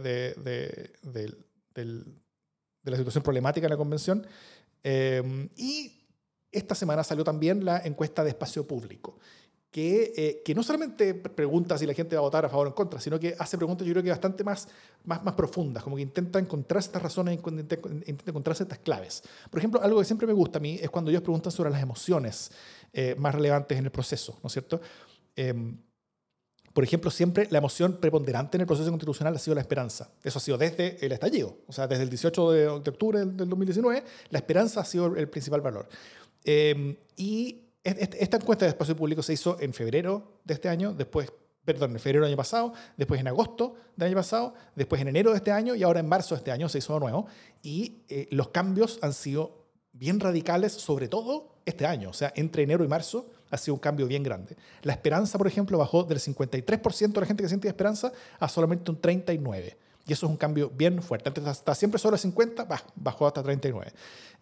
de, 1.74 2.06
la 2.84 2.96
situación 2.96 3.24
problemática 3.24 3.66
en 3.66 3.72
la 3.72 3.78
convención. 3.78 4.28
Eh, 4.84 5.50
y 5.56 6.06
esta 6.52 6.76
semana 6.76 7.04
salió 7.04 7.24
también 7.24 7.66
la 7.66 7.80
encuesta 7.80 8.24
de 8.24 8.30
espacio 8.30 8.68
público, 8.68 9.18
que, 9.72 10.14
eh, 10.16 10.42
que, 10.46 10.54
no 10.54 10.62
solamente 10.62 11.16
pregunta 11.16 11.80
si 11.80 11.88
la 11.88 11.96
gente 11.96 12.16
va 12.16 12.20
a 12.20 12.26
votar 12.26 12.46
a 12.46 12.50
favor 12.50 12.68
o 12.68 12.70
en 12.70 12.76
contra, 12.76 13.00
sino 13.00 13.20
que 13.20 13.36
hace 13.40 13.58
preguntas 13.58 13.88
yo 13.88 13.94
creo 13.94 14.04
que 14.04 14.12
bastante 14.12 14.44
más, 14.44 14.68
más, 15.04 15.24
más 15.24 15.34
profundas, 15.34 15.82
como 15.82 15.96
que 15.96 16.04
intenta 16.04 16.38
encontrar 16.38 16.78
estas 16.78 17.02
razones, 17.02 17.40
intenta, 17.44 17.76
encontrar 18.28 18.56
estas 18.56 18.78
claves. 18.78 19.24
Por 19.50 19.58
ejemplo, 19.58 19.82
algo 19.82 19.98
que 19.98 20.06
siempre 20.06 20.28
me 20.28 20.34
gusta 20.34 20.60
a 20.60 20.62
mí 20.62 20.78
es 20.80 20.92
cuando 20.92 21.10
ellos 21.10 21.24
preguntan 21.24 21.52
sobre 21.52 21.72
las 21.72 21.82
emociones 21.82 22.52
eh, 22.94 23.16
más 23.18 23.34
relevantes 23.34 23.80
en 23.80 23.86
el 23.86 23.92
proceso, 23.92 24.38
¿no 24.44 24.46
es 24.46 24.54
cierto? 24.54 24.80
Por 26.78 26.84
ejemplo, 26.84 27.10
siempre 27.10 27.48
la 27.50 27.58
emoción 27.58 27.94
preponderante 27.94 28.56
en 28.56 28.62
el 28.62 28.68
proceso 28.68 28.92
constitucional 28.92 29.36
ha 29.36 29.40
sido 29.40 29.56
la 29.56 29.62
esperanza. 29.62 30.12
Eso 30.24 30.38
ha 30.38 30.42
sido 30.44 30.60
desde 30.60 31.04
el 31.04 31.12
estallido, 31.12 31.58
o 31.66 31.74
sea, 31.74 31.88
desde 31.88 32.04
el 32.04 32.10
18 32.12 32.52
de, 32.52 32.68
octubre 32.68 33.18
del 33.18 33.50
2019, 33.50 34.04
la 34.30 34.38
esperanza 34.38 34.82
ha 34.82 34.86
sido 34.86 35.16
el 35.16 35.28
principal 35.28 35.62
valor. 35.62 35.90
Em, 36.44 36.96
y 37.16 37.64
esta 37.84 38.38
encuesta 38.38 38.66
de 38.66 38.70
espacio 38.70 38.96
público 38.96 39.24
se 39.24 39.34
hizo 39.34 39.60
en 39.60 39.74
febrero 39.74 40.34
de 40.44 40.54
este 40.54 40.70
año, 40.70 40.94
después, 40.94 41.34
perdón, 41.66 41.94
en 41.94 42.00
febrero 42.00 42.26
del 42.26 42.34
año 42.34 42.38
pasado, 42.38 42.74
después 42.96 43.20
en 43.22 43.28
agosto 43.28 43.74
del 43.96 44.10
año 44.10 44.18
pasado, 44.18 44.54
después 44.76 45.02
en 45.02 45.08
enero 45.08 45.32
de 45.32 45.38
este 45.38 45.52
año 45.52 45.74
y 45.74 45.82
ahora 45.82 46.00
en 46.00 46.08
marzo 46.08 46.36
de 46.36 46.42
este 46.42 46.52
año 46.52 46.70
se 46.70 46.78
hizo 46.78 46.94
de 46.94 47.00
nuevo. 47.00 47.26
Y 47.64 48.04
eh, 48.08 48.28
los 48.30 48.50
cambios 48.50 49.00
han 49.02 49.14
sido 49.14 49.57
bien 49.98 50.20
radicales, 50.20 50.74
sobre 50.74 51.08
todo 51.08 51.50
este 51.66 51.86
año. 51.86 52.10
O 52.10 52.14
sea, 52.14 52.32
entre 52.36 52.64
enero 52.64 52.84
y 52.84 52.88
marzo 52.88 53.28
ha 53.50 53.58
sido 53.58 53.76
un 53.76 53.80
cambio 53.80 54.08
bien 54.08 54.24
grande. 54.24 54.56
La 54.84 54.94
esperanza, 54.94 55.38
por 55.38 55.48
ejemplo, 55.48 55.78
bajó 55.78 56.04
del 56.04 56.20
53% 56.20 57.14
de 57.14 57.20
la 57.20 57.26
gente 57.26 57.44
que 57.44 57.50
siente 57.50 57.68
esperanza 57.68 58.12
a 58.40 58.48
solamente 58.48 58.92
un 58.92 59.02
39%. 59.02 59.76
Y 60.08 60.14
eso 60.14 60.26
es 60.26 60.30
un 60.30 60.38
cambio 60.38 60.70
bien 60.70 61.02
fuerte. 61.04 61.28
Antes 61.28 61.46
estaba 61.46 61.76
siempre 61.76 62.00
sobre 62.00 62.18
50, 62.18 62.66
bajó 62.96 63.28
hasta 63.28 63.44
39. 63.44 63.92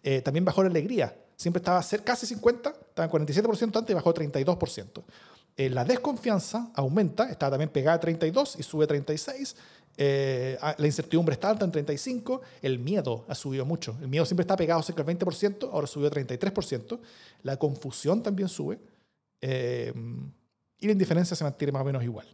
Eh, 0.04 0.22
también 0.22 0.44
bajó 0.44 0.62
la 0.62 0.70
alegría. 0.70 1.16
Siempre 1.34 1.58
estaba 1.58 1.84
casi 2.04 2.24
50, 2.26 2.70
estaba 2.70 3.06
en 3.06 3.26
47% 3.26 3.76
antes 3.76 3.90
y 3.90 3.94
bajó 3.94 4.10
a 4.10 4.14
32%. 4.14 5.02
Eh, 5.56 5.70
la 5.70 5.84
desconfianza 5.84 6.70
aumenta, 6.74 7.30
está 7.30 7.50
también 7.50 7.70
pegada 7.70 7.96
a 7.96 8.00
32 8.00 8.56
y 8.60 8.62
sube 8.62 8.84
a 8.84 8.86
36. 8.86 9.56
Eh, 9.98 10.58
ah, 10.60 10.74
la 10.76 10.86
incertidumbre 10.86 11.32
está 11.32 11.48
alta 11.48 11.64
en 11.64 11.72
35, 11.72 12.42
el 12.62 12.78
miedo 12.78 13.24
ha 13.28 13.34
subido 13.34 13.64
mucho. 13.64 13.96
El 14.00 14.08
miedo 14.08 14.26
siempre 14.26 14.42
está 14.42 14.56
pegado 14.56 14.82
cerca 14.82 15.02
del 15.02 15.18
20%, 15.18 15.70
ahora 15.72 15.86
subió 15.86 16.08
a 16.08 16.10
33%. 16.10 16.98
La 17.42 17.56
confusión 17.56 18.22
también 18.22 18.48
sube. 18.48 18.78
Eh, 19.40 19.92
y 20.78 20.86
la 20.86 20.92
indiferencia 20.92 21.36
se 21.36 21.44
mantiene 21.44 21.72
más 21.72 21.82
o 21.82 21.84
menos 21.84 22.02
igual. 22.02 22.26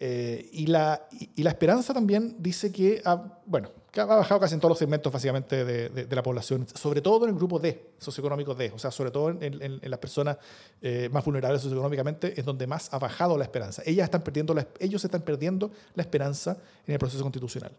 Eh, 0.00 0.48
y, 0.52 0.66
la, 0.66 1.08
y, 1.10 1.42
la 1.42 1.50
esperanza 1.50 1.92
también 1.92 2.36
dice 2.38 2.70
que, 2.70 3.02
ha, 3.04 3.40
bueno, 3.44 3.70
ha 3.96 4.04
bajado 4.04 4.40
casi 4.40 4.54
en 4.54 4.60
todos 4.60 4.70
los 4.70 4.78
segmentos 4.78 5.12
básicamente 5.12 5.64
de, 5.64 6.06
la 6.14 6.22
población, 6.22 6.68
sobre 6.72 7.00
todo 7.00 7.24
en 7.24 7.30
el 7.30 7.36
grupo 7.36 7.58
D, 7.58 7.94
socioeconómico 7.98 8.54
D, 8.54 8.70
o 8.72 8.78
sea, 8.78 8.92
sobre 8.92 9.10
todo 9.10 9.30
en, 9.30 9.80
las 9.82 9.98
personas 9.98 10.38
eh, 10.80 11.08
más 11.10 11.24
vulnerables 11.24 11.62
socioeconómicamente, 11.62 12.38
es 12.38 12.44
donde 12.44 12.68
más 12.68 12.94
ha 12.94 12.98
bajado 13.00 13.36
la 13.36 13.42
esperanza. 13.42 13.82
Ellas 13.84 14.04
están 14.04 14.22
perdiendo 14.22 14.54
la, 14.54 14.68
ellos 14.78 15.04
están 15.04 15.22
perdiendo 15.22 15.72
la 15.94 16.02
esperanza 16.02 16.56
en 16.86 16.92
el 16.92 16.98
proceso 17.00 17.22
constitucional. 17.24 17.72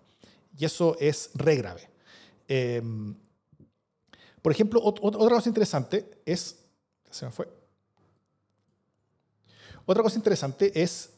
Y 0.57 0.65
eso 0.65 0.97
es 0.99 1.29
re 1.35 1.55
grave. 1.55 1.89
por 4.41 4.51
ejemplo, 4.51 4.81
otra 4.83 5.35
cosa 5.35 5.47
interesante 5.47 6.21
es, 6.25 6.59
se 7.09 7.25
me 7.25 7.31
fue, 7.31 7.47
otra 9.85 10.03
cosa 10.03 10.17
interesante 10.17 10.83
es 10.83 11.11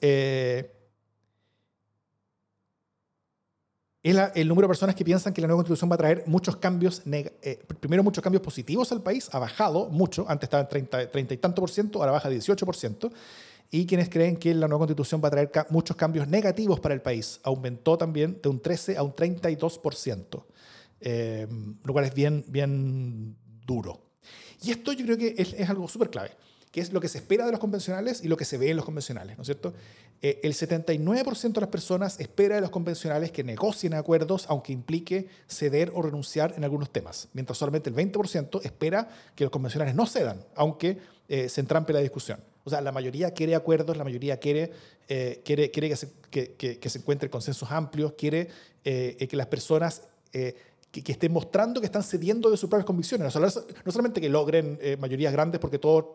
eh, 4.04 4.32
el, 4.36 4.48
número 4.48 4.68
de 4.68 4.70
personas 4.70 4.96
que 4.96 5.06
piensan 5.06 5.34
que 5.34 5.42
la 5.42 5.48
nueva 5.48 5.60
constitución 5.60 5.92
va 5.92 5.96
a 5.96 5.98
traer 6.00 6.24
muchos 6.26 6.56
cambios, 6.56 7.04
eh, 7.06 7.64
primero 7.80 8.04
muchos 8.04 8.24
cambios 8.24 8.42
positivos 8.42 8.92
al 8.92 9.02
país, 9.02 9.30
ha 9.32 9.40
bajado 9.40 9.90
mucho, 9.90 10.26
antes 10.28 10.48
estaba 10.48 10.64
en 10.64 10.70
30, 10.70 11.12
30 11.12 11.34
y 11.36 11.38
tanto 11.38 11.62
por 11.62 11.70
ciento, 11.70 12.00
ahora 12.00 12.14
baja 12.14 12.30
18 12.30 12.66
por 12.66 12.76
ciento, 12.76 13.12
y 13.70 13.86
quienes 13.86 14.10
creen 14.10 14.38
que 14.38 14.54
la 14.54 14.68
nueva 14.68 14.80
constitución 14.80 15.22
va 15.24 15.28
a 15.28 15.32
traer 15.32 15.52
muchos 15.70 15.96
cambios 15.96 16.28
negativos 16.28 16.80
para 16.80 16.96
el 16.96 17.02
país, 17.02 17.40
aumentó 17.44 17.98
también 17.98 18.40
de 18.42 18.50
un 18.50 18.60
13 18.60 18.98
a 18.98 19.04
un 19.04 19.16
32 19.16 19.78
por 19.78 19.96
ciento, 19.96 20.48
eh, 21.00 21.48
lo 21.84 21.94
cual 21.94 22.06
es 22.06 22.14
bien, 22.14 22.44
bien 22.48 23.38
duro. 23.66 24.02
Y 24.64 24.72
esto 24.72 24.94
yo 24.94 25.06
creo 25.06 25.18
que 25.18 25.36
es, 25.38 25.54
es 25.54 25.70
algo 25.70 25.88
súper 25.88 26.10
clave 26.10 26.32
que 26.72 26.80
es 26.80 26.94
lo 26.94 27.02
que 27.02 27.10
se 27.10 27.18
espera 27.18 27.46
de 27.46 27.52
los 27.52 27.60
convencionales 27.60 28.24
y 28.24 28.30
lo 28.30 28.38
que 28.38 28.46
se 28.46 28.58
ve 28.58 28.70
en 28.70 28.78
los 28.78 28.86
convencionales, 28.86 29.38
¿no 29.38 29.42
es 29.42 29.48
cierto? 29.48 29.74
Eh, 30.24 30.40
el 30.44 30.54
79% 30.54 31.54
de 31.54 31.62
las 31.62 31.70
personas 31.70 32.20
espera 32.20 32.56
de 32.56 32.62
los 32.62 32.70
convencionales 32.70 33.32
que 33.32 33.44
negocien 33.44 33.96
acuerdos, 33.96 34.46
aunque 34.50 34.72
implique 34.72 35.28
ceder 35.48 35.92
o 35.96 36.04
renunciar 36.04 36.54
en 36.56 36.64
algunos 36.64 36.92
temas, 36.92 37.30
mientras 37.34 37.58
solamente 37.58 37.90
el 37.90 37.96
20% 37.96 38.64
espera 38.64 39.10
que 39.36 39.46
los 39.46 39.52
convencionales 39.52 39.96
no 39.96 40.06
cedan, 40.06 40.46
aunque 40.56 41.00
eh, 41.28 41.50
se 41.50 41.62
entrampe 41.62 41.92
la 41.92 42.00
discusión. 42.00 42.40
O 42.64 42.70
sea, 42.70 42.82
la 42.82 42.92
mayoría 42.92 43.32
quiere 43.32 43.56
acuerdos, 43.56 43.98
la 43.98 44.04
mayoría 44.04 44.38
quiere, 44.38 44.72
eh, 45.10 45.42
quiere, 45.44 45.72
quiere 45.72 45.90
que, 45.90 45.96
se, 45.96 46.12
que, 46.30 46.56
que, 46.56 46.90
se 46.90 47.00
encuentren 47.00 47.32
consensos 47.32 47.72
amplios, 47.72 48.14
quiere 48.16 48.50
que 48.84 49.30
las 49.32 49.48
personas 49.48 50.04
que, 50.32 50.56
que, 50.92 51.12
estén 51.12 51.32
mostrando 51.32 51.80
que 51.80 51.88
están 51.88 52.04
cediendo 52.04 52.52
de 52.52 52.58
sus 52.58 52.70
propias 52.70 52.86
convicciones. 52.86 53.36
No, 53.36 53.92
solamente 53.92 54.22
que 54.22 54.30
logren 54.30 54.78
mayorías 55.00 55.34
grandes 55.34 55.60
porque 55.60 55.80
todos 55.80 56.06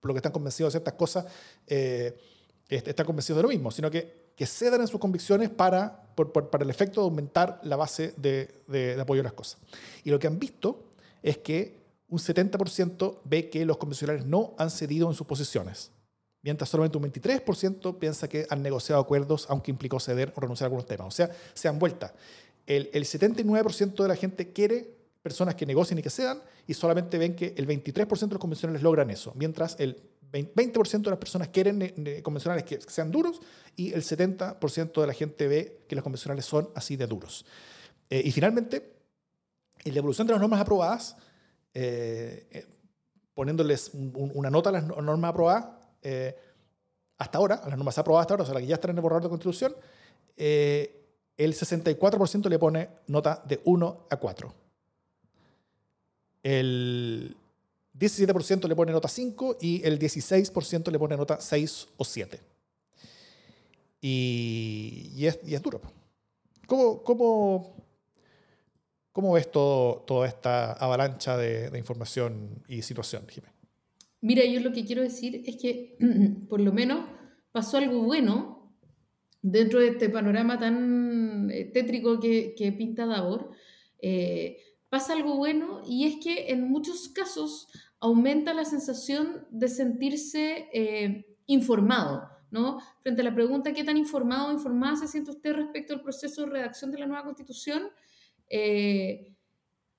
por 0.00 0.10
lo 0.10 0.14
que 0.14 0.18
están 0.18 0.32
convencidos 0.32 0.72
de 0.72 0.78
ciertas 0.78 0.94
cosas, 0.94 1.26
están 2.68 3.06
convencidos 3.06 3.38
de 3.38 3.42
lo 3.42 3.48
mismo, 3.48 3.70
sino 3.70 3.90
que, 3.90 4.32
que 4.36 4.46
cedan 4.46 4.80
en 4.80 4.88
sus 4.88 5.00
convicciones 5.00 5.50
para, 5.50 6.02
para 6.14 6.64
el 6.64 6.70
efecto 6.70 7.00
de 7.00 7.04
aumentar 7.04 7.60
la 7.62 7.76
base 7.76 8.14
de, 8.16 8.62
de, 8.66 9.00
apoyo 9.00 9.20
a 9.20 9.24
las 9.24 9.32
cosas. 9.32 9.58
Y 10.04 10.10
lo 10.10 10.18
que 10.18 10.26
han 10.26 10.38
visto 10.38 10.84
es 11.22 11.38
que 11.38 11.76
un 12.08 12.18
70% 12.18 13.18
ve 13.24 13.48
que 13.48 13.64
los 13.64 13.78
convencionales 13.78 14.24
no 14.26 14.54
han 14.58 14.70
cedido 14.70 15.08
en 15.08 15.14
sus 15.14 15.26
posiciones, 15.26 15.90
mientras 16.42 16.70
solamente 16.70 16.98
un 16.98 17.04
23% 17.04 17.98
piensa 17.98 18.28
que 18.28 18.46
han 18.50 18.62
negociado 18.62 19.00
acuerdos 19.00 19.46
aunque 19.48 19.70
implicó 19.70 19.98
ceder 20.00 20.32
o 20.36 20.40
renunciar 20.40 20.66
a 20.66 20.68
algunos 20.68 20.86
temas. 20.86 21.08
O 21.08 21.10
sea, 21.10 21.30
se 21.54 21.68
han 21.68 21.78
vuelta. 21.78 22.14
El, 22.66 22.90
el 22.92 23.04
79% 23.04 24.02
de 24.02 24.08
la 24.08 24.16
gente 24.16 24.52
quiere 24.52 24.96
personas 25.22 25.56
que 25.56 25.66
negocien 25.66 25.98
y 25.98 26.02
que 26.02 26.10
cedan, 26.10 26.40
y 26.68 26.74
solamente 26.74 27.18
ven 27.18 27.34
que 27.34 27.52
el 27.56 27.66
23% 27.66 28.06
de 28.06 28.34
los 28.34 28.38
convencionales 28.38 28.80
logran 28.80 29.10
eso, 29.10 29.32
mientras 29.34 29.74
el 29.80 30.00
20% 30.44 31.02
de 31.02 31.10
las 31.10 31.18
personas 31.18 31.48
quieren 31.48 32.20
convencionales 32.22 32.64
que 32.64 32.80
sean 32.80 33.10
duros 33.10 33.40
y 33.76 33.92
el 33.92 34.02
70% 34.02 35.00
de 35.00 35.06
la 35.06 35.12
gente 35.12 35.46
ve 35.46 35.84
que 35.88 35.94
los 35.94 36.02
convencionales 36.02 36.44
son 36.44 36.70
así 36.74 36.96
de 36.96 37.06
duros. 37.06 37.44
Eh, 38.10 38.22
y 38.24 38.32
finalmente, 38.32 38.94
en 39.84 39.92
la 39.92 39.98
evolución 39.98 40.26
de 40.26 40.32
las 40.32 40.40
normas 40.40 40.60
aprobadas, 40.60 41.16
eh, 41.74 42.46
eh, 42.50 42.66
poniéndoles 43.34 43.90
una 43.92 44.50
nota 44.50 44.70
a 44.70 44.72
las 44.72 44.84
normas 44.84 45.30
aprobadas, 45.30 45.66
hasta 47.18 47.38
ahora, 47.38 47.56
a 47.56 47.68
las 47.68 47.76
normas 47.76 47.98
aprobadas 47.98 48.24
hasta 48.24 48.34
ahora, 48.34 48.42
o 48.44 48.46
sea, 48.46 48.54
las 48.54 48.62
que 48.62 48.68
ya 48.68 48.76
están 48.76 48.92
en 48.92 48.98
el 48.98 49.02
borrador 49.02 49.24
de 49.24 49.28
constitución, 49.28 49.74
el 50.36 51.54
64% 51.54 52.48
le 52.48 52.58
pone 52.58 52.88
nota 53.08 53.42
de 53.44 53.60
1 53.64 54.06
a 54.08 54.16
4. 54.16 54.54
El 56.42 57.36
17% 57.98 58.68
le 58.68 58.76
pone 58.76 58.92
nota 58.92 59.08
5 59.08 59.58
y 59.60 59.82
el 59.84 59.98
16% 59.98 60.90
le 60.90 60.98
pone 60.98 61.16
nota 61.16 61.40
6 61.40 61.88
o 61.96 62.04
7. 62.04 62.40
Y, 64.00 65.24
es, 65.24 65.62
duro. 65.62 65.80
¿Cómo, 66.66 67.02
cómo, 67.02 67.76
cómo 69.12 69.32
ves 69.32 69.50
todo, 69.50 70.04
toda 70.06 70.28
esta 70.28 70.72
avalancha 70.72 71.36
de, 71.36 71.76
información 71.78 72.62
y 72.68 72.82
situación, 72.82 73.26
Jiménez? 73.28 73.54
Mira, 74.20 74.44
yo 74.44 74.60
lo 74.60 74.72
que 74.72 74.84
quiero 74.84 75.02
decir 75.02 75.42
es 75.46 75.56
que 75.56 75.96
por 76.48 76.60
lo 76.60 76.72
menos 76.72 77.08
pasó 77.52 77.78
algo 77.78 78.02
bueno 78.02 78.76
dentro 79.40 79.80
de 79.80 79.88
este 79.88 80.08
panorama 80.08 80.58
tan 80.58 81.50
eh, 81.50 81.64
tétrico 81.64 82.20
que, 82.20 82.74
pinta 82.76 83.06
Davor. 83.06 83.50
Eh, 83.98 84.58
pasa 84.88 85.14
algo 85.14 85.36
bueno 85.36 85.82
y 85.86 86.06
es 86.06 86.16
que 86.22 86.50
en 86.52 86.68
muchos 86.68 87.08
casos 87.08 87.68
aumenta 88.00 88.52
la 88.54 88.64
sensación 88.64 89.46
de 89.50 89.68
sentirse 89.68 90.68
eh, 90.72 91.36
informado, 91.46 92.28
¿no? 92.50 92.78
Frente 93.02 93.22
a 93.22 93.24
la 93.24 93.34
pregunta 93.34 93.72
qué 93.72 93.84
tan 93.84 93.96
informado 93.96 94.48
o 94.48 94.52
informada 94.52 94.96
se 94.96 95.08
siente 95.08 95.30
usted 95.30 95.54
respecto 95.54 95.94
al 95.94 96.02
proceso 96.02 96.42
de 96.42 96.50
redacción 96.50 96.90
de 96.90 96.98
la 96.98 97.06
nueva 97.06 97.24
constitución, 97.24 97.88
eh, 98.48 99.34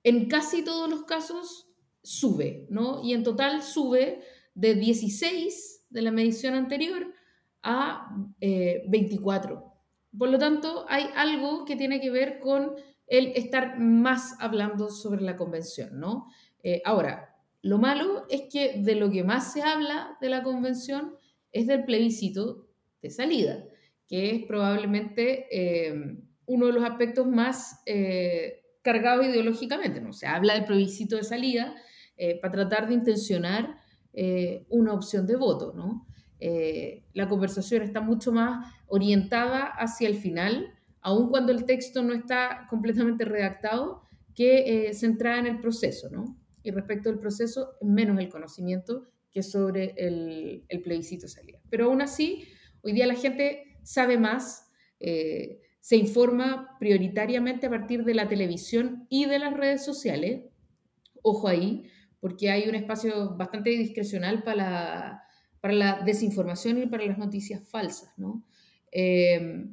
en 0.04 0.28
casi 0.28 0.64
todos 0.64 0.90
los 0.90 1.04
casos 1.04 1.68
sube, 2.04 2.68
¿no? 2.70 3.04
Y 3.04 3.14
en 3.14 3.24
total 3.24 3.64
sube 3.64 4.22
de 4.54 4.76
16 4.76 5.86
de 5.90 6.02
la 6.02 6.12
medición 6.12 6.54
anterior 6.54 7.14
a 7.64 8.16
24. 8.40 9.56
Eh, 9.56 10.18
Por 10.18 10.30
lo 10.30 10.38
tanto, 10.38 10.86
hay 10.88 11.10
algo 11.16 11.66
que 11.66 11.76
tiene 11.76 12.00
que 12.00 12.12
ver 12.12 12.40
con 12.40 12.76
el 13.08 13.28
estar 13.36 13.80
más 13.80 14.36
hablando 14.40 14.90
sobre 14.90 15.22
la 15.22 15.36
convención, 15.36 16.00
¿no? 16.00 16.28
ahora, 16.84 17.37
lo 17.62 17.80
malo 17.80 18.26
es 18.30 18.44
que 18.52 18.82
de 18.82 18.96
lo 18.96 19.10
que 19.10 19.24
más 19.24 19.54
se 19.54 19.62
habla 19.62 20.18
de 20.22 20.30
la 20.30 20.44
convención 20.44 21.16
es 21.52 21.68
del 21.68 21.86
plebiscito 21.86 22.68
de 23.02 23.10
salida, 23.10 23.66
que 24.08 24.36
es 24.36 24.46
probablemente 24.46 25.48
eh, 25.52 26.18
uno 26.46 26.68
de 26.68 26.74
los 26.74 26.84
aspectos 26.84 27.28
más 27.28 27.82
eh, 27.86 28.64
cargados 28.82 29.26
ideológicamente. 29.26 30.02
¿no? 30.02 30.14
Se 30.14 30.28
habla 30.28 30.54
del 30.54 30.66
plebiscito 30.66 31.16
de 31.16 31.24
salida 31.24 31.76
eh, 32.16 32.40
para 32.40 32.54
tratar 32.54 32.88
de 32.88 32.94
intencionar 32.94 33.78
una 34.70 34.94
opción 34.94 35.28
de 35.28 35.36
voto. 35.36 35.74
¿no? 35.76 36.08
la 37.14 37.28
conversación 37.28 37.84
está 37.84 38.02
mucho 38.02 38.32
más 38.32 38.74
orientada 38.88 39.66
hacia 39.66 40.08
el 40.08 40.16
final, 40.16 40.74
aun 41.02 41.30
cuando 41.30 41.52
el 41.52 41.66
texto 41.66 42.02
no 42.02 42.14
está 42.14 42.66
completamente 42.68 43.26
redactado, 43.26 44.02
que 44.34 44.90
centrada 44.96 45.38
en 45.38 45.46
el 45.46 45.60
proceso. 45.60 46.10
¿no? 46.10 46.36
Y 46.68 46.72
respecto 46.72 47.10
al 47.10 47.18
proceso, 47.18 47.78
menos 47.82 48.20
el 48.20 48.28
conocimiento 48.28 49.08
que 49.32 49.42
sobre 49.42 49.94
el, 49.96 50.66
plebiscito 50.84 51.28
salida. 51.30 51.60
Pero 51.70 51.86
aún 51.86 52.02
así, 52.02 52.44
hoy 52.82 52.92
día 52.92 53.08
la 53.08 53.16
gente 53.16 53.78
sabe 53.84 54.18
más, 54.18 54.70
eh, 55.00 55.62
se 55.80 55.96
informa 55.96 56.76
prioritariamente 56.78 57.68
a 57.68 57.70
partir 57.70 58.04
de 58.04 58.16
la 58.16 58.28
televisión 58.28 59.08
y 59.10 59.26
de 59.28 59.40
las 59.40 59.54
redes 59.54 59.86
sociales. 59.86 60.44
Ojo 61.22 61.48
ahí, 61.48 61.86
porque 62.20 62.52
hay 62.52 62.68
un 62.68 62.76
espacio 62.76 63.38
bastante 63.38 63.70
discrecional 63.70 64.44
para 64.44 64.56
la, 64.58 65.24
para 65.62 65.74
la 65.74 66.02
desinformación 66.04 66.80
y 66.80 66.88
para 66.88 67.06
las 67.06 67.18
noticias 67.18 67.66
falsas, 67.70 68.12
¿no? 68.18 68.46
Eh, 68.92 69.70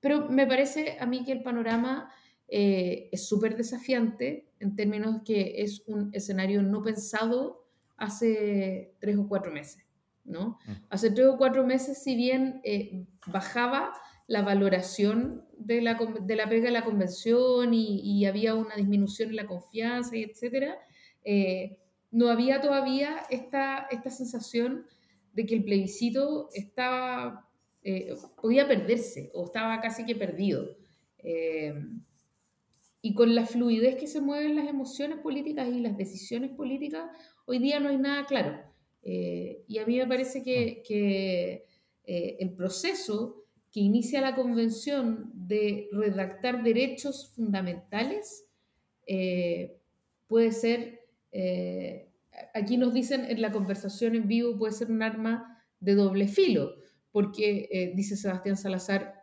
pero 0.00 0.28
me 0.28 0.48
parece 0.48 0.96
a 0.98 1.06
mí 1.06 1.24
que 1.24 1.30
el 1.30 1.44
panorama 1.44 2.12
eh, 2.54 3.08
es 3.10 3.26
súper 3.26 3.56
desafiante 3.56 4.44
en 4.60 4.76
términos 4.76 5.22
que 5.24 5.62
es 5.62 5.84
un 5.86 6.10
escenario 6.12 6.62
no 6.62 6.82
pensado 6.82 7.64
hace 7.96 8.92
tres 9.00 9.16
o 9.16 9.26
cuatro 9.26 9.50
meses. 9.50 9.82
¿no? 10.24 10.58
Mm. 10.66 10.72
Hace 10.90 11.10
tres 11.12 11.28
o 11.28 11.38
cuatro 11.38 11.66
meses, 11.66 12.02
si 12.02 12.14
bien 12.14 12.60
eh, 12.62 13.06
bajaba 13.26 13.94
la 14.26 14.42
valoración 14.42 15.46
de 15.56 15.80
la, 15.80 15.94
de 15.94 16.36
la 16.36 16.46
pega 16.46 16.66
de 16.66 16.72
la 16.72 16.84
convención 16.84 17.72
y, 17.72 18.26
había 18.26 18.54
una 18.54 18.76
disminución 18.76 19.30
en 19.30 19.36
la 19.36 19.46
confianza, 19.46 20.14
y 20.14 20.24
etcétera, 20.24 20.76
eh, 21.24 21.78
no 22.10 22.28
había 22.28 22.60
todavía 22.60 23.22
esta, 23.30 23.86
esta 23.90 24.10
sensación 24.10 24.86
de 25.32 25.46
que 25.46 25.54
el 25.54 25.64
plebiscito 25.64 26.50
estaba, 26.52 27.48
podía 28.42 28.68
perderse 28.68 29.30
o 29.32 29.46
estaba 29.46 29.80
casi 29.80 30.04
que 30.04 30.14
perdido 30.14 30.76
y 33.04 33.14
con 33.14 33.34
la 33.34 33.44
fluidez 33.44 33.96
que 33.96 34.06
se 34.06 34.20
mueven 34.20 34.54
las 34.54 34.68
emociones 34.68 35.18
políticas 35.18 35.68
y 35.68 35.80
las 35.80 35.96
decisiones 35.96 36.52
políticas, 36.52 37.10
hoy 37.46 37.58
día 37.58 37.80
no 37.80 37.88
hay 37.88 37.98
nada 37.98 38.24
claro. 38.26 38.60
Eh, 39.02 39.64
y 39.66 39.78
a 39.78 39.86
mí 39.86 39.98
me 39.98 40.06
parece 40.06 40.44
que, 40.44 40.84
que 40.86 41.66
eh, 42.04 42.36
el 42.38 42.52
proceso 42.54 43.44
que 43.72 43.80
inicia 43.80 44.20
la 44.20 44.36
convención 44.36 45.32
de 45.34 45.88
redactar 45.90 46.62
derechos 46.62 47.32
fundamentales 47.34 48.46
eh, 49.06 49.76
puede 50.28 50.52
ser, 50.52 51.00
aquí 52.54 52.76
nos 52.76 52.94
dicen 52.94 53.24
en 53.24 53.42
la 53.42 53.50
conversación 53.50 54.14
en 54.14 54.28
vivo, 54.28 54.56
puede 54.56 54.74
ser 54.74 54.90
un 54.90 55.02
arma 55.02 55.64
de 55.80 55.94
doble 55.94 56.28
filo, 56.28 56.76
porque, 57.10 57.92
dice 57.96 58.16
Sebastián 58.16 58.56
Salazar, 58.56 59.21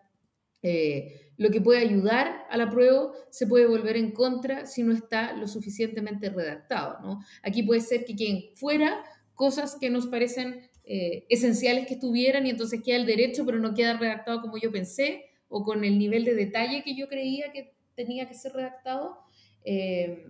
lo 0.61 1.49
que 1.51 1.61
puede 1.61 1.79
ayudar 1.79 2.45
a 2.49 2.57
la 2.57 2.69
prueba 2.69 3.13
se 3.29 3.47
puede 3.47 3.65
volver 3.65 3.95
en 3.95 4.11
contra 4.11 4.65
si 4.65 4.83
no 4.83 4.91
está 4.93 5.33
lo 5.33 5.47
suficientemente 5.47 6.29
redactado. 6.29 6.99
¿no? 7.01 7.19
Aquí 7.43 7.63
puede 7.63 7.81
ser 7.81 8.03
que 8.03 8.15
quien 8.15 8.55
fuera 8.55 9.03
cosas 9.35 9.77
que 9.79 9.89
nos 9.89 10.07
parecen 10.07 10.69
eh, 10.83 11.25
esenciales 11.29 11.87
que 11.87 11.93
estuvieran 11.93 12.45
y 12.45 12.49
entonces 12.49 12.81
queda 12.83 12.97
el 12.97 13.05
derecho, 13.05 13.45
pero 13.45 13.59
no 13.59 13.73
queda 13.73 13.95
redactado 13.97 14.41
como 14.41 14.57
yo 14.57 14.71
pensé 14.71 15.25
o 15.47 15.63
con 15.63 15.85
el 15.85 15.97
nivel 15.97 16.25
de 16.25 16.35
detalle 16.35 16.83
que 16.83 16.95
yo 16.95 17.07
creía 17.07 17.51
que 17.53 17.73
tenía 17.95 18.27
que 18.27 18.33
ser 18.33 18.53
redactado, 18.53 19.19
eh, 19.63 20.25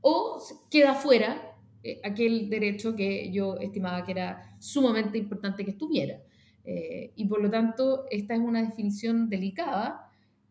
o 0.00 0.40
queda 0.70 0.94
fuera 0.94 1.56
eh, 1.82 2.00
aquel 2.04 2.48
derecho 2.48 2.94
que 2.94 3.30
yo 3.32 3.58
estimaba 3.58 4.04
que 4.04 4.12
era 4.12 4.56
sumamente 4.60 5.18
importante 5.18 5.64
que 5.64 5.72
estuviera. 5.72 6.22
Y 6.64 7.26
por 7.26 7.42
lo 7.42 7.50
tanto, 7.50 8.06
esta 8.10 8.34
es 8.34 8.40
una 8.40 8.62
definición 8.62 9.28
delicada 9.28 10.04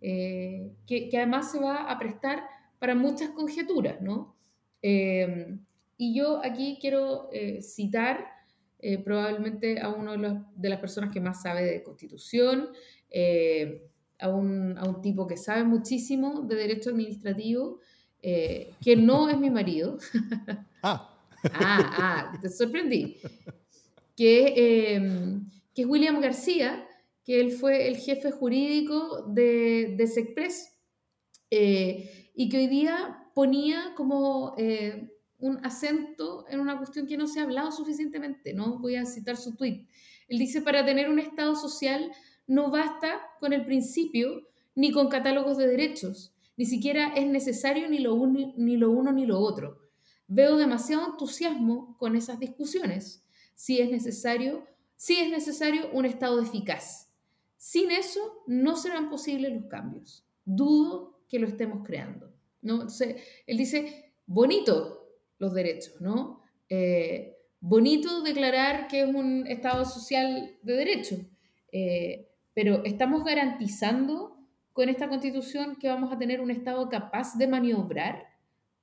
eh, 0.05 0.74
que, 0.86 1.09
además 1.14 1.49
se 1.49 1.59
va 1.59 1.89
a 1.89 1.97
prestar 1.97 2.43
para 2.78 2.93
muchas 2.93 3.30
conjeturas, 3.30 4.01
¿no? 4.01 4.36
Eh, 4.82 5.57
y 5.97 6.14
yo 6.14 6.43
aquí 6.43 6.78
quiero 6.82 7.30
eh, 7.32 7.61
citar 7.61 8.28
probablemente 9.05 9.80
a 9.80 9.88
uno 9.88 10.45
de, 10.57 10.70
las 10.70 10.80
personas 10.80 11.09
que 11.09 11.22
más 11.22 11.41
sabe 11.41 11.64
de 11.64 11.84
constitución, 11.84 12.68
a 14.20 14.28
un, 14.28 14.78
a, 14.78 14.84
un, 14.84 15.01
tipo 15.01 15.26
que 15.26 15.38
sabe 15.38 15.64
muchísimo 15.64 16.41
de 16.41 16.55
derecho 16.57 16.89
administrativo, 16.89 17.80
que 18.22 18.95
no 18.97 19.30
es 19.30 19.39
mi 19.39 19.49
marido. 19.49 19.97
Ah. 20.86 21.16
ah, 21.53 22.32
ah, 22.34 22.39
te 22.41 22.49
sorprendí. 22.49 23.18
Que, 24.18 24.99
que 25.74 25.84
es 25.84 25.88
William 25.88 26.20
García, 26.22 26.88
que 27.24 27.40
él 27.40 27.52
fue 27.52 27.88
el 27.88 27.98
jefe 27.98 28.32
jurídico 28.32 29.24
de, 29.28 29.96
de 29.98 30.08
Sexpress 30.08 30.74
eh, 31.50 32.32
y 32.36 32.50
que 32.50 32.58
hoy 32.58 32.68
día 32.68 33.30
ponía 33.34 33.94
como 33.96 34.56
eh, 34.58 35.10
un 35.40 35.66
acento 35.66 36.46
en 36.50 36.60
una 36.60 36.78
cuestión 36.78 37.08
que 37.08 37.18
no 37.18 37.28
se 37.28 37.40
ha 37.40 37.44
hablado 37.44 37.72
suficientemente, 37.72 38.54
¿no? 38.54 38.80
Voy 38.80 38.96
a 38.96 39.06
citar 39.06 39.38
su 39.38 39.56
tweet. 39.56 39.88
Él 40.28 40.40
dice, 40.40 40.62
para 40.62 40.86
tener 40.86 41.10
un 41.10 41.20
Estado 41.20 41.56
social 41.56 42.12
no 42.48 42.72
basta 42.72 43.22
con 43.40 43.54
el 43.54 43.66
principio 43.66 44.48
ni 44.76 44.92
con 44.92 45.10
catálogos 45.10 45.58
de 45.58 45.68
derechos, 45.68 46.34
ni 46.58 46.66
siquiera 46.66 47.14
es 47.16 47.26
necesario 47.28 47.90
ni 47.90 48.00
lo, 48.00 48.16
ni 48.26 48.78
lo 48.78 48.92
uno 48.92 49.12
ni 49.12 49.26
lo 49.26 49.40
otro. 49.40 49.80
Veo 50.28 50.58
demasiado 50.58 51.06
entusiasmo 51.12 51.98
con 51.98 52.16
esas 52.16 52.40
discusiones. 52.40 53.24
Si 53.56 53.80
es 53.80 53.90
necesario, 53.90 54.66
si 55.04 55.20
es 55.20 55.30
necesario 55.30 55.89
un 55.91 56.06
Estado 56.06 56.41
eficaz. 56.41 57.10
Sin 57.58 57.91
eso 57.91 58.41
no 58.47 58.78
serán 58.78 59.10
posibles 59.10 59.51
los 59.51 59.66
cambios. 59.66 60.26
Dudo 60.45 61.20
que 61.28 61.39
lo 61.39 61.47
estemos 61.47 61.86
creando. 61.86 62.34
¿no? 62.62 62.76
Entonces, 62.76 63.22
él 63.45 63.58
dice, 63.58 64.14
bonito 64.26 65.10
los 65.39 65.54
derechos, 65.54 65.99
¿no? 65.99 66.39
Eh, 66.70 67.36
bonito 67.60 68.22
declarar 68.22 68.88
que 68.88 69.01
es 69.01 69.14
un 69.14 69.45
Estado 69.45 69.84
social 69.84 70.56
de 70.62 70.74
derecho, 70.74 71.18
eh, 71.74 72.30
pero 72.54 72.86
¿estamos 72.86 73.26
garantizando 73.26 74.38
con 74.72 74.88
esta 74.88 75.10
constitución 75.10 75.76
que 75.76 75.89
vamos 75.89 76.14
a 76.14 76.18
tener 76.18 76.39
un 76.39 76.49
Estado 76.49 76.88
capaz 76.88 77.38
de 77.38 77.49
maniobrar 77.49 78.26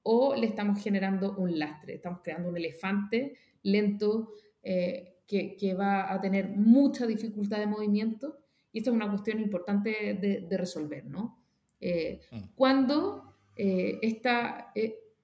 o 0.03 0.35
le 0.35 0.49
estamos 0.49 0.83
generando 0.83 1.35
un 1.39 1.59
lastre, 1.59 1.95
estamos 1.95 2.21
creando 2.23 2.51
un 2.51 2.59
elefante 2.59 3.39
lento 3.63 4.33
eh, 4.63 5.10
que, 5.31 5.75
va 5.75 6.13
a 6.13 6.21
tener 6.21 6.49
mucha 6.49 7.07
dificultad 7.07 7.59
de 7.59 7.67
movimiento 7.67 8.39
y 8.73 8.79
esta 8.79 8.91
es 8.91 8.97
una 8.97 9.09
cuestión 9.09 9.41
importante 9.41 9.91
de, 10.15 10.57
resolver, 10.59 11.07
¿no? 11.07 11.41
Eh, 11.81 12.21
mm. 12.31 12.41
Cuando 12.57 13.37
eh, 13.57 14.01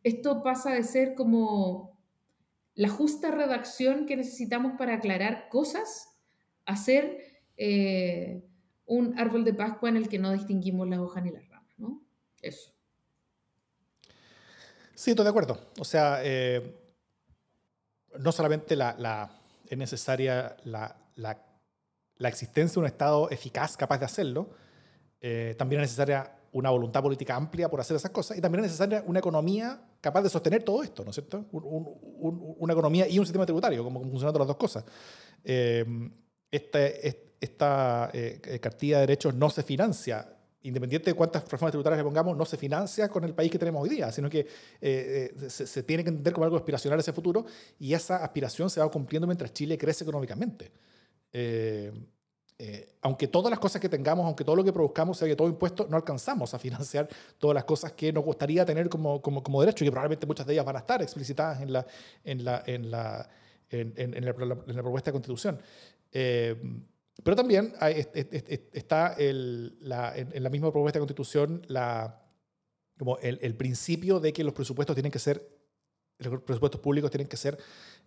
esto 0.02 0.42
pasa 0.42 0.72
de 0.72 0.84
ser 0.84 1.14
como 1.14 1.98
la 2.74 2.88
justa 2.88 3.30
redacción 3.30 4.06
que 4.06 4.16
necesitamos 4.16 4.74
para 4.78 4.94
aclarar 4.94 5.48
cosas 5.48 6.16
a 6.64 6.76
ser 6.76 7.18
un 8.86 9.18
árbol 9.18 9.44
de 9.44 9.54
Pascua 9.54 9.88
en 9.88 9.96
el 9.96 10.08
que 10.08 10.18
no 10.18 10.32
distinguimos 10.32 10.88
las 10.88 11.00
hojas 11.00 11.24
ni 11.24 11.30
las 11.30 11.48
ramas, 11.48 11.74
¿no? 11.78 12.02
Eso. 12.40 12.76
Sí, 14.96 15.10
estoy 15.10 15.24
de 15.24 15.30
acuerdo. 15.30 15.58
O 15.78 15.84
sea, 15.84 16.20
eh, 16.22 16.74
no 18.18 18.32
solamente 18.32 18.74
la, 18.74 19.30
es 19.68 19.78
necesaria 19.78 20.56
la, 20.64 20.96
existencia 22.20 22.74
de 22.74 22.80
un 22.80 22.86
Estado 22.86 23.30
eficaz 23.30 23.76
capaz 23.76 23.98
de 23.98 24.04
hacerlo, 24.04 24.50
eh, 25.20 25.54
también 25.58 25.82
es 25.82 25.86
necesaria 25.88 26.32
una 26.52 26.70
voluntad 26.70 27.02
política 27.02 27.36
amplia 27.36 27.68
por 27.68 27.80
hacer 27.80 27.96
esas 27.96 28.10
cosas 28.10 28.38
y 28.38 28.40
también 28.40 28.64
es 28.64 28.70
necesaria 28.70 29.04
una 29.06 29.18
economía 29.18 29.80
capaz 30.00 30.22
de 30.22 30.30
sostener 30.30 30.62
todo 30.62 30.82
esto, 30.82 31.04
¿no 31.04 31.10
es 31.10 31.16
cierto? 31.16 31.44
una 31.52 32.72
economía 32.72 33.08
y 33.08 33.18
un 33.18 33.26
sistema 33.26 33.44
tributario, 33.44 33.84
como 33.84 34.00
funcionando 34.00 34.38
las 34.38 34.48
dos 34.48 34.56
cosas. 34.56 34.84
Eh, 35.44 35.84
este, 36.50 37.34
esta 37.40 38.10
eh, 38.12 38.40
eh, 38.44 38.60
cartilla 38.60 38.96
de 38.96 39.00
derechos 39.02 39.34
no 39.34 39.50
se 39.50 39.62
financia 39.62 40.35
independiente 40.68 41.10
de 41.10 41.14
cuántas 41.14 41.44
reformas 41.44 41.72
tributarias 41.72 41.98
le 41.98 42.04
pongamos, 42.04 42.36
no 42.36 42.44
se 42.44 42.56
financia 42.56 43.08
con 43.08 43.24
el 43.24 43.34
país 43.34 43.50
que 43.50 43.58
tenemos 43.58 43.82
hoy 43.82 43.90
día, 43.90 44.10
sino 44.12 44.28
que 44.28 44.46
eh, 44.80 45.34
se, 45.48 45.82
tiene 45.82 46.02
que 46.02 46.10
entender 46.10 46.32
como 46.32 46.44
algo 46.44 46.56
aspiracional 46.56 46.98
ese 46.98 47.12
futuro 47.12 47.46
y 47.78 47.94
esa 47.94 48.16
aspiración 48.16 48.68
se 48.70 48.80
va 48.80 48.90
cumpliendo 48.90 49.26
mientras 49.26 49.52
Chile 49.52 49.78
crece 49.78 50.04
económicamente. 50.04 50.72
aunque 53.02 53.28
todas 53.28 53.50
las 53.50 53.58
cosas 53.58 53.80
que 53.80 53.88
tengamos, 53.88 54.24
aunque 54.24 54.44
todo 54.44 54.56
lo 54.56 54.64
que 54.64 54.72
produzcamos 54.72 55.18
sea 55.18 55.36
todo 55.36 55.48
impuesto, 55.48 55.86
no 55.88 55.96
alcanzamos 55.96 56.52
a 56.54 56.58
financiar 56.58 57.08
todas 57.38 57.54
las 57.54 57.64
cosas 57.64 57.92
que 57.92 58.12
nos 58.12 58.24
gustaría 58.24 58.64
tener 58.64 58.88
como, 58.88 59.20
como, 59.20 59.42
como 59.42 59.60
derecho 59.60 59.84
y 59.84 59.86
que 59.86 59.92
probablemente 59.92 60.26
muchas 60.26 60.46
de 60.46 60.54
ellas 60.54 60.64
van 60.64 60.76
a 60.76 60.80
estar 60.80 61.02
explicitadas 61.02 61.60
en 61.60 61.72
la, 61.72 61.86
en 62.24 62.44
la, 62.44 62.62
en 62.66 62.90
la, 62.90 63.28
en, 63.70 63.92
en 63.96 64.24
la, 64.24 64.34
propuesta 64.34 65.10
de 65.10 65.12
constitución. 65.12 65.60
Pero 67.22 67.36
también 67.36 67.74
está 68.72 69.14
el, 69.14 69.76
la, 69.80 70.16
en, 70.16 70.42
la 70.42 70.50
misma 70.50 70.70
propuesta 70.70 70.98
de 70.98 71.00
constitución 71.00 71.62
la, 71.66 72.22
como 72.98 73.18
el, 73.18 73.38
el, 73.42 73.54
principio 73.56 74.20
de 74.20 74.32
que 74.32 74.44
los 74.44 74.52
presupuestos 74.52 74.94
tienen 74.94 75.10
que 75.10 75.18
ser, 75.18 75.48
los 76.18 76.42
presupuestos 76.42 76.80
públicos 76.80 77.10
tienen 77.10 77.26
que 77.26 77.36
ser 77.36 77.58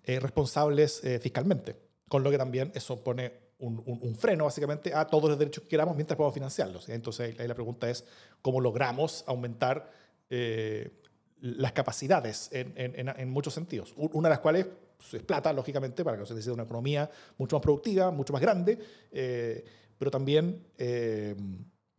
eh, 0.04 0.20
responsables 0.20 1.04
eh, 1.04 1.20
fiscalmente, 1.20 1.76
con 2.08 2.24
lo 2.24 2.32
que 2.32 2.38
también 2.38 2.72
eso 2.76 3.04
pone 3.04 3.50
un, 3.60 3.84
un, 3.86 4.16
freno 4.16 4.46
básicamente 4.46 4.94
a 4.94 5.06
todos 5.06 5.30
los 5.30 5.38
derechos 5.38 5.64
que 5.64 5.70
queramos 5.70 5.96
mientras 5.96 6.16
podamos 6.16 6.34
financiarlos. 6.34 6.88
Entonces 6.88 7.38
ahí 7.40 7.48
la 7.48 7.56
pregunta 7.56 7.90
es 7.90 8.06
cómo 8.42 8.62
logramos 8.62 9.24
aumentar 9.28 9.92
eh, 10.30 10.92
las 11.42 11.74
capacidades 11.74 12.50
en, 12.52 12.74
en, 12.76 13.10
en, 13.10 13.30
muchos 13.30 13.54
sentidos, 13.54 13.94
una 13.98 14.30
de 14.30 14.34
las 14.34 14.40
cuales 14.40 14.68
es 15.14 15.24
plata, 15.24 15.52
lógicamente, 15.54 16.04
para 16.04 16.18
que 16.18 16.26
se 16.26 16.34
decida 16.34 16.54
una 16.54 16.64
economía 16.64 17.10
mucho 17.38 17.56
más 17.56 17.64
productiva, 17.64 18.12
mucho 18.12 18.34
más 18.34 18.42
grande, 18.42 18.78
eh, 19.12 19.64
pero 19.98 20.12
también 20.12 20.66
eh, 20.78 21.36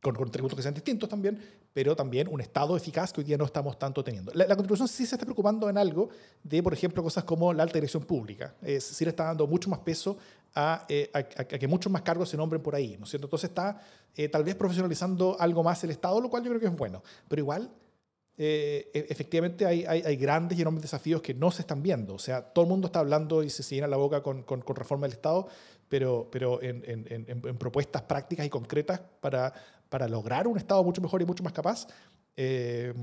con, 0.01 0.15
con, 0.15 0.31
tributos 0.31 0.57
que 0.57 0.63
sean 0.63 0.75
distintos 0.75 1.09
también, 1.09 1.39
pero 1.73 1.95
también 1.97 2.29
un 2.29 2.41
Estado 2.41 2.77
eficaz 2.77 3.13
que 3.13 3.21
hoy 3.21 3.25
día 3.25 3.37
no 3.37 3.45
estamos 3.45 3.79
tanto 3.79 4.03
teniendo. 4.03 4.33
La, 4.35 4.47
Constitución 4.57 4.89
sí 4.89 5.07
se 5.07 5.15
está 5.15 5.25
preocupando 5.25 5.69
en 5.69 5.79
algo 5.79 6.09
de, 6.43 6.63
por 6.63 6.73
ejemplo, 6.73 7.03
cosas 7.03 7.25
como 7.25 7.53
la 7.53 7.63
alta 7.63 7.75
dirección 7.75 8.05
pública. 8.05 8.55
Sí 8.81 9.05
le 9.05 9.11
está 9.11 9.25
dando 9.25 9.47
mucho 9.47 9.69
más 9.71 9.81
peso 9.81 10.17
a, 10.55 10.85
eh, 10.89 11.11
a, 11.13 11.23
que 11.23 11.69
muchos 11.69 11.93
más 11.93 12.03
cargos 12.03 12.29
se 12.29 12.37
nombren 12.37 12.63
por 12.63 12.75
ahí, 12.75 12.97
¿no 12.99 13.05
es 13.05 13.11
cierto? 13.11 13.27
Entonces 13.27 13.51
está 13.51 13.81
tal 14.31 14.43
vez 14.43 14.55
profesionalizando 14.57 15.37
algo 15.39 15.63
más 15.63 15.83
el 15.85 15.91
Estado, 15.91 16.21
lo 16.21 16.29
cual 16.29 16.43
yo 16.43 16.51
creo 16.51 16.61
que 16.61 16.67
es 16.67 16.77
bueno, 16.77 17.03
pero 17.29 17.41
igual 17.41 17.71
eh, 18.43 18.91
e, 18.95 19.07
efectivamente 19.11 19.67
hay, 19.67 19.85
hay, 19.85 20.17
grandes 20.17 20.59
y 20.59 20.63
enormes 20.63 20.81
desafíos 20.81 21.21
que 21.21 21.35
no 21.35 21.51
se 21.51 21.61
están 21.61 21.83
viendo. 21.83 22.15
O 22.15 22.19
sea, 22.19 22.41
todo 22.41 22.65
el 22.65 22.71
mundo 22.71 22.87
está 22.87 23.01
hablando 23.01 23.43
y 23.43 23.51
se, 23.51 23.63
llena 23.63 23.87
la 23.87 23.99
boca 23.99 24.23
con, 24.23 24.45
con, 24.45 24.63
reforma 24.75 25.07
del 25.07 25.13
Estado, 25.13 25.47
pero, 25.91 26.27
pero 26.33 26.63
en, 26.63 26.83
en, 26.87 27.27
en, 27.29 27.59
propuestas 27.59 28.01
prácticas 28.01 28.47
y 28.47 28.49
concretas 28.49 28.99
para, 29.21 29.53
para 29.91 30.09
lograr 30.09 30.49
un 30.49 30.57
Estado 30.57 30.83
mucho 30.83 31.03
mejor 31.03 31.21
y 31.21 31.27
mucho 31.27 31.45
más 31.45 31.53
capaz, 31.53 31.87
eh, 32.35 32.95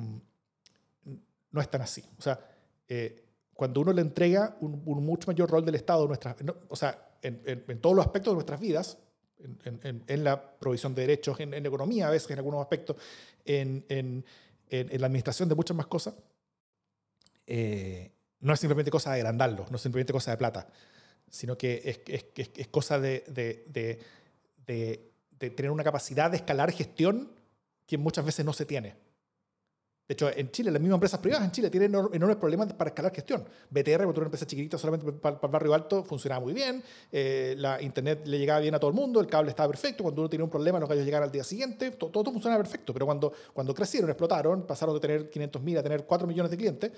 no 1.51 1.61
están 1.61 1.83
así. 1.83 2.03
O 2.17 2.21
sea, 2.23 2.39
eh, 2.87 3.23
cuando 3.53 3.81
uno 3.81 3.93
le 3.93 4.01
entrega 4.01 4.57
un, 4.61 4.81
mucho 5.05 5.27
mayor 5.27 5.51
rol 5.51 5.63
del 5.63 5.75
Estado, 5.75 6.07
nuestras, 6.07 6.35
o 6.67 6.75
sea, 6.75 7.11
en, 7.21 7.79
todos 7.79 7.95
los 7.95 8.03
aspectos 8.03 8.31
de 8.31 8.35
nuestras 8.37 8.59
vidas, 8.59 8.97
en, 9.37 10.23
la 10.23 10.57
provisión 10.57 10.95
de 10.95 11.01
derechos, 11.03 11.39
en, 11.39 11.53
economía 11.53 12.07
a 12.07 12.09
veces, 12.09 12.31
en 12.31 12.39
algunos 12.39 12.59
aspectos, 12.59 12.97
en, 13.45 14.25
en, 14.69 14.99
la 14.99 15.07
administración 15.07 15.49
de 15.49 15.55
muchas 15.55 15.75
más 15.75 15.87
cosas, 15.87 16.15
eh, 17.45 18.11
no 18.39 18.53
es 18.53 18.59
simplemente 18.59 18.91
cosa 18.91 19.11
de 19.13 19.17
agrandarlo, 19.21 19.65
no 19.69 19.77
es 19.77 19.81
simplemente 19.81 20.13
cosa 20.13 20.31
de 20.31 20.37
plata, 20.37 20.67
sino 21.29 21.57
que 21.57 21.81
es, 21.85 22.01
es, 22.35 22.51
es 22.55 22.67
cosa 22.67 22.99
de, 22.99 23.23
de, 23.27 23.65
de, 23.67 25.11
de, 25.37 25.49
tener 25.51 25.71
una 25.71 25.83
capacidad 25.83 26.29
de 26.29 26.37
escalar 26.37 26.71
gestión 26.71 27.31
que 27.85 27.97
muchas 27.97 28.25
veces 28.25 28.45
no 28.45 28.53
se 28.53 28.65
tiene. 28.65 28.95
De 30.07 30.13
hecho, 30.13 30.29
en 30.33 30.49
Chile, 30.51 30.71
las 30.71 30.81
mismas 30.81 30.95
empresas 30.95 31.19
privadas 31.19 31.45
en 31.45 31.51
Chile 31.51 31.69
tienen 31.69 31.93
enormes 31.93 32.37
problemas 32.37 32.71
para 32.71 32.89
escalar 32.89 33.13
gestión. 33.13 33.43
BTR, 33.69 34.03
cuando 34.03 34.21
una 34.21 34.27
empresa 34.27 34.47
chiquitita 34.47 34.77
solamente 34.77 35.11
para, 35.11 35.37
el 35.43 35.49
barrio 35.49 35.73
alto, 35.73 36.01
funcionaba 36.05 36.39
muy 36.39 36.53
bien. 36.53 36.81
Eh, 37.11 37.55
la 37.57 37.81
internet 37.81 38.21
le 38.25 38.39
llegaba 38.39 38.61
bien 38.61 38.73
a 38.73 38.79
todo 38.79 38.89
el 38.89 38.95
mundo, 38.95 39.19
el 39.19 39.27
cable 39.27 39.49
estaba 39.49 39.67
perfecto. 39.67 40.03
Cuando 40.03 40.21
uno 40.21 40.29
tenía 40.29 40.45
un 40.45 40.49
problema, 40.49 40.79
los 40.79 40.87
gallos 40.87 41.03
llegaban 41.03 41.27
al 41.27 41.31
día 41.31 41.43
siguiente. 41.43 41.91
Todo, 41.91 42.09
todo 42.09 42.31
funcionaba 42.31 42.63
perfecto. 42.63 42.93
Pero 42.93 43.05
cuando, 43.05 43.33
cuando 43.51 43.73
crecieron, 43.73 44.09
explotaron, 44.09 44.65
pasaron 44.65 44.95
de 44.95 45.01
tener 45.01 45.29
500.000 45.29 45.77
a 45.77 45.83
tener 45.83 46.05
4 46.05 46.25
millones 46.25 46.51
de 46.51 46.57
clientes, 46.57 46.91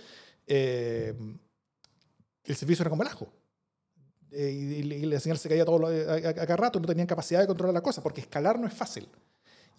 eh, 0.45 1.15
el 2.43 2.55
servicio 2.55 2.83
era 2.83 2.91
como 2.91 3.01
el 3.01 3.07
ajo. 3.07 3.27
Eh, 4.31 4.51
y, 4.51 4.83
la 4.83 5.19
señal 5.19 5.39
se 5.39 5.49
caía 5.49 5.65
todo 5.65 5.87
a, 5.87 6.13
a, 6.13 6.33
cada 6.33 6.57
rato, 6.57 6.79
no 6.79 6.85
tenían 6.85 7.07
capacidad 7.07 7.39
de 7.39 7.47
controlar 7.47 7.73
la 7.73 7.81
cosa, 7.81 8.03
porque 8.03 8.21
escalar 8.21 8.59
no 8.59 8.67
es 8.67 8.73
fácil. 8.75 9.09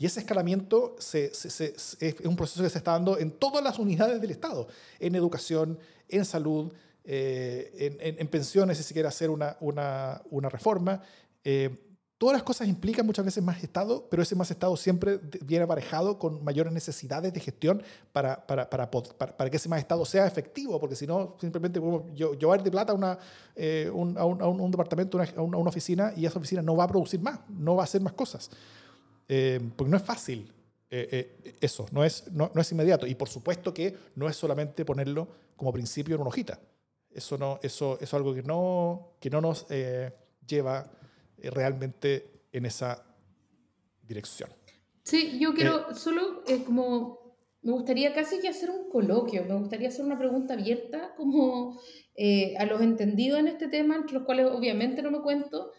Y 0.00 0.06
ese 0.06 0.20
escalamiento 0.20 0.96
es 0.98 2.16
un 2.24 2.34
proceso 2.34 2.62
que 2.62 2.70
se 2.70 2.78
está 2.78 2.92
dando 2.92 3.18
en 3.18 3.30
todas 3.30 3.62
las 3.62 3.78
unidades 3.78 4.18
del 4.18 4.30
Estado, 4.30 4.66
en 4.98 5.14
educación, 5.14 5.78
en 6.08 6.24
salud, 6.24 6.72
eh, 7.04 8.16
en, 8.18 8.28
pensiones, 8.28 8.78
si 8.78 8.82
se 8.82 8.94
quiere 8.94 9.08
hacer 9.08 9.28
una, 9.28 9.58
una, 9.60 10.48
reforma. 10.48 11.02
Eh, 11.44 11.68
todas 12.16 12.32
las 12.32 12.42
cosas 12.44 12.66
implican 12.66 13.04
muchas 13.04 13.26
veces 13.26 13.44
más 13.44 13.62
Estado, 13.62 14.08
pero 14.08 14.22
ese 14.22 14.34
más 14.34 14.50
Estado 14.50 14.74
siempre 14.74 15.20
viene 15.44 15.64
aparejado 15.64 16.18
con 16.18 16.42
mayores 16.42 16.72
necesidades 16.72 17.34
de 17.34 17.40
gestión 17.40 17.82
para, 18.10 18.46
para, 18.46 18.70
para, 18.70 18.90
para 18.90 19.50
que 19.50 19.58
ese 19.58 19.68
más 19.68 19.80
Estado 19.80 20.06
sea 20.06 20.26
efectivo, 20.26 20.80
porque 20.80 20.96
si 20.96 21.06
no, 21.06 21.36
simplemente 21.38 21.78
yo 22.14 22.32
llevar 22.32 22.62
de 22.62 22.70
plata 22.70 22.92
a, 22.92 22.94
una, 22.94 23.18
eh, 23.54 23.90
a, 23.92 24.24
un, 24.24 24.70
departamento, 24.70 25.20
a 25.20 25.42
una 25.42 25.68
oficina, 25.68 26.14
y 26.16 26.24
esa 26.24 26.38
oficina 26.38 26.62
no 26.62 26.74
va 26.74 26.84
a 26.84 26.88
producir 26.88 27.20
más, 27.20 27.40
no 27.50 27.76
va 27.76 27.82
a 27.82 27.84
hacer 27.84 28.00
más 28.00 28.14
cosas. 28.14 28.50
Eh, 29.32 29.60
porque 29.76 29.92
no 29.92 29.96
es 29.96 30.02
fácil 30.02 30.52
eh, 30.90 31.08
eh, 31.44 31.54
eso, 31.60 31.86
no 31.92 32.04
es, 32.04 32.32
no, 32.32 32.50
no, 32.52 32.60
es 32.60 32.72
inmediato. 32.72 33.06
Y 33.06 33.14
por 33.14 33.28
supuesto 33.28 33.72
que 33.72 33.96
no 34.16 34.28
es 34.28 34.34
solamente 34.34 34.84
ponerlo 34.84 35.28
como 35.54 35.72
principio 35.72 36.16
en 36.16 36.22
una 36.22 36.30
hojita. 36.30 36.58
Eso, 37.08 37.38
no, 37.38 37.60
eso, 37.62 37.94
eso 37.94 38.04
es 38.04 38.14
algo 38.14 38.34
que 38.34 38.42
no, 38.42 39.12
que 39.20 39.30
no 39.30 39.40
nos 39.40 39.66
lleva 40.44 40.90
realmente 41.38 42.46
en 42.50 42.66
esa 42.66 43.04
dirección. 44.02 44.50
Sí, 45.04 45.38
yo 45.38 45.54
quiero 45.54 45.94
solo 45.94 46.42
como 46.66 47.36
me 47.62 47.70
gustaría 47.70 48.12
casi 48.12 48.40
que 48.40 48.48
hacer 48.48 48.70
un 48.70 48.90
coloquio, 48.90 49.44
me 49.44 49.54
gustaría 49.54 49.88
hacer 49.88 50.04
una 50.04 50.18
pregunta 50.18 50.54
abierta 50.54 51.14
como 51.16 51.80
a 52.58 52.64
los 52.64 52.80
entendidos 52.80 53.38
en 53.38 53.46
este 53.46 53.68
tema, 53.68 53.94
entre 53.94 54.14
los 54.14 54.24
cuales 54.24 54.46
obviamente 54.46 55.02
no 55.02 55.12
me 55.12 55.20
cuento, 55.20 55.72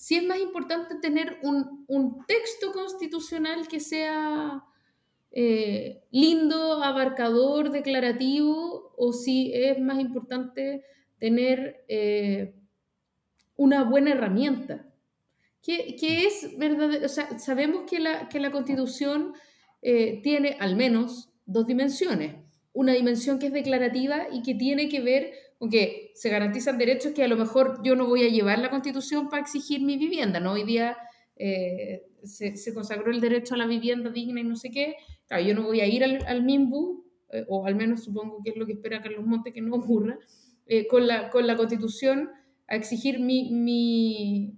si 0.00 0.16
es 0.16 0.24
más 0.24 0.40
importante 0.40 0.94
tener 0.94 1.40
un, 1.42 1.84
un 1.86 2.24
texto 2.24 2.72
constitucional 2.72 3.68
que 3.68 3.80
sea 3.80 4.64
eh, 5.30 6.04
lindo, 6.10 6.82
abarcador, 6.82 7.70
declarativo, 7.70 8.94
o 8.96 9.12
si 9.12 9.52
es 9.52 9.78
más 9.78 10.00
importante 10.00 10.84
tener 11.18 11.84
eh, 11.86 12.54
una 13.56 13.84
buena 13.84 14.12
herramienta. 14.12 14.90
¿Qué, 15.62 15.96
qué 16.00 16.24
es 16.24 16.56
verdad? 16.56 17.04
O 17.04 17.08
sea, 17.10 17.38
sabemos 17.38 17.82
que 17.82 18.00
la, 18.00 18.30
que 18.30 18.40
la 18.40 18.50
constitución 18.50 19.34
eh, 19.82 20.22
tiene 20.22 20.56
al 20.60 20.76
menos 20.76 21.28
dos 21.44 21.66
dimensiones. 21.66 22.36
Una 22.72 22.94
dimensión 22.94 23.38
que 23.38 23.48
es 23.48 23.52
declarativa 23.52 24.28
y 24.32 24.42
que 24.42 24.54
tiene 24.54 24.88
que 24.88 25.02
ver 25.02 25.34
aunque 25.60 26.12
se 26.14 26.30
garantizan 26.30 26.78
derechos 26.78 27.12
que 27.12 27.22
a 27.22 27.28
lo 27.28 27.36
mejor 27.36 27.80
yo 27.84 27.94
no 27.94 28.06
voy 28.06 28.24
a 28.24 28.30
llevar 28.30 28.58
la 28.58 28.70
constitución 28.70 29.28
para 29.28 29.42
exigir 29.42 29.82
mi 29.82 29.98
vivienda, 29.98 30.40
¿no? 30.40 30.52
Hoy 30.52 30.64
día 30.64 30.96
eh, 31.36 32.06
se, 32.24 32.72
consagró 32.72 33.10
el 33.10 33.20
derecho 33.20 33.54
a 33.54 33.58
la 33.58 33.66
vivienda 33.66 34.08
digna 34.10 34.40
y 34.40 34.44
no 34.44 34.56
sé 34.56 34.70
qué. 34.70 34.96
Claro, 35.28 35.44
yo 35.44 35.54
no 35.54 35.64
voy 35.64 35.80
a 35.80 35.86
ir 35.86 36.02
al, 36.02 36.24
al 36.26 36.42
MIMBU, 36.42 37.04
eh, 37.32 37.44
o 37.46 37.66
al 37.66 37.74
menos 37.74 38.04
supongo 38.04 38.42
que 38.42 38.50
es 38.50 38.56
lo 38.56 38.64
que 38.64 38.72
espera 38.72 39.02
Carlos 39.02 39.26
Monte 39.26 39.52
que 39.52 39.60
no 39.60 39.76
ocurra, 39.76 40.18
eh, 40.66 40.86
con, 40.86 41.06
la, 41.06 41.28
con 41.28 41.46
la 41.46 41.56
constitución 41.58 42.30
a 42.66 42.76
exigir 42.76 43.20
mi, 43.20 43.50
mi, 43.50 44.54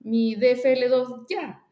mi 0.00 0.36
DFL2 0.36 1.26
ya. 1.30 1.64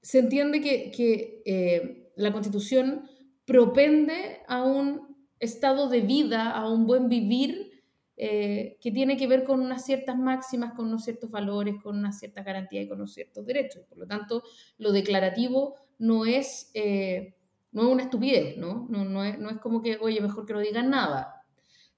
se 0.00 0.18
entiende 0.18 0.62
que, 0.62 0.90
que 0.90 2.10
la 2.16 2.32
constitución 2.32 3.10
propende 3.44 4.40
a 4.48 4.62
un 4.62 5.09
estado 5.40 5.88
de 5.88 6.02
vida, 6.02 6.50
a 6.50 6.68
un 6.68 6.86
buen 6.86 7.08
vivir 7.08 7.82
eh, 8.22 8.76
que 8.82 8.92
tiene 8.92 9.16
que 9.16 9.26
ver 9.26 9.44
con 9.44 9.60
unas 9.60 9.86
ciertas 9.86 10.16
máximas, 10.18 10.74
con 10.74 10.88
unos 10.88 11.04
ciertos 11.04 11.30
valores, 11.30 11.76
con 11.82 11.96
una 11.96 12.12
cierta 12.12 12.42
garantía 12.42 12.82
y 12.82 12.86
con 12.86 12.98
unos 12.98 13.14
ciertos 13.14 13.46
derechos. 13.46 13.82
Por 13.88 13.96
lo 13.96 14.06
tanto, 14.06 14.42
lo 14.76 14.92
declarativo 14.92 15.76
no 15.98 16.26
es, 16.26 16.70
eh, 16.74 17.34
no 17.72 17.82
es 17.82 17.88
una 17.88 18.02
estupidez, 18.02 18.58
¿no? 18.58 18.86
No, 18.90 19.06
no, 19.06 19.24
es, 19.24 19.38
no, 19.38 19.48
es, 19.48 19.56
como 19.56 19.80
que, 19.80 19.96
oye, 19.96 20.20
mejor 20.20 20.44
que 20.44 20.52
no 20.52 20.60
digan 20.60 20.90
nada. 20.90 21.46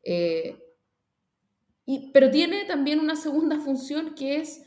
Eh, 0.05 0.63
pero 2.13 2.31
tiene 2.31 2.65
también 2.67 3.01
una 3.01 3.17
segunda 3.17 3.59
función 3.59 4.15
que 4.15 4.37
es 4.37 4.63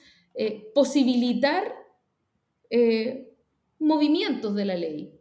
posibilitar 0.73 1.73
movimientos 3.80 4.53
de 4.53 4.65
la 4.65 4.76
ley, 4.76 5.17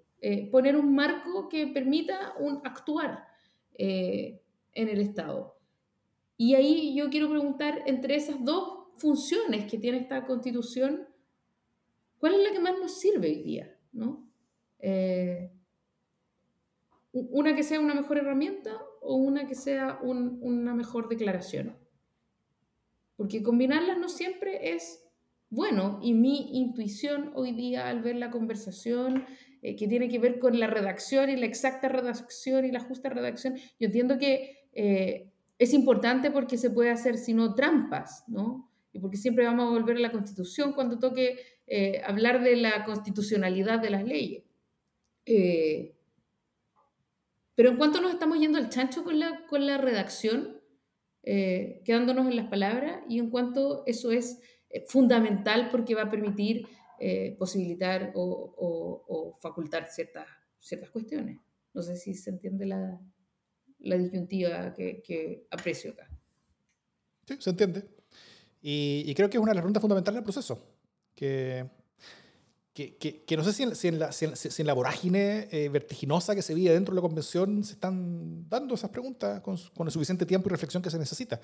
poner 0.50 0.74
un 0.76 0.92
marco 0.92 1.48
que 1.48 1.68
permita 1.68 2.34
un 2.40 2.60
actuar 2.64 3.33
en 3.78 4.88
el 4.88 5.00
Estado. 5.00 5.56
Y 6.36 6.54
ahí 6.54 6.94
yo 6.96 7.10
quiero 7.10 7.28
preguntar, 7.30 7.82
entre 7.86 8.16
esas 8.16 8.44
dos 8.44 8.88
funciones 8.96 9.70
que 9.70 9.78
tiene 9.78 9.98
esta 9.98 10.26
constitución, 10.26 11.06
¿cuál 12.18 12.34
es 12.34 12.42
la 12.42 12.52
que 12.52 12.60
más 12.60 12.78
nos 12.78 12.98
sirve 12.98 13.28
hoy 13.28 13.42
día? 13.42 13.74
¿no? 13.94 14.28
Eh, 14.80 15.50
¿Una 17.12 17.54
que 17.54 17.62
sea 17.62 17.80
una 17.80 17.94
mejor 17.94 18.18
herramienta 18.18 18.76
o 19.00 19.14
una 19.14 19.46
que 19.46 19.54
sea 19.54 20.00
una 20.02 20.74
mejor 20.74 21.08
declaración? 21.08 21.78
Porque 23.16 23.42
combinarlas 23.42 23.98
no 23.98 24.08
siempre 24.08 24.74
es 24.74 25.04
bueno 25.48 26.00
y 26.02 26.12
mi 26.12 26.58
intuición 26.58 27.30
hoy 27.36 27.52
día 27.52 27.88
al 27.88 28.02
ver 28.02 28.16
la 28.16 28.32
conversación 28.32 29.24
eh, 29.64 29.76
que 29.76 29.88
tiene 29.88 30.08
que 30.08 30.18
ver 30.18 30.38
con 30.38 30.60
la 30.60 30.66
redacción 30.66 31.30
y 31.30 31.36
la 31.36 31.46
exacta 31.46 31.88
redacción 31.88 32.66
y 32.66 32.70
la 32.70 32.80
justa 32.80 33.08
redacción, 33.08 33.56
yo 33.56 33.86
entiendo 33.86 34.18
que 34.18 34.68
eh, 34.74 35.32
es 35.58 35.72
importante 35.72 36.30
porque 36.30 36.58
se 36.58 36.68
puede 36.68 36.90
hacer, 36.90 37.16
sino 37.16 37.54
trampas, 37.54 38.24
¿no? 38.28 38.70
Y 38.92 38.98
porque 38.98 39.16
siempre 39.16 39.46
vamos 39.46 39.66
a 39.66 39.70
volver 39.70 39.96
a 39.96 40.00
la 40.00 40.12
Constitución 40.12 40.74
cuando 40.74 40.98
toque 40.98 41.38
eh, 41.66 42.02
hablar 42.04 42.42
de 42.42 42.56
la 42.56 42.84
constitucionalidad 42.84 43.80
de 43.80 43.90
las 43.90 44.04
leyes. 44.04 44.44
Eh, 45.24 45.96
pero 47.54 47.70
en 47.70 47.78
cuanto 47.78 48.02
nos 48.02 48.12
estamos 48.12 48.38
yendo 48.38 48.58
al 48.58 48.68
chancho 48.68 49.02
con 49.02 49.18
la, 49.18 49.46
con 49.46 49.66
la 49.66 49.78
redacción, 49.78 50.60
eh, 51.22 51.80
quedándonos 51.86 52.26
en 52.26 52.36
las 52.36 52.48
palabras, 52.48 53.00
y 53.08 53.18
en 53.18 53.30
cuanto 53.30 53.82
eso 53.86 54.12
es 54.12 54.42
fundamental 54.88 55.68
porque 55.70 55.94
va 55.94 56.02
a 56.02 56.10
permitir 56.10 56.66
posibilitar 57.38 58.12
o, 58.14 59.04
o, 59.08 59.36
facultar 59.40 59.88
ciertas, 59.90 60.26
ciertas 60.58 60.90
cuestiones. 60.90 61.38
No 61.72 61.82
sé 61.82 61.96
si 61.96 62.14
se 62.14 62.30
entiende 62.30 62.66
la, 62.66 63.00
la 63.84 63.96
disyuntiva 63.96 64.72
que, 64.74 65.46
aprecio 65.50 65.92
acá. 65.92 66.08
Sí, 67.26 67.36
se 67.38 67.50
entiende. 67.50 67.84
Y, 68.60 69.12
creo 69.14 69.28
que 69.28 69.36
es 69.36 69.42
una 69.42 69.50
de 69.50 69.56
las 69.56 69.62
preguntas 69.62 69.80
fundamentales 69.80 70.16
del 70.16 70.24
proceso. 70.24 70.66
Que, 71.14 71.68
que, 72.72 72.96
que, 73.24 73.36
no 73.36 73.44
sé 73.44 73.52
si 73.52 73.62
en, 73.62 73.76
si 73.76 73.88
en, 73.88 73.98
la, 74.00 74.10
si 74.10 74.24
en, 74.26 74.66
la, 74.66 74.72
vorágine 74.72 75.48
eh, 75.52 75.68
vertiginosa 75.68 76.34
que 76.34 76.42
se 76.42 76.54
vive 76.54 76.72
dentro 76.72 76.92
de 76.92 76.96
la 76.96 77.02
convención 77.02 77.62
se 77.62 77.74
están 77.74 78.48
dando 78.48 78.74
esas 78.74 78.90
preguntas 78.90 79.40
con, 79.42 79.56
con 79.76 79.86
el 79.86 79.92
suficiente 79.92 80.26
tiempo 80.26 80.48
y 80.48 80.50
reflexión 80.50 80.82
que 80.82 80.90
se 80.90 80.98
necesita. 80.98 81.40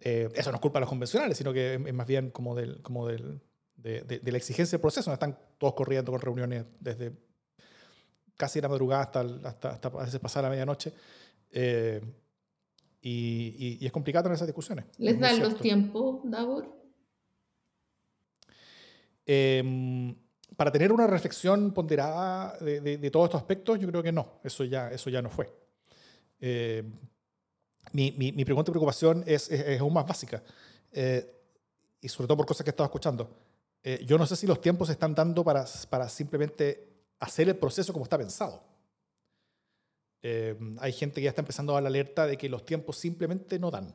Eh, 0.00 0.28
eso 0.34 0.50
no 0.50 0.56
es 0.56 0.60
culpa 0.60 0.78
de 0.78 0.82
los 0.82 0.88
convencionales, 0.88 1.36
sino 1.38 1.52
que 1.52 1.74
es 1.74 1.94
más 1.94 2.06
bien 2.06 2.30
como, 2.30 2.54
del, 2.54 2.80
como 2.82 3.08
del, 3.08 3.40
de, 3.82 4.20
de, 4.22 4.32
la 4.32 4.38
exigencia 4.38 4.76
del 4.76 4.80
proceso. 4.80 5.12
Están 5.12 5.38
todos 5.58 5.74
corriendo 5.74 6.12
con 6.12 6.20
reuniones 6.20 6.64
desde 6.78 7.12
casi 8.36 8.60
la 8.60 8.68
madrugada 8.68 9.02
hasta, 9.02 9.20
hasta, 9.20 9.70
hasta 9.70 9.88
a 9.88 10.04
veces 10.04 10.18
pasar 10.18 10.42
la 10.42 10.50
medianoche. 10.50 10.92
Eh, 11.52 12.00
y, 13.02 13.84
es 13.84 13.92
complicado 13.92 14.24
tener 14.24 14.36
esas 14.36 14.48
discusiones. 14.48 14.86
¿Les 14.98 15.18
dan 15.18 15.40
los 15.40 15.58
tiempos, 15.58 16.20
Davor? 16.24 16.68
Em, 19.26 20.14
para 20.56 20.72
tener 20.72 20.92
una 20.92 21.06
reflexión 21.06 21.72
ponderada 21.72 22.58
de, 22.58 23.10
todos 23.10 23.26
estos 23.26 23.40
aspectos, 23.40 23.78
yo 23.78 23.88
creo 23.88 24.02
que 24.02 24.12
no, 24.12 24.40
eso 24.42 24.64
ya, 24.64 24.90
eso 24.90 25.08
ya 25.08 25.22
no 25.22 25.30
fue. 25.30 25.52
Eh, 26.40 26.82
mi, 27.92 28.12
mi, 28.12 28.44
pregunta 28.44 28.70
y 28.70 28.72
preocupación 28.72 29.24
es, 29.26 29.50
es, 29.50 29.80
aún 29.80 29.92
más 29.92 30.06
básica, 30.06 30.42
eh, 30.92 31.30
y 32.00 32.08
sobre 32.08 32.26
todo 32.26 32.38
por 32.38 32.46
cosas 32.46 32.64
que 32.64 32.70
he 32.70 32.72
estado 32.72 32.86
escuchando. 32.86 33.30
Yo 34.06 34.18
no 34.18 34.26
sé 34.26 34.36
si 34.36 34.46
los 34.46 34.60
tiempos 34.60 34.88
se 34.88 34.92
están 34.92 35.14
dando 35.14 35.42
para, 35.42 35.64
para 35.88 36.08
simplemente 36.08 36.90
hacer 37.18 37.48
el 37.48 37.56
proceso 37.56 37.92
como 37.92 38.04
está 38.04 38.18
pensado. 38.18 38.62
Eh, 40.22 40.56
hay 40.80 40.92
gente 40.92 41.16
que 41.16 41.22
ya 41.22 41.30
está 41.30 41.42
empezando 41.42 41.72
a 41.72 41.74
dar 41.76 41.84
la 41.84 41.88
alerta 41.88 42.26
de 42.26 42.36
que 42.36 42.48
los 42.48 42.64
tiempos 42.64 42.96
simplemente 42.96 43.58
no 43.58 43.70
dan 43.70 43.94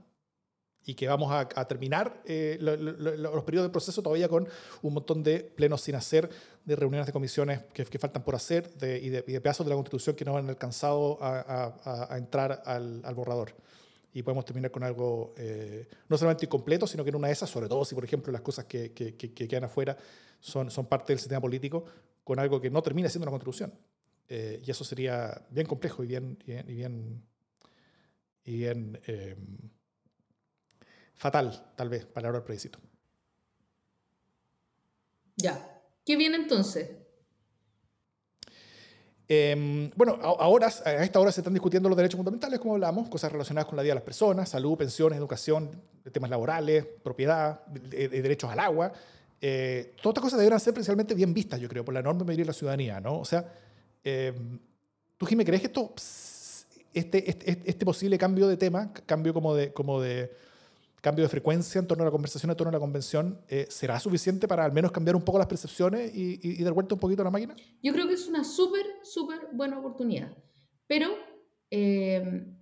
y 0.88 0.94
que 0.94 1.08
vamos 1.08 1.32
a, 1.32 1.48
terminar 1.68 2.22
eh, 2.26 2.58
los 2.60 3.44
periodos 3.44 3.70
de 3.70 3.72
proceso 3.72 4.04
todavía 4.04 4.30
con 4.30 4.48
un 4.84 4.94
montón 4.94 5.24
de 5.24 5.40
plenos 5.40 5.82
sin 5.82 5.96
hacer, 5.96 6.30
de 6.64 6.76
reuniones 6.76 7.08
de 7.08 7.14
comisiones 7.14 7.64
que, 7.74 7.98
faltan 7.98 8.24
por 8.24 8.36
hacer 8.36 8.72
y, 9.02 9.10
de, 9.10 9.24
pedazos 9.24 9.66
de 9.66 9.72
la 9.72 9.76
Constitución 9.76 10.16
que 10.16 10.24
no 10.26 10.38
han 10.38 10.48
alcanzado 10.48 11.18
a, 11.22 12.16
entrar 12.18 12.62
al, 12.66 13.02
borrador. 13.16 13.56
Y 14.16 14.24
podemos 14.24 14.46
terminar 14.46 14.72
con 14.72 14.82
algo 14.84 15.36
eh, 15.38 15.88
no 16.10 16.18
solamente 16.18 16.46
incompleto, 16.46 16.88
sino 16.88 17.04
que 17.04 17.12
en 17.12 17.18
una 17.18 17.28
de 17.28 17.34
esas, 17.34 17.50
sobre 17.50 17.68
todo 17.68 17.86
si, 17.86 17.94
por 17.94 18.04
ejemplo, 18.04 18.32
las 18.32 18.42
cosas 18.42 18.66
que, 18.66 18.94
que 18.94 19.14
quedan 19.48 19.66
afuera 19.66 19.96
son, 20.40 20.72
son 20.72 20.88
parte 20.88 21.14
del 21.14 21.20
sistema 21.20 21.42
político, 21.42 21.86
con 22.24 22.40
algo 22.40 22.60
que 22.60 22.70
no 22.70 22.82
termina 22.82 23.10
siendo 23.10 23.26
una 23.26 23.32
Constitución. 23.32 23.74
Eh, 24.28 24.62
y 24.66 24.72
eso 24.72 24.84
sería 24.84 25.46
bien 25.52 25.68
complejo 25.68 26.04
y 26.04 26.08
bien, 26.08 26.38
y 26.46 26.74
bien, 26.74 27.24
y 28.44 28.58
bien, 28.58 29.00
em, 29.06 29.58
fatal, 31.14 31.74
tal 31.76 31.90
vez, 31.90 32.06
para 32.06 32.28
ahora 32.28 32.40
el 32.40 32.44
plebiscito. 32.44 32.80
Ya. 35.36 35.82
¿Qué 36.06 36.16
viene 36.16 36.38
entonces? 36.38 36.90
Em, 39.28 39.90
bueno, 39.96 40.20
ahora, 40.22 40.68
a 40.68 41.04
esta 41.04 41.20
hora 41.20 41.32
se 41.32 41.42
están 41.42 41.54
discutiendo 41.54 41.90
los 41.90 41.98
derechos 41.98 42.18
fundamentales, 42.18 42.60
como 42.60 42.76
hablamos, 42.76 43.10
cosas 43.10 43.32
relacionadas 43.32 43.68
con 43.68 43.76
la 43.76 43.84
vida 43.84 43.92
de 43.92 43.96
las 43.96 44.04
personas, 44.04 44.50
salud, 44.50 44.78
pensiones, 44.78 45.18
educación, 45.18 45.72
temas 46.12 46.30
laborales, 46.30 46.86
propiedad, 47.04 47.66
derechos 47.66 48.52
al 48.52 48.60
agua. 48.60 48.94
Eh, 49.42 49.94
todas 50.02 50.14
estas 50.14 50.22
cosas 50.22 50.40
deberán 50.40 50.60
ser 50.60 50.74
principalmente 50.74 51.14
bien 51.16 51.34
vistas, 51.34 51.60
yo 51.60 51.68
creo, 51.68 51.84
por 51.84 51.94
la 51.94 52.02
enorme 52.02 52.24
mayoría 52.24 52.44
de 52.44 52.48
la 52.48 52.54
ciudadanía, 52.54 53.00
¿no? 53.00 53.20
O 53.20 53.26
sea, 53.26 53.46
Em, 54.06 54.60
¿Tú, 55.18 55.26
Jimé, 55.26 55.44
crees 55.44 55.62
que 55.62 55.68
esto, 55.68 55.94
este, 56.94 57.30
este, 57.30 57.62
este, 57.66 57.86
posible 57.86 58.18
cambio 58.20 58.48
de 58.48 58.56
tema, 58.56 58.94
cambio 59.06 59.34
como 59.34 59.56
de, 59.56 59.74
como 59.74 60.00
de 60.00 60.32
cambio 61.02 61.24
de 61.24 61.30
frecuencia 61.30 61.80
en 61.80 61.88
torno 61.88 62.04
a 62.04 62.06
la 62.06 62.12
conversación, 62.12 62.50
en 62.50 62.58
torno 62.58 62.70
a 62.70 62.74
la 62.74 62.80
convención, 62.80 63.42
eh, 63.48 63.68
será 63.70 64.00
suficiente 64.00 64.48
para 64.48 64.66
al 64.66 64.72
menos 64.72 64.92
cambiar 64.92 65.16
un 65.16 65.22
poco 65.24 65.38
las 65.38 65.48
percepciones 65.48 66.14
y, 66.16 66.40
y, 66.42 66.64
dar 66.64 66.74
vuelta 66.74 66.96
un 66.96 67.00
poquito 67.00 67.22
a 67.22 67.26
la 67.26 67.32
máquina? 67.32 67.56
Yo 67.82 67.94
creo 67.94 68.08
que 68.08 68.16
es 68.16 68.28
una 68.28 68.44
súper, 68.44 68.86
súper 69.04 69.50
buena 69.54 69.80
oportunidad, 69.80 70.36
pero 70.88 71.10
em, 71.70 72.58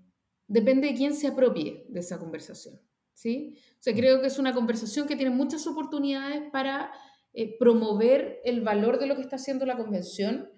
depende 0.48 0.88
de 0.88 0.96
quién 0.96 1.14
se 1.14 1.28
apropie 1.28 1.86
de 1.90 2.00
esa 2.00 2.20
conversación. 2.20 2.80
¿sí? 3.14 3.58
O 3.80 3.84
sea, 3.84 3.94
creo 3.94 4.22
que 4.22 4.28
es 4.28 4.38
una 4.38 4.54
conversación 4.54 5.08
que 5.08 5.16
tiene 5.16 5.34
muchas 5.34 5.66
oportunidades 5.68 6.44
para 6.52 6.92
eh, 7.34 7.58
promover 7.58 8.42
el 8.44 8.62
valor 8.62 9.00
de 9.00 9.08
lo 9.08 9.16
que 9.16 9.22
está 9.22 9.38
haciendo 9.38 9.66
la 9.66 9.78
convención 9.78 10.50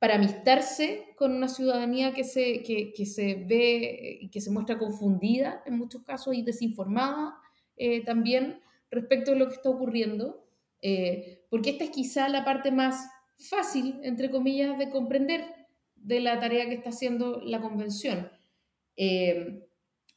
para 0.00 0.14
amistarse 0.14 1.12
con 1.14 1.32
una 1.32 1.46
ciudadanía 1.46 2.14
que 2.14 2.24
se, 2.24 2.62
que, 2.62 2.92
que 2.94 3.04
se 3.04 3.34
ve 3.34 4.18
y 4.22 4.30
que 4.30 4.40
se 4.40 4.50
muestra 4.50 4.78
confundida 4.78 5.62
en 5.66 5.76
muchos 5.76 6.02
casos 6.02 6.34
y 6.34 6.42
desinformada 6.42 7.36
eh, 7.76 8.02
también 8.02 8.60
respecto 8.90 9.32
de 9.32 9.36
lo 9.36 9.48
que 9.48 9.56
está 9.56 9.68
ocurriendo, 9.68 10.42
eh, 10.80 11.44
porque 11.50 11.70
esta 11.70 11.84
es 11.84 11.90
quizá 11.90 12.30
la 12.30 12.46
parte 12.46 12.70
más 12.70 13.10
fácil, 13.36 14.00
entre 14.02 14.30
comillas, 14.30 14.78
de 14.78 14.88
comprender 14.88 15.44
de 15.96 16.20
la 16.20 16.40
tarea 16.40 16.66
que 16.66 16.76
está 16.76 16.88
haciendo 16.88 17.42
la 17.42 17.60
convención. 17.60 18.30
Eh, 18.96 19.68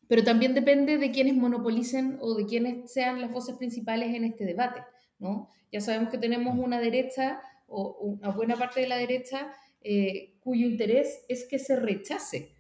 pero 0.08 0.24
también 0.24 0.54
depende 0.54 0.98
de 0.98 1.12
quienes 1.12 1.36
monopolicen 1.36 2.20
o 2.22 2.36
de 2.36 2.46
quienes 2.46 2.92
sean 2.92 3.20
las 3.20 3.32
voces 3.32 3.58
principales 3.58 4.16
en 4.16 4.24
este 4.24 4.46
debate. 4.46 4.82
¿no? 5.20 5.50
Ya 5.74 5.82
sabemos 5.82 6.10
que 6.10 6.18
tenemos 6.18 6.58
una 6.58 6.80
derecha 6.80 7.42
o 7.68 7.98
una 8.02 8.30
buena 8.30 8.56
parte 8.56 8.80
de 8.80 8.88
la 8.88 8.98
derecha 8.98 9.54
eh, 9.84 10.36
cuyo 10.40 10.68
interés 10.68 11.26
es 11.28 11.46
que 11.46 11.60
se 11.60 11.76
rechace 11.76 12.54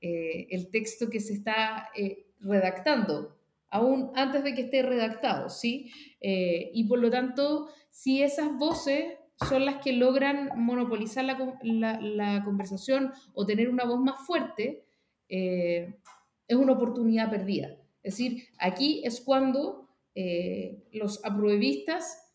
eh, 0.00 0.46
el 0.50 0.70
texto 0.70 1.10
que 1.10 1.20
se 1.20 1.34
está 1.34 1.90
eh, 1.94 2.26
redactando 2.40 3.38
aún 3.68 4.10
antes 4.14 4.42
de 4.42 4.54
que 4.54 4.62
esté 4.62 4.82
redactado, 4.82 5.48
¿sí? 5.48 5.90
Y 6.20 6.84
por 6.84 6.98
lo 6.98 7.08
tanto, 7.08 7.70
si 7.88 8.22
esas 8.22 8.54
voces 8.58 9.14
son 9.48 9.64
las 9.64 9.82
que 9.82 9.94
logran 9.94 10.50
monopolizar 10.56 11.24
la, 11.24 12.42
conversación 12.44 13.12
o 13.32 13.46
tener 13.46 13.70
una 13.70 13.84
voz 13.86 13.98
más 13.98 14.26
fuerte, 14.26 14.84
es 15.26 15.94
una 16.54 16.72
oportunidad 16.72 17.30
perdida. 17.30 17.68
Es 18.02 18.18
decir, 18.18 18.44
aquí 18.58 19.00
es 19.06 19.22
cuando 19.22 19.88
los 20.92 21.24
apruebistas 21.24 22.30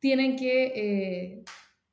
tienen 0.00 0.34
que, 0.34 1.44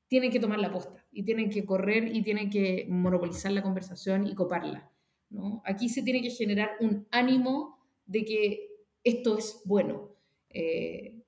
tienen 0.08 0.32
que 0.32 0.40
tomar 0.40 0.60
la 0.60 0.72
posta 0.72 1.06
y 1.12 1.24
tienen 1.24 1.50
que 1.50 1.66
correr 1.66 2.16
y 2.16 2.22
tienen 2.22 2.50
que 2.50 2.86
monopolizar 2.90 3.52
la 3.52 3.62
conversación 3.62 4.28
y 4.28 4.36
coparla. 4.36 4.90
¿no? 5.30 5.62
Aquí 5.66 5.90
se 5.90 6.04
tiene 6.04 6.22
que 6.22 6.30
generar 6.30 6.72
un 6.80 7.08
ánimo 7.12 7.78
de 8.06 8.26
que 8.26 8.68
esto 9.04 9.38
es 9.38 9.62
bueno. 9.66 10.10
Eh, 10.50 11.22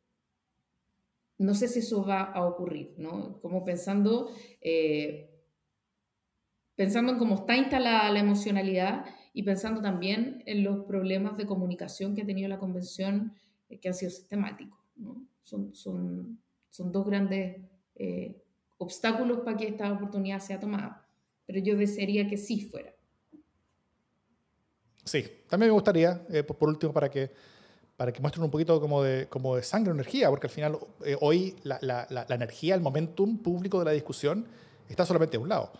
no 1.37 1.53
sé 1.53 1.67
si 1.67 1.79
eso 1.79 2.05
va 2.05 2.23
a 2.23 2.45
ocurrir, 2.45 2.95
¿no? 2.97 3.39
Como 3.41 3.63
pensando, 3.63 4.29
eh, 4.61 5.29
pensando 6.75 7.13
en 7.13 7.17
cómo 7.17 7.35
está 7.35 7.55
instalada 7.55 8.11
la 8.11 8.19
emocionalidad 8.19 9.05
y 9.33 9.43
pensando 9.43 9.81
también 9.81 10.43
en 10.45 10.63
los 10.63 10.85
problemas 10.85 11.37
de 11.37 11.45
comunicación 11.45 12.15
que 12.15 12.23
ha 12.23 12.25
tenido 12.25 12.49
la 12.49 12.59
convención 12.59 13.33
eh, 13.69 13.79
que 13.79 13.87
han 13.89 13.93
sido 13.93 14.11
sistemáticos. 14.11 14.79
Son, 15.41 16.41
dos 16.91 17.05
grandes 17.05 17.61
obstáculos 18.79 19.41
para 19.41 19.55
que 19.55 19.67
esta 19.67 19.91
oportunidad 19.91 20.39
sea 20.39 20.59
tomada, 20.59 21.05
pero 21.45 21.59
yo 21.59 21.77
desearía 21.77 22.27
que 22.27 22.37
sí 22.37 22.61
fuera. 22.61 22.91
Sí, 25.05 25.23
también 25.47 25.69
me 25.69 25.73
gustaría, 25.73 26.25
por 26.57 26.69
último, 26.69 26.91
para 26.91 27.09
que 27.09 27.31
para 27.99 28.13
que 28.13 28.21
muestren 28.21 28.45
un 28.45 28.49
poquito 28.49 28.79
como 28.79 29.03
de, 29.03 29.27
como 29.27 29.57
de 29.57 29.61
sangre 29.61 29.91
energía, 29.91 30.29
porque 30.29 30.47
al 30.47 30.51
final 30.51 30.79
eh, 31.03 31.17
hoy 31.19 31.57
la, 31.63 31.79
la, 31.81 32.07
la, 32.09 32.33
energía, 32.33 32.73
el 32.73 32.79
momentum 32.79 33.39
público 33.39 33.77
de 33.79 33.83
la 33.83 33.91
discusión 33.91 34.47
está 34.87 35.05
solamente 35.05 35.33
de 35.33 35.43
un 35.43 35.49
lado 35.49 35.73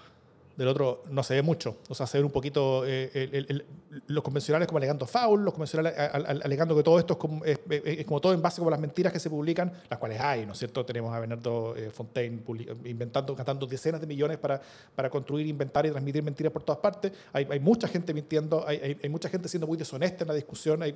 del 0.59 0.67
otro 0.67 1.03
no 1.09 1.23
se 1.23 1.35
ve 1.35 1.41
mucho. 1.41 1.77
O 1.87 1.95
sea, 1.95 2.05
se 2.05 2.17
ven 2.17 2.25
un 2.25 2.33
poquito 2.33 2.83
eh, 2.85 3.63
los 4.07 4.21
convencionales 4.21 4.67
como 4.67 4.77
alegando 4.77 5.05
foul, 5.05 5.45
los 5.45 5.53
convencionales 5.53 5.93
alegando 5.97 6.75
que 6.75 6.83
todo 6.83 6.99
esto 6.99 7.17
es 7.45 8.05
como, 8.05 8.19
todo 8.19 8.33
en 8.33 8.41
base 8.41 8.59
como 8.59 8.69
las 8.69 8.79
mentiras 8.79 9.13
que 9.13 9.21
se 9.21 9.29
publican, 9.29 9.71
las 9.89 9.97
cuales 9.97 10.19
hay, 10.19 10.45
¿no 10.45 10.51
es 10.51 10.59
cierto? 10.59 10.85
Tenemos 10.85 11.15
a 11.15 11.19
Bernardo 11.21 11.77
eh, 11.77 11.89
Fontaine 11.91 12.43
inventando, 12.83 13.35
gastando 13.35 13.65
decenas 13.67 14.01
de 14.01 14.07
millones 14.07 14.37
para, 14.37 14.61
para 14.93 15.09
construir, 15.09 15.47
inventar 15.47 15.85
y 15.85 15.91
transmitir 15.91 16.21
mentiras 16.23 16.51
por 16.51 16.61
todas 16.61 16.81
partes. 16.81 17.13
Hay, 17.31 17.47
hay 17.49 17.61
mucha 17.61 17.87
gente 17.87 18.13
mintiendo, 18.13 18.67
hay, 18.67 18.97
hay, 19.01 19.09
mucha 19.09 19.29
gente 19.29 19.47
siendo 19.47 19.65
muy 19.65 19.77
deshonesta 19.77 20.25
en 20.25 20.27
la 20.27 20.33
discusión, 20.33 20.83
hay, 20.83 20.93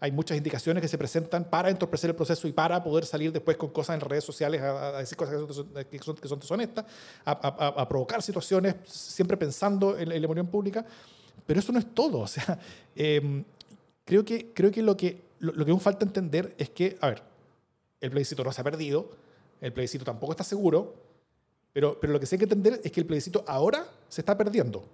hay, 0.00 0.10
muchas 0.10 0.36
indicaciones 0.36 0.80
que 0.80 0.88
se 0.88 0.98
presentan 0.98 1.44
para 1.44 1.70
entorpecer 1.70 2.10
el 2.10 2.16
proceso 2.16 2.48
y 2.48 2.52
para 2.52 2.82
poder 2.82 3.06
salir 3.06 3.30
después 3.30 3.56
con 3.56 3.70
cosas 3.70 3.94
en 3.94 4.00
redes 4.00 4.24
sociales 4.24 4.60
a, 4.60 4.98
decir 4.98 5.16
cosas 5.16 5.36
que 5.88 5.98
son, 6.00 6.16
que 6.16 6.28
son, 6.28 6.40
deshonestas, 6.40 6.84
a 7.24 7.88
provocar 7.88 8.22
situaciones 8.22 8.55
siempre 8.84 9.36
pensando 9.36 9.98
en, 9.98 10.08
la 10.08 10.26
opinión 10.26 10.46
pública, 10.46 10.84
pero 11.46 11.60
eso 11.60 11.72
no 11.72 11.78
es 11.78 11.94
todo. 11.94 12.20
O 12.20 12.26
sea, 12.26 12.58
em, 12.96 13.44
creo 14.04 14.24
que, 14.24 14.52
creo 14.52 14.70
que, 14.70 14.82
lo, 14.82 14.96
que 14.96 15.22
lo, 15.40 15.64
que 15.64 15.70
aún 15.70 15.80
falta 15.80 16.04
entender 16.04 16.54
es 16.58 16.70
que, 16.70 16.96
a 17.00 17.08
ver, 17.08 17.22
el 18.00 18.10
plebiscito 18.10 18.44
no 18.44 18.52
se 18.52 18.60
ha 18.60 18.64
perdido, 18.64 19.10
el 19.60 19.72
plebiscito 19.72 20.04
tampoco 20.04 20.32
está 20.32 20.44
seguro, 20.44 20.94
pero, 21.72 21.98
pero 22.00 22.12
lo 22.12 22.20
que 22.20 22.26
sí 22.26 22.34
hay 22.34 22.38
que 22.38 22.44
entender 22.44 22.80
es 22.82 22.92
que 22.92 23.00
el 23.00 23.06
plebiscito 23.06 23.44
ahora 23.46 23.86
se 24.08 24.20
está 24.20 24.36
perdiendo. 24.36 24.84